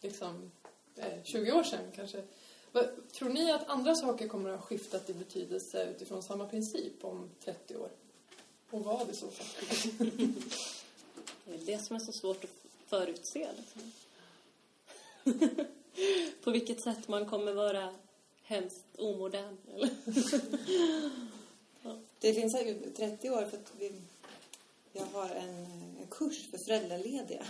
liksom, 0.01 0.51
eh, 0.97 1.23
20 1.25 1.53
år 1.53 1.63
sedan 1.63 1.93
kanske. 1.95 2.23
Tror 3.19 3.29
ni 3.29 3.53
att 3.53 3.69
andra 3.69 3.95
saker 3.95 4.29
kommer 4.29 4.51
att 4.51 4.61
ha 4.61 4.67
skiftat 4.67 5.11
i 5.11 5.15
betydelse 5.15 5.91
utifrån 5.91 6.23
samma 6.23 6.47
princip 6.49 7.05
om 7.05 7.31
30 7.45 7.77
år? 7.77 7.91
Och 8.71 8.85
vad 8.85 9.11
i 9.11 9.15
så 9.15 9.31
fall? 9.31 9.47
det 11.45 11.55
är 11.55 11.67
det 11.67 11.79
som 11.79 11.97
är 11.97 12.01
så 12.01 12.13
svårt 12.13 12.45
att 12.45 12.51
förutse. 12.87 13.49
Liksom. 13.57 13.93
På 16.45 16.51
vilket 16.51 16.81
sätt 16.81 17.09
man 17.09 17.27
kommer 17.27 17.53
vara 17.53 17.95
hemskt 18.43 18.85
omodern. 18.99 19.57
Eller? 19.75 19.91
Det 22.27 22.35
finns 22.35 22.55
ju 22.55 22.91
30 22.97 23.31
år 23.31 23.45
för 23.45 23.57
att 23.57 23.73
vi, 23.79 23.93
jag 24.93 25.07
har 25.07 25.29
en, 25.29 25.67
en 26.01 26.07
kurs 26.11 26.51
för 26.51 26.59
föräldralediga. 26.59 27.47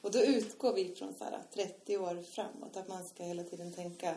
Och 0.00 0.10
då 0.10 0.18
utgår 0.18 0.72
vi 0.72 0.94
från 0.94 1.14
så 1.14 1.24
här, 1.24 1.42
30 1.54 1.96
år 1.96 2.22
framåt. 2.22 2.76
Att 2.76 2.88
man 2.88 3.04
ska 3.04 3.24
hela 3.24 3.42
tiden 3.44 3.72
tänka 3.72 4.14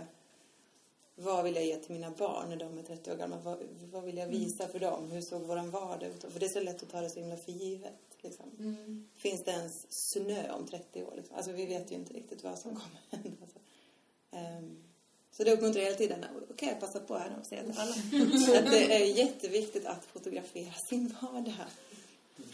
vad 1.16 1.44
vill 1.44 1.56
jag 1.56 1.66
ge 1.66 1.78
till 1.78 1.92
mina 1.92 2.12
barn 2.12 2.50
när 2.50 2.56
de 2.56 2.78
är 2.78 2.84
30 2.84 3.12
år 3.12 3.16
gamla? 3.16 3.38
Vad, 3.38 3.58
vad 3.92 4.04
vill 4.04 4.18
jag 4.18 4.28
mm. 4.28 4.40
visa 4.40 4.68
för 4.68 4.80
dem? 4.80 5.12
Hur 5.12 5.22
såg 5.22 5.42
våran 5.42 5.72
vardag 5.72 6.10
ut? 6.10 6.26
För 6.34 6.40
det 6.40 6.46
är 6.46 6.50
så 6.50 6.60
lätt 6.60 6.84
att 6.84 6.90
ta 6.90 7.02
det 7.02 7.10
så 7.10 7.20
himla 7.20 7.38
för 7.38 7.52
givet. 7.52 8.18
Liksom. 8.22 8.46
Mm. 8.60 9.10
Finns 9.16 9.44
det 9.44 9.52
ens 9.52 9.86
snö 9.90 10.52
om 10.52 10.68
30 10.68 11.04
år? 11.04 11.14
Liksom? 11.16 11.36
Alltså 11.36 11.52
vi 11.52 11.66
vet 11.66 11.92
ju 11.92 11.96
inte 11.96 12.14
riktigt 12.14 12.44
vad 12.44 12.60
som 12.60 12.72
kommer 12.72 13.24
hända. 13.24 13.38
Alltså. 13.42 13.60
Um, 14.32 14.89
så 15.40 15.46
det 15.46 15.54
uppmuntrar 15.54 15.82
hela 15.82 15.96
tiden. 15.96 16.26
Okej, 16.36 16.68
okay, 16.68 16.80
passa 16.80 17.00
på 17.00 17.18
här 17.18 17.36
och 17.40 17.46
säga 17.46 17.64
till 17.64 17.80
alla. 17.80 17.92
att 18.60 18.72
det 18.72 18.94
är 18.94 19.06
jätteviktigt 19.06 19.86
att 19.86 20.06
fotografera 20.06 20.74
sin 20.90 21.16
vardag. 21.22 21.54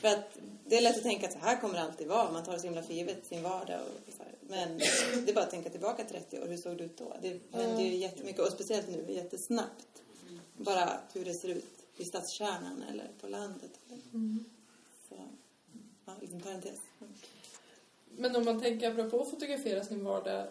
För 0.02 0.08
att 0.08 0.38
det 0.66 0.78
är 0.78 0.82
lätt 0.82 0.98
att 0.98 1.04
tänka 1.04 1.28
att 1.28 1.34
så 1.34 1.40
här 1.40 1.62
kommer 1.62 1.74
det 1.74 1.82
alltid 1.82 2.08
vara. 2.08 2.32
Man 2.32 2.44
tar 2.44 2.54
det 2.54 2.60
så 2.60 2.68
himla 2.68 2.84
för 2.84 2.94
givet, 2.94 3.26
sin 3.26 3.44
vardag. 3.44 3.82
Och 3.82 4.14
så 4.18 4.24
här. 4.24 4.34
Men 4.42 4.78
det 5.26 5.32
är 5.32 5.34
bara 5.34 5.46
att 5.46 5.52
tänka 5.52 5.70
tillbaka 5.70 6.04
30 6.04 6.40
år. 6.40 6.48
Hur 6.48 6.58
såg 6.58 6.78
det 6.78 6.84
ut 6.84 6.98
då? 6.98 7.16
Det 7.22 7.40
händer 7.52 7.84
ju 7.84 7.96
jättemycket. 7.96 8.42
Och 8.42 8.52
speciellt 8.52 8.90
nu, 8.90 9.14
jättesnabbt. 9.14 10.04
Bara 10.58 11.00
hur 11.14 11.26
det 11.26 11.34
ser 11.34 11.50
ut 11.50 11.86
i 11.98 12.06
stadskärnan 12.06 12.84
eller 12.92 13.08
på 13.22 13.28
landet. 13.28 13.80
Mm. 14.14 14.46
Så, 15.10 15.16
ja, 16.06 16.14
liten 16.22 16.42
parentes. 16.42 16.80
Men 18.18 18.36
om 18.36 18.46
man 18.46 18.62
tänker 18.62 18.92
apropå 18.92 19.22
att 19.22 19.30
fotografera 19.30 19.84
sin 19.84 20.04
vardag. 20.04 20.48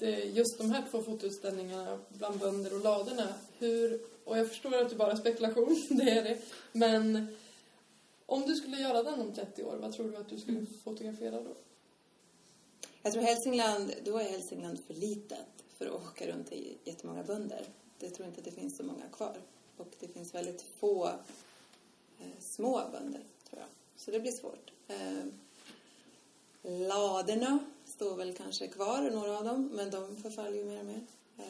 Det, 0.00 0.24
just 0.24 0.58
de 0.58 0.70
här 0.70 0.84
två 0.90 1.02
fotoutställningarna 1.02 1.98
bland 2.08 2.38
bönder 2.38 2.74
och 2.74 2.80
ladorna. 2.80 3.34
Hur, 3.58 4.00
och 4.24 4.38
jag 4.38 4.48
förstår 4.48 4.74
att 4.74 4.90
det 4.90 4.96
bara 4.96 5.12
är 5.12 5.16
spekulation, 5.16 5.86
det 5.90 6.10
är 6.10 6.24
det. 6.24 6.38
Men 6.72 7.36
om 8.26 8.42
du 8.42 8.56
skulle 8.56 8.76
göra 8.76 9.02
den 9.02 9.20
om 9.20 9.32
30 9.32 9.64
år, 9.64 9.76
vad 9.76 9.92
tror 9.92 10.10
du 10.10 10.16
att 10.16 10.28
du 10.28 10.38
skulle 10.38 10.66
fotografera 10.84 11.40
då? 11.40 11.54
Jag 13.02 13.12
tror 13.12 13.22
Hälsingland, 13.22 13.94
då 14.04 14.18
är 14.18 14.24
Hälsingland 14.24 14.78
för 14.86 14.94
litet 14.94 15.46
för 15.78 15.86
att 15.86 15.92
åka 15.92 16.26
runt 16.26 16.48
till 16.48 16.76
jättemånga 16.84 17.22
bönder. 17.22 17.64
Jag 17.98 18.14
tror 18.14 18.28
inte 18.28 18.40
att 18.40 18.44
det 18.44 18.60
finns 18.60 18.76
så 18.76 18.82
många 18.82 19.08
kvar. 19.12 19.36
Och 19.76 19.88
det 20.00 20.08
finns 20.08 20.34
väldigt 20.34 20.64
få 20.80 21.08
eh, 22.18 22.40
små 22.40 22.82
bönder, 22.92 23.22
tror 23.48 23.60
jag. 23.60 23.68
Så 23.96 24.10
det 24.10 24.20
blir 24.20 24.32
svårt. 24.32 24.72
Eh, 24.88 25.24
ladorna 26.62 27.58
står 28.00 28.16
väl 28.16 28.34
kanske 28.34 28.68
kvar, 28.68 29.10
några 29.10 29.38
av 29.38 29.44
dem, 29.44 29.70
men 29.72 29.90
de 29.90 30.16
förfaller 30.16 30.56
ju 30.56 30.64
mer 30.64 30.78
och 30.78 30.84
mer. 30.84 31.00
Eh, 31.38 31.44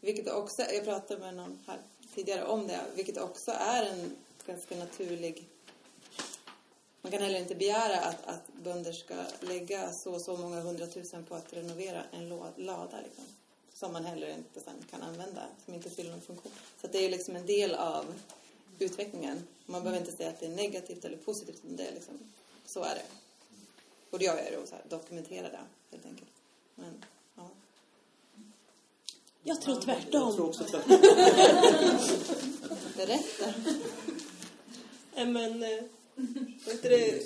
vilket 0.00 0.28
också, 0.28 0.62
jag 0.62 0.84
pratade 0.84 1.20
med 1.20 1.34
någon 1.34 1.58
här 1.66 1.78
tidigare 2.14 2.44
om 2.44 2.66
det, 2.66 2.80
vilket 2.94 3.18
också 3.18 3.50
är 3.50 3.86
en 3.86 4.16
ganska 4.46 4.76
naturlig 4.76 5.48
man 7.02 7.12
kan 7.12 7.22
heller 7.22 7.38
inte 7.38 7.54
begära 7.54 8.00
att, 8.00 8.26
att 8.26 8.52
bönder 8.64 8.92
ska 8.92 9.14
lägga 9.40 9.92
så 9.92 10.14
och 10.14 10.20
så 10.20 10.36
många 10.36 10.60
hundratusen 10.60 11.24
på 11.24 11.34
att 11.34 11.52
renovera 11.52 12.02
en 12.12 12.28
lada 12.56 13.00
liksom, 13.04 13.24
som 13.74 13.92
man 13.92 14.04
heller 14.04 14.28
inte 14.30 14.60
sen 14.60 14.84
kan 14.90 15.02
använda, 15.02 15.42
som 15.64 15.74
inte 15.74 15.90
fyller 15.90 16.10
någon 16.10 16.20
funktion. 16.20 16.52
Så 16.80 16.86
det 16.86 16.98
är 16.98 17.10
liksom 17.10 17.36
en 17.36 17.46
del 17.46 17.74
av 17.74 18.04
utvecklingen. 18.78 19.46
Man 19.66 19.82
behöver 19.82 20.00
inte 20.00 20.16
säga 20.16 20.30
att 20.30 20.40
det 20.40 20.46
är 20.46 20.50
negativt 20.56 21.04
eller 21.04 21.16
positivt, 21.16 21.60
men 21.62 21.76
det 21.76 21.86
är 21.86 21.92
liksom, 21.92 22.18
så 22.66 22.82
är 22.82 22.94
det. 22.94 23.04
Och 24.10 24.18
det 24.18 24.24
gör 24.24 24.36
jag 24.36 24.60
då, 24.60 24.66
så 24.66 24.74
här, 24.74 24.84
dokumentera 24.88 25.50
det 25.50 25.60
helt 25.90 26.06
enkelt. 26.06 26.30
Men, 26.74 27.04
ja. 27.36 27.50
Jag 29.42 29.60
tror 29.60 29.80
tvärtom. 29.80 30.20
Jag 30.20 30.34
tror 30.34 30.48
också 30.48 30.64
tvärtom. 30.64 31.00
Berätta. 32.96 33.54
Men, 35.14 35.62
eh, 35.62 35.82
det, 36.82 37.22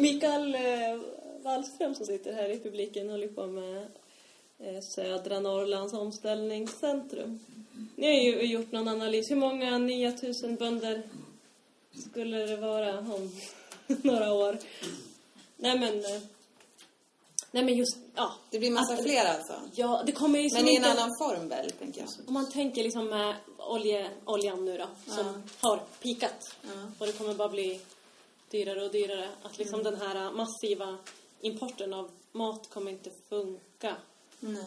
Mikael 0.00 0.54
eh, 0.54 1.00
Wallström 1.42 1.94
som 1.94 2.06
sitter 2.06 2.32
här 2.32 2.48
i 2.48 2.60
publiken 2.60 3.10
håller 3.10 3.28
på 3.28 3.46
med 3.46 3.86
eh, 4.58 4.80
Södra 4.80 5.40
Norrlands 5.40 5.94
omställningscentrum. 5.94 7.40
Ni 7.96 8.06
har 8.06 8.14
ju 8.14 8.52
gjort 8.52 8.72
någon 8.72 8.88
analys. 8.88 9.30
Hur 9.30 9.36
många 9.36 9.78
nya 9.78 10.12
tusen 10.12 10.56
bönder 10.56 11.02
skulle 12.10 12.46
det 12.46 12.56
vara 12.56 12.98
om 12.98 13.30
några 14.02 14.32
år? 14.32 14.58
Nej 15.56 15.78
men... 15.78 16.02
eh, 17.52 17.54
Nej 17.54 17.64
men 17.64 17.76
just, 17.76 17.96
ja. 18.14 18.32
Det 18.50 18.58
blir 18.58 18.70
massa 18.70 18.94
Att- 18.94 19.02
fler 19.02 19.24
alltså. 19.24 19.54
Ja, 19.74 20.02
det 20.06 20.12
kommer 20.12 20.38
ju 20.38 20.48
Men 20.52 20.68
i 20.68 20.70
en 20.70 20.76
inte... 20.76 20.90
annan 20.90 21.10
form 21.18 21.48
väl, 21.48 21.70
tänker 21.70 22.00
jag. 22.00 22.08
Om 22.28 22.34
man 22.34 22.50
tänker 22.50 22.82
liksom 22.82 23.06
med 23.06 23.34
olje, 23.58 24.10
oljan 24.24 24.64
nu 24.64 24.78
då, 24.78 25.12
som 25.12 25.26
Ja. 25.26 25.68
har 25.68 25.80
pikat. 26.02 26.56
Ja. 26.62 26.68
Och 26.98 27.06
det 27.06 27.12
kommer 27.12 27.34
bara 27.34 27.48
bli 27.48 27.80
dyrare 28.50 28.84
och 28.84 28.92
dyrare. 28.92 29.28
Att 29.42 29.58
liksom 29.58 29.82
den 29.82 29.96
här 29.96 30.30
massiva 30.32 30.98
importen 31.40 31.94
av 31.94 32.10
mat 32.32 32.70
kommer 32.70 32.90
inte 32.90 33.10
funka. 33.28 33.96
Nej. 34.40 34.64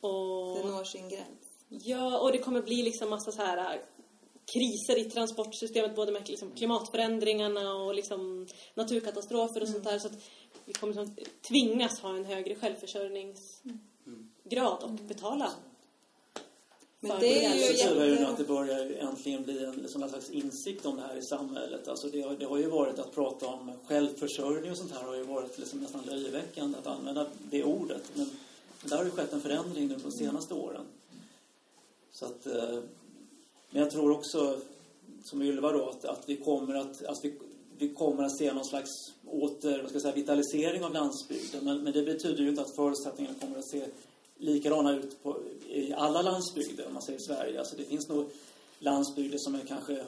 Och... 0.00 0.56
Det 0.58 0.64
når 0.70 0.84
sin 0.84 1.08
gräns. 1.08 1.40
Ja, 1.68 2.18
och 2.18 2.32
det 2.32 2.38
kommer 2.38 2.62
bli 2.62 2.82
liksom 2.82 3.10
massa 3.10 3.32
så 3.32 3.42
här 3.42 3.74
äh, 3.74 3.80
kriser 4.54 5.00
i 5.06 5.10
transportsystemet, 5.10 5.96
både 5.96 6.12
med 6.12 6.28
liksom 6.28 6.50
klimatförändringarna 6.50 7.74
och 7.74 7.94
liksom 7.94 8.46
naturkatastrofer 8.74 9.62
och 9.62 9.68
sånt 9.68 9.84
där. 9.84 9.98
Så 9.98 10.06
att 10.06 10.18
vi 10.66 10.72
kommer 10.72 10.94
liksom 10.94 11.16
tvingas 11.48 12.00
ha 12.00 12.16
en 12.16 12.24
högre 12.24 12.54
självförsörjningsgrad 12.54 14.82
och 14.82 14.90
betala. 14.90 15.52
Men 17.00 17.20
det 17.20 17.44
är 17.44 17.54
ju. 17.54 17.76
Så 17.76 17.94
är 17.94 18.06
det 18.06 18.06
ju 18.06 18.24
att 18.24 18.36
det 18.36 18.44
börjar 18.44 18.84
ju 18.84 18.96
äntligen 18.96 19.42
bli 19.42 19.64
en 19.64 19.84
en 19.84 19.88
slags 19.88 20.30
insikt 20.30 20.86
om 20.86 20.96
det 20.96 21.02
här 21.02 21.16
i 21.16 21.22
samhället. 21.22 21.88
Alltså 21.88 22.08
det, 22.08 22.22
har, 22.22 22.36
det 22.36 22.46
har 22.46 22.58
ju 22.58 22.68
varit 22.68 22.98
att 22.98 23.14
prata 23.14 23.46
om 23.46 23.72
självförsörjning 23.86 24.70
och 24.70 24.78
sånt 24.78 24.92
här 24.92 25.02
har 25.02 25.14
ju 25.14 25.22
varit 25.22 25.58
liksom 25.58 25.80
nästan 25.80 26.02
löjeväckande 26.02 26.78
att 26.78 26.86
använda 26.86 27.26
det 27.50 27.64
ordet. 27.64 28.02
Men, 28.14 28.30
där 28.82 28.96
har 28.96 29.04
det 29.04 29.10
skett 29.10 29.32
en 29.32 29.40
förändring 29.40 29.88
nu 29.88 29.96
de 29.96 30.12
senaste 30.12 30.54
åren. 30.54 30.84
Så 32.12 32.24
att, 32.24 32.46
eh, 32.46 32.78
men 33.70 33.82
jag 33.82 33.90
tror 33.90 34.10
också, 34.10 34.60
som 35.24 35.42
Ylva 35.42 35.72
då, 35.72 35.88
att, 35.88 36.04
att 36.04 36.28
vi 36.28 36.36
kommer 36.36 36.74
att, 36.74 37.04
att 37.04 37.18
vi, 37.22 37.38
vi 37.78 37.88
kommer 37.88 38.24
att 38.24 38.38
se 38.38 38.52
någon 38.52 38.64
slags 38.64 38.90
åter, 39.26 39.78
vad 39.78 39.88
ska 39.88 39.94
jag 39.94 40.02
säga, 40.02 40.14
vitalisering 40.14 40.84
av 40.84 40.92
landsbygden. 40.92 41.64
Men, 41.64 41.78
men 41.78 41.92
det 41.92 42.02
betyder 42.02 42.42
ju 42.42 42.48
inte 42.48 42.62
att 42.62 42.76
förutsättningarna 42.76 43.38
kommer 43.40 43.58
att 43.58 43.70
se 43.70 43.84
likadana 44.38 44.96
ut 44.96 45.22
på, 45.22 45.38
i 45.68 45.92
alla 45.92 46.22
landsbygder, 46.22 46.86
om 46.86 46.92
man 46.92 47.02
säger 47.02 47.18
Sverige. 47.18 47.58
Alltså 47.58 47.76
det 47.76 47.84
finns 47.84 48.08
nog 48.08 48.30
landsbygder 48.78 49.38
som 49.38 49.54
är 49.54 49.60
kanske 49.60 50.04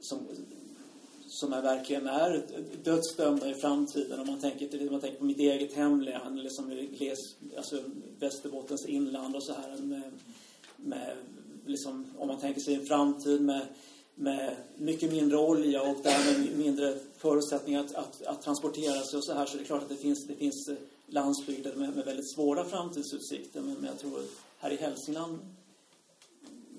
som, 0.00 0.18
som 1.26 1.52
är 1.52 1.62
verkligen 1.62 2.06
är 2.06 2.46
dödsdömda 2.84 3.50
i 3.50 3.54
framtiden. 3.54 4.20
Om 4.20 4.26
man 4.26 4.40
tänker, 4.40 4.68
till, 4.68 4.86
om 4.86 4.92
man 4.92 5.00
tänker 5.00 5.18
på 5.18 5.24
mitt 5.24 5.38
eget 5.38 5.72
hemlän, 5.72 6.38
eller 6.38 6.50
som 6.50 6.70
gles, 6.70 7.18
alltså 7.56 7.82
Västerbottens 8.18 8.86
inland 8.86 9.36
och 9.36 9.42
så 9.42 9.52
här. 9.52 9.76
Med, 9.76 10.12
med, 10.76 11.16
liksom, 11.66 12.04
om 12.18 12.28
man 12.28 12.40
tänker 12.40 12.60
sig 12.60 12.74
en 12.74 12.86
framtid 12.86 13.40
med, 13.40 13.66
med 14.18 14.56
mycket 14.76 15.12
mindre 15.12 15.38
olja 15.38 15.82
och 15.82 15.96
därmed 16.02 16.58
mindre 16.58 16.98
förutsättningar 17.16 17.80
att, 17.80 17.94
att, 17.94 18.22
att 18.22 18.42
transportera 18.42 19.02
sig 19.02 19.16
och 19.16 19.24
så 19.24 19.32
här. 19.32 19.46
Så 19.46 19.56
det 19.56 19.62
är 19.62 19.66
klart 19.66 19.82
att 19.82 19.88
det 19.88 19.96
finns, 19.96 20.26
det 20.26 20.34
finns 20.34 20.68
eh, 20.68 20.76
landsbygder 21.06 21.74
med, 21.74 21.96
med 21.96 22.04
väldigt 22.04 22.34
svåra 22.34 22.64
framtidsutsikter. 22.64 23.60
Men, 23.60 23.74
men 23.74 23.84
jag 23.84 23.98
tror 23.98 24.20
här 24.58 24.70
i 24.70 24.76
Hälsingland 24.76 25.38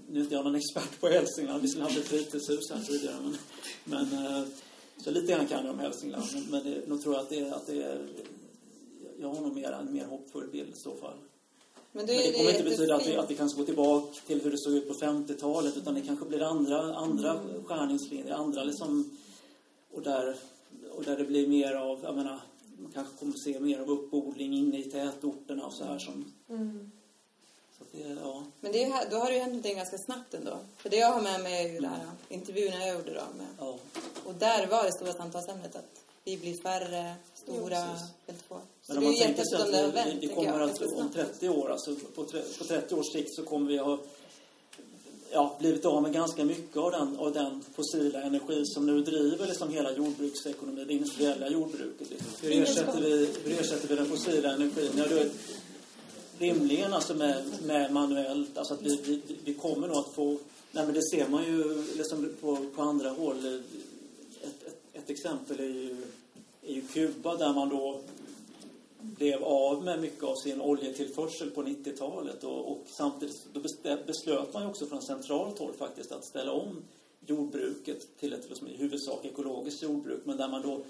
nu 0.10 0.20
är 0.20 0.24
inte 0.24 0.36
jag 0.36 0.46
någon 0.46 0.56
expert 0.56 1.00
på 1.00 1.08
Hälsingland, 1.08 1.62
vi 1.62 1.68
skulle 1.68 1.84
haft 1.84 1.98
ett 1.98 2.08
fritidshus 2.08 2.72
här 2.72 2.84
tidigare. 2.84 3.16
Men, 3.84 4.08
men, 4.10 4.26
eh, 4.26 4.44
så 4.98 5.12
lite 5.12 5.34
grann 5.34 5.48
kan 5.48 5.66
jag 5.66 5.74
om 5.74 5.80
Hälsingland. 5.80 6.26
Men, 6.34 6.44
men 6.44 6.64
det, 6.64 6.88
nog 6.88 7.02
tror 7.02 7.16
jag 7.16 7.24
att 7.24 7.30
det, 7.30 7.52
att 7.52 7.68
det 7.68 7.84
är... 7.84 8.08
Jag 9.20 9.34
har 9.34 9.42
nog 9.42 9.56
mer, 9.56 9.72
en 9.72 9.94
mer 9.94 10.06
hoppfull 10.06 10.48
bild 10.52 10.70
i 10.70 10.76
så 10.76 10.96
fall. 10.96 11.18
Men, 11.92 12.06
Men 12.06 12.16
är 12.16 12.24
det 12.24 12.38
kommer 12.38 12.52
inte 12.52 12.64
betyda 12.64 12.96
att 12.96 13.08
vi, 13.08 13.16
att 13.16 13.32
vi 13.32 13.36
kanske 13.36 13.58
går 13.58 13.66
tillbaka 13.66 14.20
till 14.28 14.42
hur 14.42 14.52
det 14.52 14.58
såg 14.58 14.74
ut 14.74 14.88
på 14.88 14.94
50-talet 14.94 15.78
utan 15.78 15.94
det 15.94 16.02
kanske 16.02 16.26
blir 16.26 16.42
andra, 16.42 16.96
andra 16.96 17.32
Mm. 17.32 17.64
skärningslinjer, 17.64 18.34
andra 18.34 18.64
liksom... 18.64 19.18
Och 19.94 20.02
där, 20.02 20.36
och 20.92 21.04
där 21.04 21.18
det 21.18 21.24
blir 21.24 21.48
mer 21.48 21.74
av, 21.74 22.00
jag 22.04 22.16
menar, 22.16 22.42
man 22.78 22.92
kanske 22.92 23.18
kommer 23.18 23.34
se 23.34 23.60
mer 23.60 23.80
av 23.80 23.90
uppodling 23.90 24.54
inne 24.54 24.80
i 24.80 24.84
tätorterna 24.84 25.66
och 25.66 25.74
så 25.74 25.84
här 25.84 26.00
som... 26.00 26.34
Mm. 26.50 26.92
Så 27.78 27.84
att 27.84 27.92
det, 27.92 28.18
ja. 28.22 28.44
Men 28.60 28.72
det 28.72 28.84
är 28.84 29.10
då 29.12 29.18
har 29.18 29.26
det 29.26 29.34
ju 29.34 29.40
hänt 29.40 29.54
någonting 29.54 29.76
ganska 29.76 29.98
snabbt 29.98 30.34
ändå. 30.34 30.58
För 30.78 30.90
det 30.90 30.98
jag 30.98 31.12
har 31.12 31.22
med 31.22 31.42
mig 31.42 31.66
är 31.66 31.74
ju 31.74 31.80
det 31.80 31.88
här 31.88 32.06
intervjuerna 32.30 32.86
jag 32.86 32.98
gjorde 32.98 33.14
då. 33.14 33.38
Med, 33.38 33.48
ja. 33.60 33.78
och 34.26 34.34
där 34.34 34.68
var 34.68 34.84
det 34.84 34.92
stora 34.92 35.14
samtalsämnet 35.14 35.76
att 35.76 36.02
vi 36.24 36.38
blir 36.38 36.62
färre, 36.64 37.16
stora, 37.54 37.84
få. 38.48 38.62
Så 38.82 38.94
Men 38.94 38.96
det 38.96 39.02
är 39.02 39.02
man 39.02 39.14
ju 39.14 39.20
tänker 39.24 39.44
sig 39.44 39.60
jättehäftigt 39.60 39.66
om 39.66 39.72
det 39.72 39.78
har 39.78 39.88
att 39.88 39.96
vänt, 39.96 40.24
vi, 40.24 40.28
kommer 40.28 40.60
att 40.60 40.82
om 40.82 40.88
snabbt. 40.88 41.14
30 41.14 41.50
år, 41.50 41.72
alltså 41.72 41.96
på, 41.96 42.24
på 42.58 42.64
30 42.64 42.96
års 42.96 43.12
sikt 43.14 43.36
så 43.36 43.44
kommer 43.44 43.68
vi 43.68 43.78
ha 43.78 43.98
ja, 45.32 45.56
blivit 45.60 45.86
av 45.86 46.02
med 46.02 46.14
ganska 46.14 46.46
mycket 46.46 46.78
av 46.78 46.92
den, 46.92 47.18
av 47.18 47.34
den 47.34 47.64
fossila 47.76 48.22
energi 48.22 48.66
som 48.66 48.86
nu 48.86 49.02
driver 49.02 49.48
liksom 49.48 49.70
hela 49.70 49.92
jordbruksekonomin, 49.92 50.88
det 50.88 50.94
industriella 50.94 51.50
jordbruket. 51.50 52.10
Liksom. 52.10 52.30
Hur, 52.42 52.52
ersätter 52.52 53.02
vi, 53.02 53.30
hur 53.44 53.60
ersätter 53.60 53.88
vi 53.88 53.96
den 53.96 54.06
fossila 54.06 54.54
energin? 54.54 54.92
Ja, 54.96 55.06
då, 55.10 55.20
rimligen 56.40 56.94
alltså 56.94 57.14
med, 57.14 57.44
med 57.66 57.94
manuellt, 57.94 58.58
alltså 58.58 58.74
att 58.74 58.82
vi, 58.82 59.00
vi, 59.04 59.22
vi 59.44 59.54
kommer 59.54 59.88
nog 59.88 59.98
att 59.98 60.14
få, 60.14 60.38
nej 60.72 60.86
men 60.86 60.94
det 60.94 61.04
ser 61.04 61.28
man 61.28 61.44
ju 61.46 61.84
liksom 61.98 62.30
på, 62.42 62.58
på 62.76 62.82
andra 62.82 63.10
håll. 63.10 63.62
Ett, 64.42 64.68
ett, 64.68 64.78
ett 64.94 65.10
exempel 65.10 65.60
är 65.60 65.64
ju, 65.64 65.98
i 66.68 66.82
Kuba 66.82 67.36
där 67.36 67.54
man 67.54 67.70
då 67.70 68.02
blev 69.00 69.44
av 69.44 69.84
med 69.84 70.02
mycket 70.02 70.24
av 70.24 70.36
sin 70.36 70.62
oljetillförsel 70.62 71.50
på 71.50 71.64
90-talet 71.64 72.44
och, 72.44 72.72
och 72.72 72.84
samtidigt 72.88 73.48
då 73.54 73.60
beslöt 74.06 74.54
man 74.54 74.64
ju 74.64 74.70
också 74.70 74.86
från 74.86 75.02
centralt 75.02 75.60
håll 75.60 75.74
faktiskt 75.74 76.12
att 76.12 76.26
ställa 76.26 76.52
om 76.52 76.84
jordbruket 77.26 78.18
till 78.20 78.34
ett 78.34 78.50
liksom, 78.50 78.68
i 78.68 78.78
huvudsak 78.78 79.26
ekologiskt 79.26 79.84
jordbruk 79.84 80.22
men 80.24 80.38
där 80.38 80.48
man 80.48 80.62
då 80.62 80.82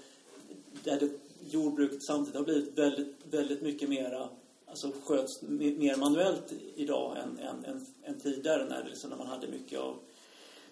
där 0.84 1.00
det, 1.00 1.10
jordbruket 1.50 2.02
samtidigt 2.02 2.36
har 2.36 2.44
blivit 2.44 2.78
väldigt, 2.78 3.16
väldigt 3.30 3.62
mycket 3.62 3.88
mera 3.88 4.28
alltså 4.66 4.92
sköts 5.04 5.42
mer 5.42 5.96
manuellt 5.96 6.52
idag 6.74 7.16
än, 7.16 7.38
än, 7.38 7.64
än, 7.64 7.86
än 8.04 8.20
tidigare 8.20 8.64
när, 8.68 8.82
det 8.82 8.88
liksom, 8.88 9.10
när 9.10 9.16
man 9.16 9.26
hade 9.26 9.46
mycket 9.46 9.80
av 9.80 9.96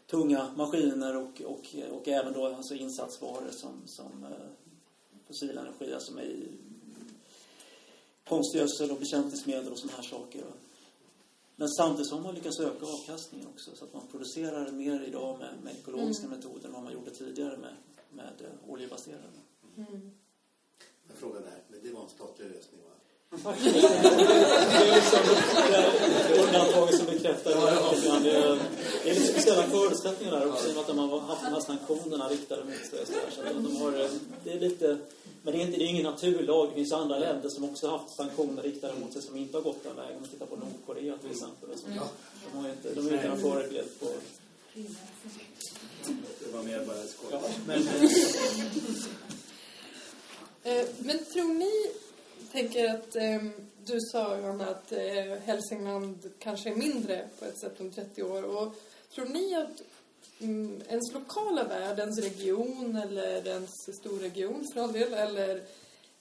tunga 0.07 0.47
maskiner 0.57 1.17
och, 1.17 1.43
och, 1.45 1.77
och 1.91 2.09
även 2.09 2.33
då 2.33 2.47
alltså 2.47 2.75
insatsvaror 2.75 3.51
som, 3.51 3.83
som 3.87 4.25
eh, 4.25 4.47
fossil 5.27 5.59
energi, 5.59 5.95
alltså 5.95 6.13
med 6.13 6.49
konstgödsel 8.29 8.91
och 8.91 8.99
bekämpningsmedel 8.99 9.73
och 9.73 9.79
sådana 9.79 9.97
här 9.97 10.03
saker. 10.03 10.45
Men 11.57 11.69
samtidigt 11.69 12.09
så 12.09 12.15
har 12.15 12.23
man 12.23 12.35
lyckats 12.35 12.61
öka 12.61 12.87
avkastningen 12.87 13.47
också 13.47 13.77
så 13.77 13.85
att 13.85 13.95
man 13.95 14.07
producerar 14.07 14.73
mer 14.73 15.05
idag 15.09 15.39
med, 15.39 15.55
med 15.63 15.75
ekologiska 15.77 16.29
metoder 16.29 16.67
än 16.67 16.73
vad 16.73 16.83
man 16.83 16.93
gjorde 16.93 17.11
tidigare 17.11 17.57
med, 17.57 17.75
med 18.11 18.41
eh, 18.41 18.71
oljebaserade. 18.71 19.41
Jag 21.09 21.17
frågade 21.17 21.51
här, 21.51 21.63
men 21.69 21.81
det 21.83 21.91
var 21.91 22.03
en 22.03 22.09
statlig 22.09 22.47
lösning? 22.47 22.81
Det 23.45 23.51
är 24.89 24.95
liksom 24.95 25.19
undantaget 26.47 26.97
som 26.97 27.07
bekräftar 27.07 27.51
det. 27.51 28.31
Det 29.03 29.11
är, 29.11 29.15
lite 29.15 29.33
speciella 29.33 29.63
förutsättningar 29.63 30.33
där 30.33 30.49
också 30.49 30.69
i 30.69 30.71
och 30.71 30.75
med 30.75 30.81
att 30.81 30.87
de 30.87 30.99
har 30.99 31.21
haft 31.21 31.43
de 31.45 31.53
här 31.53 31.61
sanktionerna 31.61 32.29
riktade 32.29 32.65
mot 32.65 32.75
sig. 32.75 33.07
så 33.35 33.41
att 33.41 33.65
de 33.65 33.77
har, 33.77 34.09
det 34.45 34.53
är 34.53 34.61
lite, 34.61 34.99
men 35.43 35.53
det 35.53 35.61
är, 35.61 35.67
inte, 35.67 35.79
det 35.79 35.85
är 35.85 35.89
ingen 35.89 36.05
naturlag. 36.05 36.69
Det 36.69 36.75
finns 36.75 36.93
andra 36.93 37.19
länder 37.19 37.49
som 37.49 37.65
också 37.65 37.89
har 37.89 37.99
haft 37.99 38.17
sanktioner 38.17 38.63
riktade 38.63 38.93
mot 39.01 39.13
sig 39.13 39.23
som 39.23 39.37
inte 39.37 39.57
har 39.57 39.63
gått 39.63 39.85
den 39.85 39.97
vägen. 39.97 40.15
Om 40.15 40.21
man 40.21 40.31
tittar 40.31 40.47
på 40.47 40.57
Nordkorea 40.57 41.17
till 41.17 41.31
exempel. 41.31 41.69
De, 42.53 42.59
har 42.59 42.69
inte, 42.69 42.95
de 42.95 43.09
är 43.09 43.13
inte 43.15 43.29
någon 43.29 43.41
förebild 43.41 44.01
på... 44.01 44.07
Det 44.75 46.57
var 46.57 46.63
mer 46.63 46.85
bara 46.87 46.97
skoj. 46.97 47.29
Ja, 47.31 47.41
men, 47.67 47.89
Men 50.99 51.25
tror 51.33 51.55
ni, 51.55 51.91
tänker 52.53 52.95
att 52.95 53.17
eh, 53.17 53.43
du 53.85 54.01
sa 54.13 54.37
Johanna 54.37 54.67
att 54.67 54.93
eh, 54.93 55.39
Hälsingland 55.45 56.33
kanske 56.39 56.71
är 56.71 56.75
mindre 56.77 57.29
på 57.39 57.45
ett 57.45 57.61
sätt 57.61 57.81
om 57.81 57.91
30 57.91 58.23
år. 58.23 58.43
Och 58.43 58.75
tror 59.15 59.27
ni 59.27 59.55
att 59.55 59.83
mm, 60.41 60.83
ens 60.89 61.15
lokala 61.15 61.65
värld, 61.65 61.99
ens 61.99 62.19
region 62.19 62.97
eller 62.97 63.47
ens 63.47 63.71
storregion 64.01 64.65
för 64.75 64.81
all 64.81 64.93
del, 64.93 65.15
eller 65.15 65.63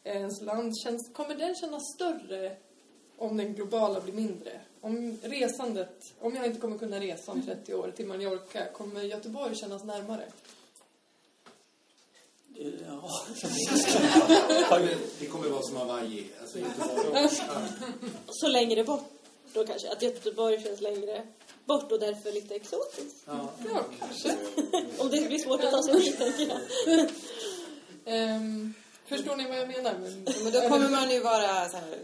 ens 0.03 0.41
land, 0.41 0.74
känns, 0.84 1.09
kommer 1.13 1.36
den 1.36 1.55
kännas 1.55 1.84
större 1.95 2.55
om 3.18 3.38
den 3.38 3.53
globala 3.53 4.01
blir 4.01 4.13
mindre? 4.13 4.59
Om 4.82 5.18
resandet, 5.24 5.99
om 6.20 6.36
jag 6.36 6.45
inte 6.45 6.61
kommer 6.61 6.78
kunna 6.78 6.99
resa 6.99 7.32
om 7.32 7.41
30 7.41 7.74
år 7.74 7.91
till 7.95 8.07
Mallorca, 8.07 8.66
kommer 8.74 9.01
Göteborg 9.01 9.55
kännas 9.55 9.84
närmare? 9.84 10.26
Ja. 12.88 13.10
Det 15.20 15.26
kommer 15.26 15.49
vara 15.49 15.62
som 15.62 15.76
Hawaii. 15.78 16.26
Alltså 16.41 16.60
Göteborg. 16.60 17.30
Så 18.30 18.47
längre 18.47 18.84
bort 18.84 19.12
då 19.53 19.66
kanske. 19.66 19.91
Att 19.91 20.01
Göteborg 20.01 20.64
känns 20.64 20.82
längre 20.82 21.24
bort 21.66 21.91
och 21.91 21.99
därför 21.99 22.32
lite 22.32 22.56
exotiskt. 22.56 23.24
Ja. 23.26 23.49
Ja, 23.74 23.84
kanske. 23.99 24.36
Om 24.97 25.10
det 25.10 25.28
blir 25.28 25.39
svårt 25.39 25.64
att 25.64 25.72
ta 25.72 25.84
sig 25.84 25.93
dit, 25.93 26.18
tänker 26.18 26.47
jag. 26.47 27.10
Ehm, 28.06 28.74
förstår 29.06 29.36
ni 29.36 29.47
vad 29.47 29.58
jag 29.58 29.68
menar? 29.68 29.93
Men, 29.93 30.26
Men 30.43 30.53
då 30.53 30.62
kommer 30.62 30.89
man 30.89 31.10
ju 31.10 31.20
vara 31.20 31.70
så 31.70 31.78
här, 31.78 31.99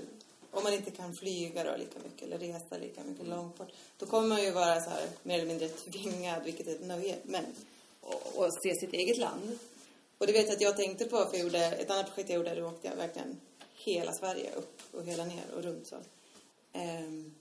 om 0.52 0.64
man 0.64 0.74
inte 0.74 0.92
kan 0.92 1.14
flyga 1.16 1.64
då 1.64 1.78
lika 1.78 2.00
mycket 2.04 2.28
eller 2.28 2.38
resa 2.38 2.78
lika 2.78 3.04
mycket 3.04 3.28
långt 3.28 3.58
bort, 3.58 3.72
då 3.98 4.06
kommer 4.06 4.28
man 4.28 4.44
ju 4.44 4.52
vara 4.52 4.82
så 4.82 4.90
här 4.90 5.08
mer 5.24 5.36
eller 5.36 5.48
mindre 5.48 5.68
tvingad, 5.68 6.44
vilket 6.44 6.68
är 6.68 6.72
ett 6.72 6.88
nöje, 6.88 7.18
men 7.24 7.46
och, 8.02 8.36
och 8.36 8.50
se 8.64 8.76
sitt 8.76 8.94
eget 8.94 9.18
land. 9.18 9.60
Och 10.22 10.28
det 10.28 10.34
vet 10.34 10.46
jag 10.46 10.56
att 10.56 10.62
jag 10.62 10.78
tänkte 10.78 11.06
på, 11.06 11.18
för 11.18 11.38
jag 11.38 11.44
gjorde 11.44 11.66
ett 11.66 11.92
annat 11.92 12.06
projekt 12.06 12.30
jag 12.30 12.38
gjorde, 12.38 12.56
då 12.56 12.68
åkte 12.68 12.88
jag 12.88 12.96
verkligen 12.96 13.40
hela 13.74 14.14
Sverige 14.14 14.52
upp 14.56 14.82
och 14.92 15.04
hela 15.04 15.26
ner 15.26 15.44
och 15.56 15.64
runt 15.64 15.88
så. 15.88 15.96
Um, 16.74 17.36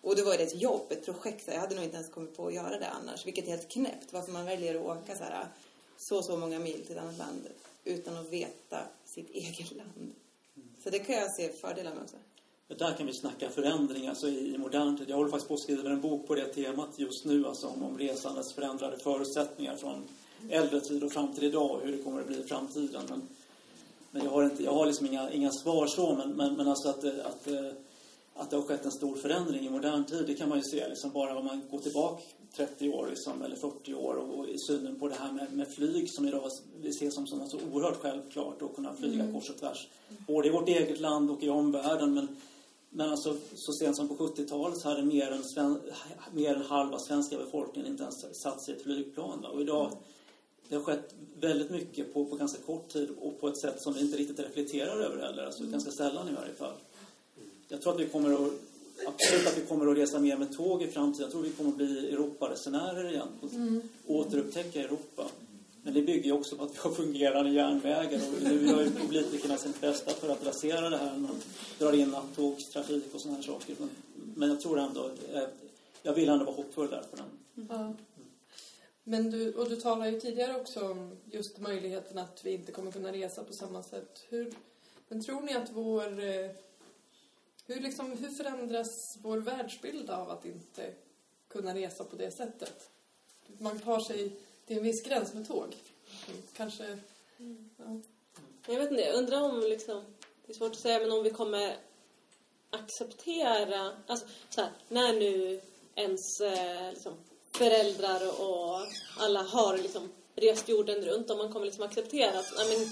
och 0.00 0.16
då 0.16 0.24
var 0.24 0.36
det 0.36 0.42
ett 0.42 0.62
jobb, 0.62 0.92
ett 0.92 1.04
projekt. 1.04 1.48
Jag 1.48 1.60
hade 1.60 1.74
nog 1.74 1.84
inte 1.84 1.96
ens 1.96 2.10
kommit 2.10 2.36
på 2.36 2.46
att 2.46 2.54
göra 2.54 2.78
det 2.78 2.88
annars. 2.88 3.26
Vilket 3.26 3.44
är 3.44 3.48
helt 3.48 3.68
knäppt. 3.68 4.12
Varför 4.12 4.32
man 4.32 4.44
väljer 4.44 4.74
att 4.74 4.80
åka 4.80 5.16
så 5.16 5.24
här 5.24 5.46
så 5.98 6.22
så 6.22 6.36
många 6.36 6.58
mil 6.58 6.86
till 6.86 6.96
ett 6.96 7.02
annat 7.02 7.18
land 7.18 7.48
utan 7.84 8.16
att 8.16 8.28
veta 8.28 8.78
sitt 9.04 9.30
eget 9.34 9.72
land. 9.72 10.14
Så 10.84 10.90
det 10.90 10.98
kan 10.98 11.14
jag 11.14 11.36
se 11.36 11.52
fördelar 11.52 11.94
med 11.94 12.02
också. 12.02 12.16
Det 12.68 12.74
Där 12.74 12.94
kan 12.94 13.06
vi 13.06 13.12
snacka 13.12 13.50
förändring 13.50 14.08
alltså 14.08 14.28
i, 14.28 14.54
i 14.54 14.58
modern 14.58 14.98
tid. 14.98 15.08
Jag 15.08 15.16
håller 15.16 15.30
faktiskt 15.30 15.48
på 15.48 15.54
att 15.54 15.60
skriva 15.60 15.90
en 15.90 16.00
bok 16.00 16.26
på 16.26 16.34
det 16.34 16.54
temat 16.54 16.98
just 16.98 17.24
nu, 17.24 17.46
alltså 17.46 17.66
om, 17.66 17.82
om 17.82 17.98
resandets 17.98 18.52
förändrade 18.52 18.98
förutsättningar 18.98 19.76
från 19.76 20.08
äldre 20.50 20.80
tid 20.80 21.02
och 21.04 21.12
fram 21.12 21.34
till 21.34 21.44
idag 21.44 21.70
och 21.70 21.80
hur 21.80 21.92
det 21.92 21.98
kommer 22.02 22.20
att 22.20 22.26
bli 22.26 22.40
i 22.40 22.42
framtiden. 22.42 23.02
Men, 23.08 23.22
men 24.10 24.24
jag 24.24 24.30
har, 24.30 24.44
inte, 24.44 24.62
jag 24.64 24.72
har 24.72 24.86
liksom 24.86 25.06
inga, 25.06 25.30
inga 25.30 25.50
svar 25.50 25.86
så, 25.86 26.14
men, 26.14 26.30
men, 26.30 26.54
men 26.54 26.68
alltså 26.68 26.88
att, 26.88 27.00
det- 27.00 27.24
att, 27.24 27.46
eh, 27.46 27.70
att 28.34 28.50
det 28.50 28.56
har 28.56 28.62
skett 28.62 28.84
en 28.84 28.92
stor 28.92 29.16
förändring 29.16 29.66
i 29.66 29.70
modern 29.70 30.04
tid, 30.04 30.24
det 30.26 30.34
kan 30.34 30.48
man 30.48 30.58
ju 30.58 30.64
se 30.64 30.88
liksom 30.88 31.10
bara 31.10 31.38
om 31.38 31.44
man 31.44 31.60
går 31.70 31.78
tillbaka 31.78 32.22
30 32.56 32.88
år 32.90 33.06
liksom, 33.10 33.42
eller 33.42 33.56
40 33.56 33.94
år 33.94 34.14
och, 34.14 34.38
och 34.38 34.48
i 34.48 34.58
synen 34.58 34.98
på 35.00 35.08
det 35.08 35.14
här 35.14 35.32
med, 35.32 35.52
med 35.52 35.68
flyg 35.74 36.14
som 36.14 36.28
idag 36.28 36.50
vi 36.82 36.92
ser 36.92 37.10
som, 37.10 37.26
som 37.26 37.38
något 37.38 37.50
så 37.50 37.58
oerhört 37.72 38.00
självklart 38.00 38.62
att 38.62 38.74
kunna 38.74 38.94
flyga 38.94 39.32
kors 39.32 39.50
och 39.50 39.56
tvärs. 39.56 39.88
Både 40.26 40.48
i 40.48 40.50
vårt 40.50 40.68
eget 40.68 41.00
land 41.00 41.30
och 41.30 41.42
i 41.42 41.48
omvärlden. 41.48 42.14
Men, 42.14 42.28
men 42.90 43.10
alltså, 43.10 43.36
så 43.54 43.72
sent 43.72 43.96
som 43.96 44.08
på 44.08 44.14
70-talet 44.14 44.78
så 44.78 44.88
hade 44.88 45.02
mer 45.02 45.30
än, 45.32 45.44
sven, 45.44 45.80
mer 46.32 46.54
än 46.54 46.62
halva 46.62 46.98
svenska 46.98 47.36
befolkningen 47.38 47.90
inte 47.90 48.02
ens 48.02 48.42
satt 48.42 48.62
sig 48.62 48.74
i 48.74 48.76
ett 48.76 48.82
flygplan. 48.82 49.40
Va? 49.40 49.48
Och 49.48 49.60
idag, 49.60 49.90
det 50.74 50.78
har 50.78 50.84
skett 50.84 51.14
väldigt 51.40 51.70
mycket 51.70 52.14
på, 52.14 52.24
på 52.24 52.36
ganska 52.36 52.62
kort 52.62 52.88
tid 52.88 53.08
och 53.20 53.40
på 53.40 53.48
ett 53.48 53.58
sätt 53.58 53.82
som 53.82 53.92
vi 53.92 54.00
inte 54.00 54.16
riktigt 54.16 54.38
reflekterar 54.40 55.00
över 55.00 55.22
heller. 55.22 55.46
Alltså 55.46 55.64
ganska 55.64 55.90
sällan 55.90 56.28
i 56.28 56.32
varje 56.32 56.54
fall. 56.54 56.74
Jag 57.68 57.82
tror 57.82 57.92
att 57.94 58.00
vi 58.00 58.08
kommer 58.08 58.32
att 58.46 58.52
Absolut 59.06 59.46
att 59.46 59.58
vi 59.58 59.66
kommer 59.66 59.92
att 59.92 59.98
resa 59.98 60.18
mer 60.18 60.36
med 60.36 60.56
tåg 60.56 60.82
i 60.82 60.86
framtiden. 60.86 61.22
Jag 61.22 61.30
tror 61.32 61.42
vi 61.42 61.50
kommer 61.50 61.70
att 61.70 61.76
bli 61.76 62.12
Europaresenärer 62.12 63.12
igen. 63.12 63.28
Och 63.42 63.50
återupptäcka 64.16 64.80
Europa. 64.80 65.26
Men 65.82 65.94
det 65.94 66.02
bygger 66.02 66.24
ju 66.24 66.32
också 66.32 66.56
på 66.56 66.64
att 66.64 66.74
vi 66.74 66.78
har 66.78 66.90
fungerande 66.90 67.50
järnvägar. 67.50 68.20
Och 68.36 68.42
nu 68.42 68.66
gör 68.68 68.84
ju 68.84 68.90
politikerna 68.90 69.56
sitt 69.56 69.80
bästa 69.80 70.10
för 70.10 70.28
att 70.28 70.46
rasera 70.46 70.90
det 70.90 70.96
här. 70.96 71.18
Man 71.18 71.36
drar 71.78 71.92
in 71.92 72.08
nattågstrafik 72.08 73.04
och 73.14 73.20
sådana 73.20 73.36
här 73.36 73.44
saker. 73.44 73.74
Men, 73.78 73.88
men 74.34 74.48
jag 74.48 74.60
tror 74.60 74.78
ändå... 74.78 75.10
eh, 75.32 75.42
Jag 76.02 76.14
vill 76.14 76.28
ändå 76.28 76.44
vara 76.44 76.56
hoppfull 76.56 76.90
där 76.90 77.02
på 77.10 77.16
den. 77.16 77.66
Ja. 77.68 77.92
Men 79.04 79.30
du, 79.30 79.54
och 79.54 79.68
du 79.68 79.76
talade 79.76 80.10
ju 80.10 80.20
tidigare 80.20 80.60
också 80.60 80.90
om 80.90 81.16
just 81.30 81.58
möjligheten 81.58 82.18
att 82.18 82.44
vi 82.44 82.52
inte 82.52 82.72
kommer 82.72 82.92
kunna 82.92 83.12
resa 83.12 83.44
på 83.44 83.52
samma 83.52 83.82
sätt. 83.82 84.26
Hur, 84.28 84.54
men 85.08 85.24
tror 85.24 85.40
ni 85.40 85.54
att 85.54 85.70
vår... 85.72 86.24
Eh, 86.24 86.50
hur, 87.66 87.80
liksom, 87.80 88.12
hur 88.12 88.30
förändras 88.30 88.88
vår 89.22 89.38
världsbild 89.38 90.10
av 90.10 90.30
att 90.30 90.44
inte 90.44 90.94
kunna 91.48 91.74
resa 91.74 92.04
på 92.04 92.16
det 92.16 92.30
sättet? 92.30 92.90
Man 93.58 93.78
tar 93.78 94.00
sig 94.00 94.32
till 94.66 94.76
en 94.76 94.82
viss 94.82 95.02
gräns 95.02 95.34
med 95.34 95.48
tåg. 95.48 95.76
Mm. 96.28 96.42
Kanske... 96.52 96.98
Ja. 97.76 97.84
Mm. 97.84 98.02
Jag 98.66 98.78
vet 98.78 98.90
inte, 98.90 99.02
jag 99.02 99.14
undrar 99.14 99.42
om 99.42 99.60
liksom, 99.60 100.04
det 100.46 100.52
är 100.52 100.56
svårt 100.56 100.72
att 100.72 100.80
säga, 100.80 100.98
men 100.98 101.12
om 101.12 101.22
vi 101.22 101.30
kommer 101.30 101.76
acceptera, 102.70 103.96
alltså 104.06 104.26
så 104.50 104.60
här, 104.60 104.70
när 104.88 105.12
nu 105.12 105.60
ens 105.94 106.40
eh, 106.40 106.90
liksom, 106.90 107.14
föräldrar 107.58 108.40
och 108.40 108.80
alla 109.16 109.42
har 109.42 109.78
liksom 109.78 110.08
rest 110.36 110.68
jorden 110.68 111.04
runt, 111.04 111.30
och 111.30 111.36
man 111.36 111.52
kommer 111.52 111.66
liksom 111.66 111.84
acceptera 111.84 112.38
att, 112.38 112.52
nej 112.56 112.66
men, 112.68 112.82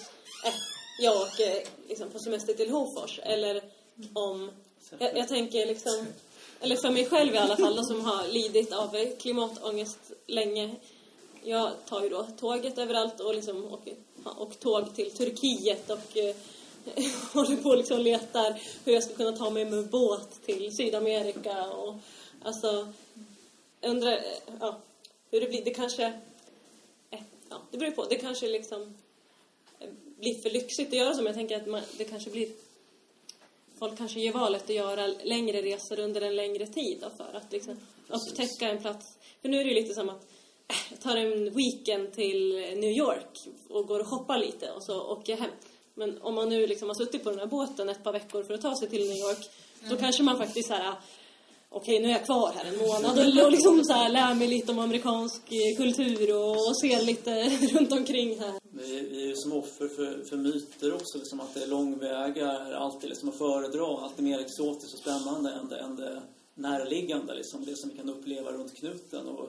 eh, 0.47 0.59
jag 0.99 1.17
åker 1.17 1.63
liksom 1.89 2.11
på 2.11 2.19
semester 2.19 2.53
till 2.53 2.71
Hofors, 2.71 3.21
eller 3.23 3.63
om, 4.13 4.51
jag, 4.99 5.17
jag 5.17 5.29
tänker 5.29 5.67
liksom, 5.67 6.07
eller 6.61 6.77
för 6.77 6.91
mig 6.91 7.07
själv 7.07 7.35
i 7.35 7.39
alla 7.39 7.57
fall, 7.57 7.77
då, 7.77 7.83
som 7.83 8.05
har 8.05 8.29
lidit 8.29 8.73
av 8.73 9.17
klimatångest 9.21 9.99
länge, 10.27 10.75
jag 11.45 11.71
tar 11.89 12.03
ju 12.03 12.09
då 12.09 12.27
tåget 12.41 12.79
överallt 12.79 13.21
och 13.21 13.35
liksom 13.35 13.65
åker 13.65 13.95
och 14.25 14.61
tåg 14.61 14.95
till 14.95 15.11
Turkiet 15.11 15.91
och 15.91 16.17
eh, 16.17 16.37
håller 17.33 17.57
på 17.57 17.69
och 17.69 17.77
liksom 17.77 18.01
letar 18.01 18.61
hur 18.85 18.93
jag 18.93 19.03
ska 19.03 19.15
kunna 19.15 19.33
ta 19.33 19.51
mig 19.51 19.65
med 19.65 19.91
båt 19.91 20.43
till 20.47 20.77
Sydamerika 20.77 21.67
och 21.67 21.95
alltså 22.43 22.93
jag 23.83 23.91
undrar 23.91 24.13
eh, 24.13 24.23
ja, 24.61 24.81
hur 25.31 25.41
det 25.41 25.47
blir. 25.47 25.65
Det 25.65 25.75
kanske 25.75 26.07
eh, 27.11 27.21
ja, 27.49 27.63
det 27.71 27.79
beror 27.79 27.91
på. 27.91 28.05
Det 28.05 28.17
kanske 28.17 28.49
liksom 28.49 28.83
eh, 29.79 29.89
blir 30.19 30.43
för 30.43 30.51
lyxigt 30.51 30.89
att 30.89 30.99
göra 30.99 31.15
som 31.15 31.27
jag 31.27 31.35
tänker 31.35 31.57
att 31.57 31.67
man, 31.67 31.83
det 31.99 32.05
kanske 32.05 32.31
blir 32.31 32.49
folk 33.79 33.99
kanske 33.99 34.21
gör 34.21 34.33
valet 34.33 34.63
att 34.63 34.71
göra 34.71 35.07
längre 35.07 35.63
resor 35.63 35.99
under 35.99 36.21
en 36.21 36.37
längre 36.37 36.67
tid 36.67 36.99
då, 37.01 37.11
för 37.11 37.37
att 37.37 37.53
liksom 37.53 37.77
upptäcka 38.09 38.71
en 38.71 38.79
plats. 38.79 39.19
För 39.43 39.49
nu 39.49 39.61
är 39.61 39.65
det 39.65 39.71
ju 39.71 39.83
lite 39.83 39.95
som 39.95 40.09
att 40.09 40.23
äh, 40.69 40.77
jag 40.91 41.01
tar 41.01 41.17
en 41.17 41.55
weekend 41.55 42.13
till 42.13 42.53
New 42.77 42.91
York 42.91 43.49
och 43.69 43.87
går 43.87 44.01
och 44.01 44.07
shoppar 44.07 44.39
lite 44.39 44.71
och 44.71 44.83
så 44.83 45.03
åker 45.03 45.33
jag 45.33 45.39
hem. 45.39 45.51
Men 45.95 46.23
om 46.23 46.35
man 46.35 46.49
nu 46.49 46.67
liksom 46.67 46.89
har 46.89 46.95
suttit 46.95 47.25
på 47.25 47.31
den 47.31 47.39
här 47.39 47.47
båten 47.47 47.89
ett 47.89 48.05
par 48.05 48.13
veckor 48.13 48.45
för 48.45 48.55
att 48.55 48.63
ta 48.63 48.77
sig 48.77 48.89
till 48.89 49.09
New 49.09 49.19
York 49.19 49.51
då 49.91 49.97
kanske 49.97 50.23
man 50.23 50.39
faktiskt 50.39 50.69
så 50.69 50.75
här 50.75 50.95
okej 51.73 52.01
nu 52.01 52.09
är 52.09 52.13
jag 52.13 52.25
kvar 52.25 52.53
här 52.57 52.65
en 52.65 52.79
månad 52.79 53.19
och, 53.19 53.45
och 53.45 53.53
liksom 53.53 53.85
så 53.85 53.93
här 53.93 54.09
lär 54.09 54.35
mig 54.35 54.49
lite 54.49 54.73
om 54.73 54.79
amerikansk 54.79 55.43
eh, 55.53 55.77
kultur 55.77 56.37
och, 56.37 56.69
och 56.69 56.81
ser 56.81 57.03
lite 57.03 57.31
runt 57.79 57.93
omkring 57.93 58.41
här. 58.41 58.55
Vi, 58.71 59.01
vi 59.11 59.23
är 59.23 59.27
ju 59.27 59.37
som 59.37 59.53
offer 59.53 59.89
för, 59.89 60.25
för 60.25 60.37
myter 60.37 60.95
också, 60.95 61.19
liksom 61.19 61.41
att 61.41 61.55
det 61.55 61.63
är 61.63 61.67
långväga 61.67 62.51
alltid 62.77 63.11
liksom 63.11 63.29
att 63.29 63.39
föredra, 63.39 64.05
alltid 64.05 64.25
mer 64.25 64.39
exotiskt 64.39 64.95
och 64.95 65.01
spännande 65.01 65.51
än 65.51 65.69
det, 65.69 65.79
än 65.79 65.97
det 65.97 66.23
närliggande, 66.55 67.35
liksom, 67.35 67.65
det 67.65 67.77
som 67.77 67.91
vi 67.91 67.97
kan 67.97 68.11
uppleva 68.11 68.53
runt 68.53 68.75
knuten. 68.75 69.29
Och 69.29 69.49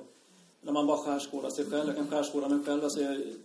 när 0.61 0.71
man 0.71 0.87
bara 0.87 0.97
skärskådar 0.97 1.49
sig 1.49 1.65
själv, 1.65 1.87
jag 1.87 1.95
kan 1.95 2.07
skärskåda 2.07 2.49
mig 2.49 2.65
själv, 2.65 2.83
alltså, 2.83 2.99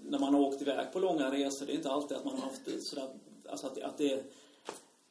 när 0.09 0.19
man 0.19 0.35
har 0.35 0.41
åkt 0.41 0.63
iväg 0.63 0.93
på 0.93 0.99
långa 0.99 1.31
resor, 1.31 1.67
det 1.67 1.73
är 1.73 1.77
inte 1.77 1.91
alltid 1.91 2.17
att 2.17 2.25
man 2.25 2.35
har 2.35 2.41
haft 2.41 2.65
det 2.65 2.81
sådär, 2.81 3.09
alltså 3.49 3.67
att, 3.67 3.83
att 3.83 3.99
det 3.99 4.25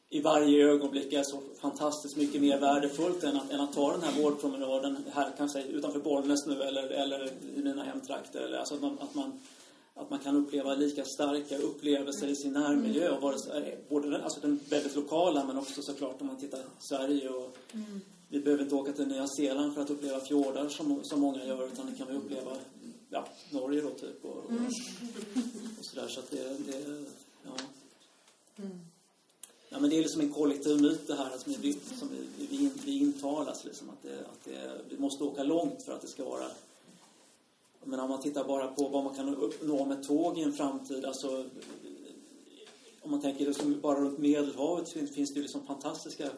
i 0.09 0.21
varje 0.21 0.67
ögonblick 0.67 1.13
är 1.13 1.23
så 1.23 1.41
fantastiskt 1.61 2.17
mycket 2.17 2.41
mer 2.41 2.59
värdefullt 2.59 3.23
än 3.23 3.37
att, 3.37 3.51
än 3.51 3.59
att 3.59 3.73
ta 3.73 3.91
den 3.91 4.01
här 4.01 4.21
vårdpromenaden 4.21 4.97
här 5.13 5.31
kanske 5.37 5.63
utanför 5.63 5.99
Bollnäs 5.99 6.45
nu 6.45 6.61
eller, 6.61 6.83
eller 6.83 7.25
i 7.55 7.63
mina 7.63 7.83
hemtrakter. 7.83 8.39
Eller, 8.39 8.57
alltså 8.57 8.75
att, 8.75 8.81
man, 8.81 8.99
att, 8.99 9.15
man, 9.15 9.39
att 9.93 10.09
man 10.09 10.19
kan 10.19 10.35
uppleva 10.35 10.75
lika 10.75 11.05
starka 11.05 11.57
upplevelser 11.57 12.27
i 12.27 12.35
sin 12.35 12.53
närmiljö. 12.53 13.09
Och 13.09 13.21
vare 13.21 13.39
sig, 13.39 13.77
både 13.89 14.09
den, 14.09 14.21
alltså 14.21 14.39
den 14.39 14.59
väldigt 14.69 14.95
lokala 14.95 15.45
men 15.45 15.57
också 15.57 15.81
såklart 15.81 16.21
om 16.21 16.27
man 16.27 16.37
tittar 16.37 16.59
Sverige. 16.79 17.29
Och, 17.29 17.57
Vi 18.29 18.39
behöver 18.39 18.63
inte 18.63 18.75
åka 18.75 18.91
till 18.91 19.07
Nya 19.07 19.27
Zeeland 19.27 19.73
för 19.73 19.81
att 19.81 19.89
uppleva 19.89 20.19
fjordar 20.19 20.69
som, 20.69 20.99
som 21.03 21.19
många 21.19 21.45
gör 21.45 21.65
utan 21.65 21.85
det 21.85 21.97
kan 21.97 22.07
vi 22.07 22.13
uppleva 22.13 22.57
ja, 23.09 23.27
Norge 23.49 23.81
då 23.81 23.89
typ. 23.89 24.25
Och, 24.25 24.31
och, 24.31 24.51
och 25.79 25.85
sådär. 25.85 26.07
Så 26.07 26.19
att 26.19 26.31
det, 26.31 26.71
det 26.71 27.05
ja. 27.43 27.51
Ja, 29.69 29.79
men 29.79 29.89
det 29.89 29.97
är 29.97 30.01
liksom 30.01 30.21
en 30.21 30.33
kollektiv 30.33 30.81
myt 30.81 31.07
det 31.07 31.15
här 31.15 31.31
alltså, 31.31 31.51
som 31.51 31.61
vi, 31.61 31.73
som 31.73 32.09
vi, 32.09 32.47
vi, 32.47 32.71
vi 32.85 32.99
intalas. 32.99 33.65
Liksom, 33.65 33.89
att 33.89 34.03
det, 34.03 34.19
att 34.19 34.43
det, 34.43 34.81
vi 34.89 34.97
måste 34.97 35.23
åka 35.23 35.43
långt 35.43 35.83
för 35.83 35.93
att 35.93 36.01
det 36.01 36.07
ska 36.07 36.25
vara... 36.25 36.47
Men 37.83 37.99
om 37.99 38.09
man 38.09 38.21
tittar 38.21 38.43
bara 38.43 38.67
på 38.67 38.87
vad 38.87 39.03
man 39.03 39.15
kan 39.15 39.35
uppnå 39.35 39.85
med 39.85 40.03
tåg 40.07 40.37
i 40.37 40.41
en 40.41 40.53
framtid. 40.53 41.05
Alltså, 41.05 41.45
om 43.01 43.11
man 43.11 43.21
tänker 43.21 43.45
liksom 43.45 43.79
bara 43.81 43.99
runt 43.99 44.17
Medelhavet 44.17 44.89
finns, 44.89 45.15
finns 45.15 45.33
det 45.33 45.37
ju 45.37 45.41
liksom 45.41 45.65
fantastiska 45.65 46.29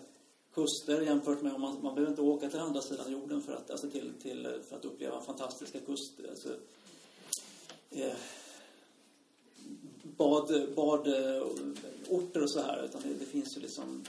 kuster 0.53 1.01
jämfört 1.01 1.41
med 1.41 1.53
om 1.53 1.61
man, 1.61 1.83
man 1.83 1.95
behöver 1.95 2.11
inte 2.11 2.21
åka 2.21 2.49
till 2.49 2.59
andra 2.59 2.81
sidan 2.81 3.11
jorden 3.11 3.41
för 3.41 3.53
att, 3.53 3.71
alltså 3.71 3.89
till, 3.89 4.11
till, 4.21 4.47
för 4.69 4.75
att 4.75 4.85
uppleva 4.85 5.21
fantastiska 5.21 5.79
kuster. 5.79 6.29
Alltså, 6.29 6.49
eh, 7.91 8.15
bad, 10.17 10.51
badorter 12.09 12.43
och 12.43 12.51
så 12.51 12.61
här. 12.61 12.85
Utan 12.85 13.01
det, 13.01 13.13
det 13.19 13.25
finns 13.25 13.57
ju 13.57 13.61
liksom 13.61 14.03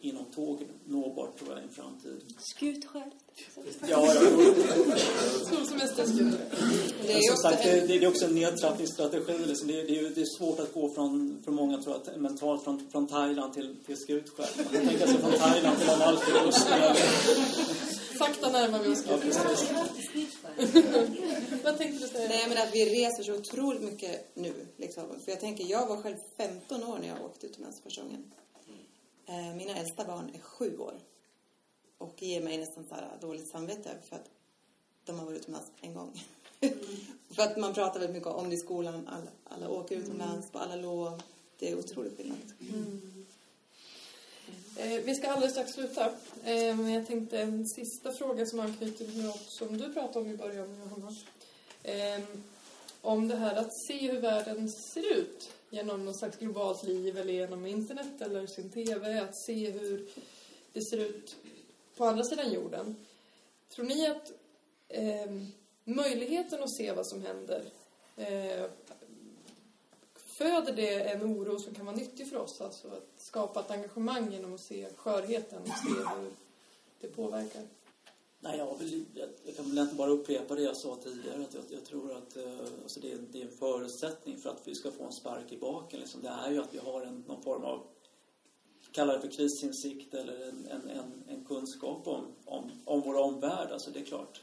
inom 0.00 0.24
tåg 0.24 0.66
nåbart 0.84 1.38
tror 1.38 1.50
jag 1.50 1.58
i 1.58 1.62
en 1.62 1.68
framtid. 1.68 2.22
Skutskär. 2.38 3.10
Ja, 3.88 4.14
ja. 4.14 4.14
Solsemester. 5.50 6.06
Det 7.02 7.12
är 7.12 7.20
som 7.20 7.32
också 7.32 7.42
sagt, 7.42 7.62
det, 7.62 7.80
en, 7.80 7.88
det 7.88 7.98
det 7.98 8.04
är 8.04 8.08
också 8.08 8.24
en 8.24 8.34
nedtrappningsstrategi. 8.34 9.46
Liksom. 9.46 9.68
Det, 9.68 9.82
det, 9.82 9.98
är, 9.98 10.10
det 10.14 10.20
är 10.20 10.38
svårt 10.38 10.60
att 10.60 10.74
gå 10.74 10.94
från, 10.94 11.42
för 11.44 11.52
många 11.52 11.82
tror 11.82 12.00
jag, 12.04 12.20
mentalt 12.20 12.64
från, 12.64 12.90
från 12.92 13.06
Thailand 13.06 13.54
till, 13.54 13.76
till 13.86 13.96
Skutskär. 13.96 14.48
Man 14.56 14.64
kan 14.72 14.88
tänka 14.88 15.06
sig 15.06 15.18
från 15.18 15.32
Thailand 15.32 15.78
till 15.78 15.90
Amalfikusten. 15.90 16.96
Sakta 18.22 18.50
närmar 18.50 18.82
vi 18.82 18.88
oss. 18.88 19.06
Vad 21.64 21.78
tänkte 21.78 22.04
du 22.04 22.08
säga? 22.08 22.28
nej 22.28 22.48
men 22.48 22.58
att 22.58 22.74
vi 22.74 22.84
reser 22.84 23.22
så 23.22 23.34
otroligt 23.34 23.82
mycket 23.82 24.36
nu. 24.36 24.66
Liksom. 24.76 25.20
För 25.24 25.30
jag 25.30 25.40
tänker, 25.40 25.64
jag 25.64 25.86
var 25.86 26.02
själv 26.02 26.16
15 26.36 26.84
år 26.84 26.98
när 26.98 27.08
jag 27.08 27.24
åkte 27.24 27.46
utomlands 27.46 27.80
första 27.80 28.02
gången. 28.02 28.32
Eh, 29.26 29.54
mina 29.54 29.76
äldsta 29.76 30.04
barn 30.04 30.30
är 30.34 30.38
sju 30.38 30.78
år. 30.78 30.94
Och 31.98 32.22
ger 32.22 32.42
mig 32.42 32.58
nästan 32.58 32.84
så 32.88 32.94
här 32.94 33.18
dåligt 33.20 33.48
samvete 33.48 33.90
för 34.08 34.16
att 34.16 34.30
de 35.04 35.18
har 35.18 35.26
varit 35.26 35.40
utomlands 35.40 35.70
en 35.80 35.94
gång. 35.94 36.24
för 37.30 37.42
att 37.42 37.56
man 37.56 37.74
pratar 37.74 38.00
väldigt 38.00 38.16
mycket 38.16 38.32
om 38.32 38.48
det 38.48 38.54
i 38.54 38.58
skolan. 38.58 39.08
Alla, 39.08 39.30
alla 39.44 39.68
åker 39.68 39.96
utomlands 39.96 40.50
på 40.50 40.58
alla 40.58 40.76
lov. 40.76 41.22
Det 41.58 41.70
är 41.70 41.78
otroligt 41.78 42.16
skillnad. 42.16 42.38
Eh, 42.60 42.66
Eh, 44.76 45.00
vi 45.04 45.14
ska 45.14 45.30
alldeles 45.30 45.52
strax 45.52 45.72
sluta. 45.72 46.06
Eh, 46.44 46.76
men 46.76 46.92
jag 46.92 47.06
tänkte 47.06 47.40
en 47.40 47.68
sista 47.68 48.12
fråga 48.12 48.46
som 48.46 48.60
anknyter 48.60 49.04
till 49.04 49.24
något 49.24 49.46
som 49.48 49.78
du 49.78 49.92
pratade 49.92 50.18
om 50.18 50.30
i 50.30 50.36
början, 50.36 50.76
Johanna. 50.84 51.16
Eh, 51.82 52.24
om 53.00 53.28
det 53.28 53.36
här 53.36 53.56
att 53.56 53.86
se 53.86 54.12
hur 54.12 54.20
världen 54.20 54.68
ser 54.68 55.12
ut 55.12 55.50
genom 55.70 56.04
något 56.04 56.18
slags 56.18 56.38
globalt 56.38 56.82
liv 56.82 57.18
eller 57.18 57.32
genom 57.32 57.66
internet 57.66 58.20
eller 58.20 58.46
sin 58.46 58.70
TV. 58.70 59.20
Att 59.20 59.36
se 59.46 59.70
hur 59.70 60.08
det 60.72 60.84
ser 60.90 60.98
ut 60.98 61.36
på 61.96 62.04
andra 62.04 62.24
sidan 62.24 62.52
jorden. 62.52 62.96
Tror 63.74 63.84
ni 63.84 64.06
att 64.06 64.32
eh, 64.88 65.30
möjligheten 65.84 66.62
att 66.62 66.76
se 66.76 66.92
vad 66.92 67.06
som 67.06 67.22
händer 67.22 67.62
eh, 68.16 68.70
föder 70.32 70.72
det 70.72 71.00
en 71.00 71.22
oro 71.22 71.58
som 71.58 71.74
kan 71.74 71.86
vara 71.86 71.96
nyttig 71.96 72.28
för 72.28 72.36
oss? 72.36 72.60
Alltså 72.60 72.88
att 72.88 73.22
skapa 73.22 73.60
ett 73.60 73.70
engagemang 73.70 74.32
genom 74.32 74.54
att 74.54 74.60
se 74.60 74.88
skörheten 74.96 75.62
och 75.62 75.68
se 75.68 75.88
hur 75.88 76.30
det 77.00 77.08
påverkar. 77.08 77.62
Nej, 78.40 78.58
jag, 78.58 78.78
vill, 78.78 79.04
jag, 79.14 79.28
jag 79.44 79.56
kan 79.56 79.68
väl 79.68 79.78
inte 79.78 79.94
bara 79.94 80.10
upprepa 80.10 80.54
det 80.54 80.62
jag 80.62 80.76
sa 80.76 80.96
tidigare. 80.96 81.42
Att 81.42 81.54
jag, 81.54 81.64
jag 81.68 81.84
tror 81.84 82.12
att 82.12 82.36
eh, 82.36 82.58
alltså 82.82 83.00
det, 83.00 83.12
är, 83.12 83.18
det 83.32 83.40
är 83.40 83.44
en 83.44 83.56
förutsättning 83.56 84.38
för 84.38 84.50
att 84.50 84.60
vi 84.64 84.74
ska 84.74 84.90
få 84.90 85.04
en 85.04 85.12
spark 85.12 85.52
i 85.52 85.56
baken. 85.56 86.00
Liksom. 86.00 86.22
Det 86.22 86.28
är 86.28 86.50
ju 86.50 86.60
att 86.60 86.74
vi 86.74 86.78
har 86.78 87.02
en, 87.02 87.24
någon 87.28 87.42
form 87.42 87.64
av, 87.64 87.82
kalla 88.92 89.12
det 89.12 89.20
för 89.20 89.28
krisinsikt 89.28 90.14
eller 90.14 90.48
en, 90.48 90.66
en, 90.70 90.90
en, 90.90 91.24
en 91.28 91.44
kunskap 91.44 92.08
om, 92.08 92.24
om, 92.44 92.70
om 92.84 93.00
vår 93.00 93.14
omvärld. 93.14 93.72
Alltså 93.72 93.90
det 93.90 94.00
är 94.00 94.04
klart. 94.04 94.40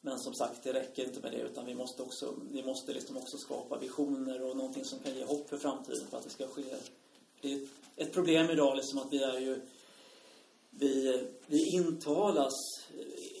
Men 0.00 0.18
som 0.18 0.34
sagt, 0.34 0.62
det 0.62 0.72
räcker 0.72 1.04
inte 1.04 1.20
med 1.20 1.32
det 1.32 1.40
utan 1.40 1.66
vi 1.66 1.74
måste 1.74 2.02
också, 2.02 2.34
vi 2.52 2.62
måste 2.62 2.92
liksom 2.92 3.16
också 3.16 3.38
skapa 3.38 3.78
visioner 3.78 4.42
och 4.42 4.56
någonting 4.56 4.84
som 4.84 4.98
kan 4.98 5.14
ge 5.14 5.24
hopp 5.24 5.48
för 5.48 5.58
framtiden 5.58 6.06
för 6.10 6.16
att 6.16 6.24
det 6.24 6.30
ska 6.30 6.46
ske. 6.46 6.62
Det 7.40 7.52
är 7.52 7.60
ett 7.96 8.12
problem 8.12 8.50
idag 8.50 8.76
liksom 8.76 8.98
att 8.98 9.12
vi 9.12 9.22
är 9.22 9.40
ju 9.40 9.60
vi, 10.70 11.22
vi 11.46 11.76
intalas 11.76 12.54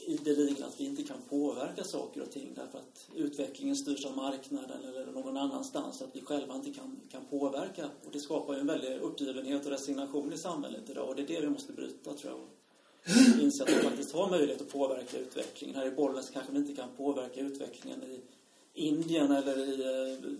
ideligen 0.06 0.64
att 0.64 0.80
vi 0.80 0.84
inte 0.84 1.02
kan 1.02 1.22
påverka 1.28 1.84
saker 1.84 2.22
och 2.22 2.30
ting 2.30 2.52
därför 2.54 2.78
att 2.78 3.08
utvecklingen 3.14 3.76
styrs 3.76 4.06
av 4.06 4.16
marknaden 4.16 4.84
eller 4.84 5.06
någon 5.06 5.36
annanstans. 5.36 6.02
Att 6.02 6.16
vi 6.16 6.20
själva 6.20 6.54
inte 6.54 6.70
kan, 6.72 7.00
kan 7.10 7.24
påverka. 7.24 7.90
Och 8.06 8.12
det 8.12 8.20
skapar 8.20 8.54
ju 8.54 8.60
en 8.60 8.66
väldig 8.66 8.96
uppgivenhet 8.96 9.66
och 9.66 9.72
resignation 9.72 10.32
i 10.32 10.38
samhället 10.38 10.90
idag. 10.90 11.08
Och 11.08 11.16
det 11.16 11.22
är 11.22 11.26
det 11.26 11.40
vi 11.40 11.48
måste 11.48 11.72
bryta 11.72 12.14
tror 12.14 12.32
jag. 12.32 12.59
Inse 13.40 13.62
att 13.62 13.68
vi 13.68 13.74
faktiskt 13.74 14.12
har 14.12 14.30
möjlighet 14.30 14.60
att 14.60 14.72
påverka 14.72 15.18
utvecklingen. 15.18 15.76
Här 15.76 15.86
i 15.86 15.90
Bollnäs 15.90 16.30
kanske 16.30 16.52
vi 16.52 16.58
inte 16.58 16.74
kan 16.74 16.88
påverka 16.96 17.40
utvecklingen 17.40 18.02
i 18.02 18.20
Indien 18.74 19.32
eller 19.32 19.58
i 19.58 19.80
eh, 19.82 20.30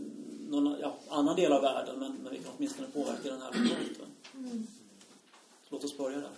någon 0.51 0.77
ja, 0.81 0.99
annan 1.09 1.37
del 1.37 1.53
av 1.53 1.63
världen. 1.63 1.99
Men, 1.99 2.13
men 2.23 2.33
vi 2.33 2.39
kan 2.39 2.53
åtminstone 2.57 2.89
påverka 2.89 3.31
den 3.31 3.41
här 3.43 3.53
lokalt. 3.53 3.99
va. 4.01 4.07
Låt 5.69 5.85
oss 5.85 5.97
börja 5.97 6.19
där. 6.19 6.31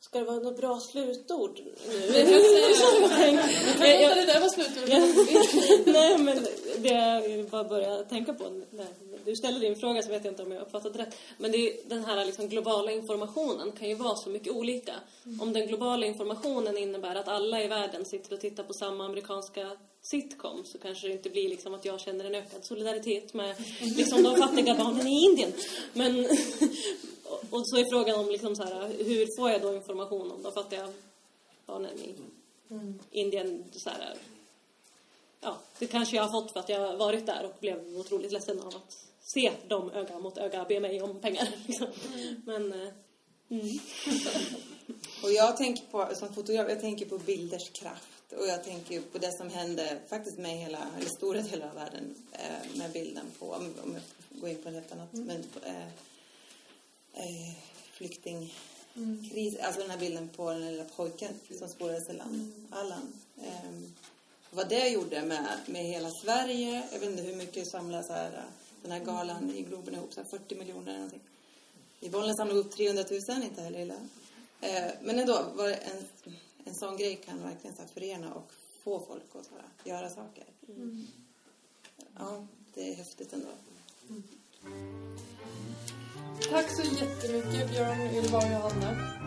Ska 0.00 0.18
det 0.18 0.24
vara 0.24 0.38
något 0.38 0.56
bra 0.56 0.80
slutord 0.80 1.60
nu? 1.64 1.74
Jag 2.14 2.26
kan 2.26 3.34
låta 4.02 4.14
det 4.14 4.26
där 4.26 4.40
vara 4.40 4.50
slutordet. 4.50 5.86
Nej, 5.86 6.18
men 6.18 6.46
det 6.78 6.88
jag 7.28 7.46
bara 7.48 7.64
började 7.64 8.04
tänka 8.04 8.34
på 8.34 8.44
när 8.70 8.86
du 9.24 9.36
ställde 9.36 9.60
din 9.60 9.76
fråga 9.76 10.02
så 10.02 10.08
vet 10.10 10.24
jag 10.24 10.32
inte 10.32 10.42
om 10.42 10.52
jag 10.52 10.62
uppfattat 10.62 10.96
rätt. 10.96 11.16
Men 11.38 11.54
är, 11.54 11.88
den 11.88 12.04
här 12.04 12.24
liksom 12.24 12.48
globala 12.48 12.92
informationen 12.92 13.72
kan 13.72 13.88
ju 13.88 13.94
vara 13.94 14.16
så 14.16 14.30
mycket 14.30 14.52
olika. 14.52 14.94
Om 15.40 15.52
den 15.52 15.66
globala 15.66 16.06
informationen 16.06 16.76
innebär 16.78 17.14
att 17.14 17.28
alla 17.28 17.62
i 17.62 17.68
världen 17.68 18.04
sitter 18.04 18.32
och 18.34 18.40
tittar 18.40 18.62
på 18.62 18.72
samma 18.72 19.04
amerikanska 19.06 19.70
sitcom 20.00 20.64
så 20.64 20.78
kanske 20.78 21.06
det 21.06 21.12
inte 21.12 21.30
blir 21.30 21.48
liksom 21.48 21.74
att 21.74 21.84
jag 21.84 22.00
känner 22.00 22.24
en 22.24 22.34
ökad 22.34 22.64
solidaritet 22.64 23.34
med 23.34 23.54
liksom 23.80 24.22
de 24.22 24.36
fattiga 24.36 24.74
barnen 24.74 25.06
i 25.06 25.24
Indien. 25.24 25.52
Men, 25.92 26.18
och- 27.50 27.68
så 27.68 27.76
är 27.76 27.90
frågan 27.90 28.20
om 28.20 28.28
liksom 28.30 28.56
så 28.56 28.62
här, 28.62 28.88
hur 29.04 29.26
får 29.40 29.50
jag 29.50 29.62
då 29.62 29.74
information 29.74 30.30
om 30.32 30.42
de 30.42 30.52
fattiga 30.52 30.88
barnen 31.66 31.98
i 32.00 32.14
Indien? 33.20 33.64
Så 33.72 33.90
här, 33.90 34.14
ja, 35.42 35.56
det 35.78 35.86
kanske 35.86 36.16
jag 36.16 36.22
har 36.22 36.40
fått 36.40 36.52
för 36.52 36.60
att 36.60 36.68
jag 36.68 36.80
har 36.80 36.96
varit 36.96 37.26
där 37.26 37.44
och 37.44 37.56
blev 37.60 37.96
otroligt 37.96 38.32
ledsen 38.32 38.60
av 38.60 38.68
att 38.68 39.06
se 39.34 39.52
dem 39.68 39.90
öga 39.90 40.18
mot 40.18 40.38
öga 40.38 40.64
be 40.64 40.80
mig 40.80 41.02
om 41.02 41.20
pengar. 41.20 41.48
Liksom. 41.66 41.86
Men, 42.44 42.72
eh, 42.72 42.92
mm. 43.48 43.68
Och 45.22 45.32
jag 45.32 45.56
tänker 45.56 45.84
på, 45.90 46.08
som 46.14 46.34
fotograf, 46.34 46.68
jag 46.68 46.80
tänker 46.80 47.06
på 47.06 47.18
bilders 47.18 47.70
kraft. 47.70 48.32
Och 48.38 48.46
jag 48.46 48.64
tänker 48.64 49.00
på 49.00 49.18
det 49.18 49.32
som 49.32 49.50
hände 49.50 49.98
faktiskt 50.08 50.38
med 50.38 50.58
hela, 50.58 50.78
eller 50.96 51.10
stora 51.16 51.42
delar 51.42 51.68
av 51.68 51.74
världen 51.74 52.14
eh, 52.32 52.78
med 52.78 52.92
bilden 52.92 53.26
på, 53.38 53.46
om, 53.46 53.74
om 53.84 53.94
jag 53.94 54.40
går 54.40 54.50
in 54.50 54.62
på 54.62 54.70
helt 54.70 54.92
annat, 54.92 55.12
men 55.12 55.44
eh, 55.64 55.86
eh, 57.12 57.54
flyktingkris, 57.92 59.58
alltså 59.62 59.80
den 59.80 59.90
här 59.90 59.98
bilden 59.98 60.28
på 60.28 60.50
den 60.50 60.66
lilla 60.66 60.84
pojken 60.84 61.34
som 61.58 61.68
spolades 61.68 62.10
i 62.10 62.12
land, 62.12 62.68
Allan. 62.70 63.12
Eh, 63.36 63.72
vad 64.54 64.68
det 64.68 64.88
gjorde 64.88 65.22
med, 65.22 65.58
med 65.66 65.84
hela 65.84 66.10
Sverige, 66.10 66.82
jag 66.92 67.00
vet 67.00 67.10
inte 67.10 67.22
hur 67.22 67.36
mycket 67.36 67.70
samlas 67.70 68.08
här, 68.08 68.44
den 68.82 68.92
här 68.92 69.00
galan 69.00 69.50
i 69.50 69.62
Globen 69.62 69.94
ihop, 69.94 70.12
så 70.12 70.20
här 70.20 70.28
40 70.28 70.54
miljoner 70.54 70.88
eller 70.88 70.94
någonting. 70.94 71.20
I 72.00 72.08
Bollnäs 72.08 72.36
samlade 72.36 72.60
upp 72.60 72.70
300 72.70 73.04
000, 73.28 73.42
inte 73.42 73.62
heller 73.62 73.80
illa. 73.80 73.94
Eh, 74.60 74.92
men 75.02 75.18
ändå, 75.18 75.46
var 75.54 75.68
en, 75.68 76.04
en 76.64 76.74
sån 76.74 76.96
grej 76.96 77.16
kan 77.16 77.42
verkligen 77.42 77.76
så 77.76 77.82
här 77.82 77.88
förena 77.88 78.34
och 78.34 78.52
få 78.84 79.00
folk 79.00 79.22
att 79.34 79.46
så 79.46 79.54
här, 79.54 79.92
göra 79.92 80.10
saker. 80.10 80.44
Ja, 82.18 82.46
det 82.74 82.90
är 82.90 82.94
häftigt 82.94 83.32
ändå. 83.32 83.48
Tack 86.50 86.76
så 86.76 86.82
jättemycket 86.82 87.70
Björn, 87.70 88.00
Ylva 88.00 88.38
och 88.38 88.44
Johanna. 88.44 89.22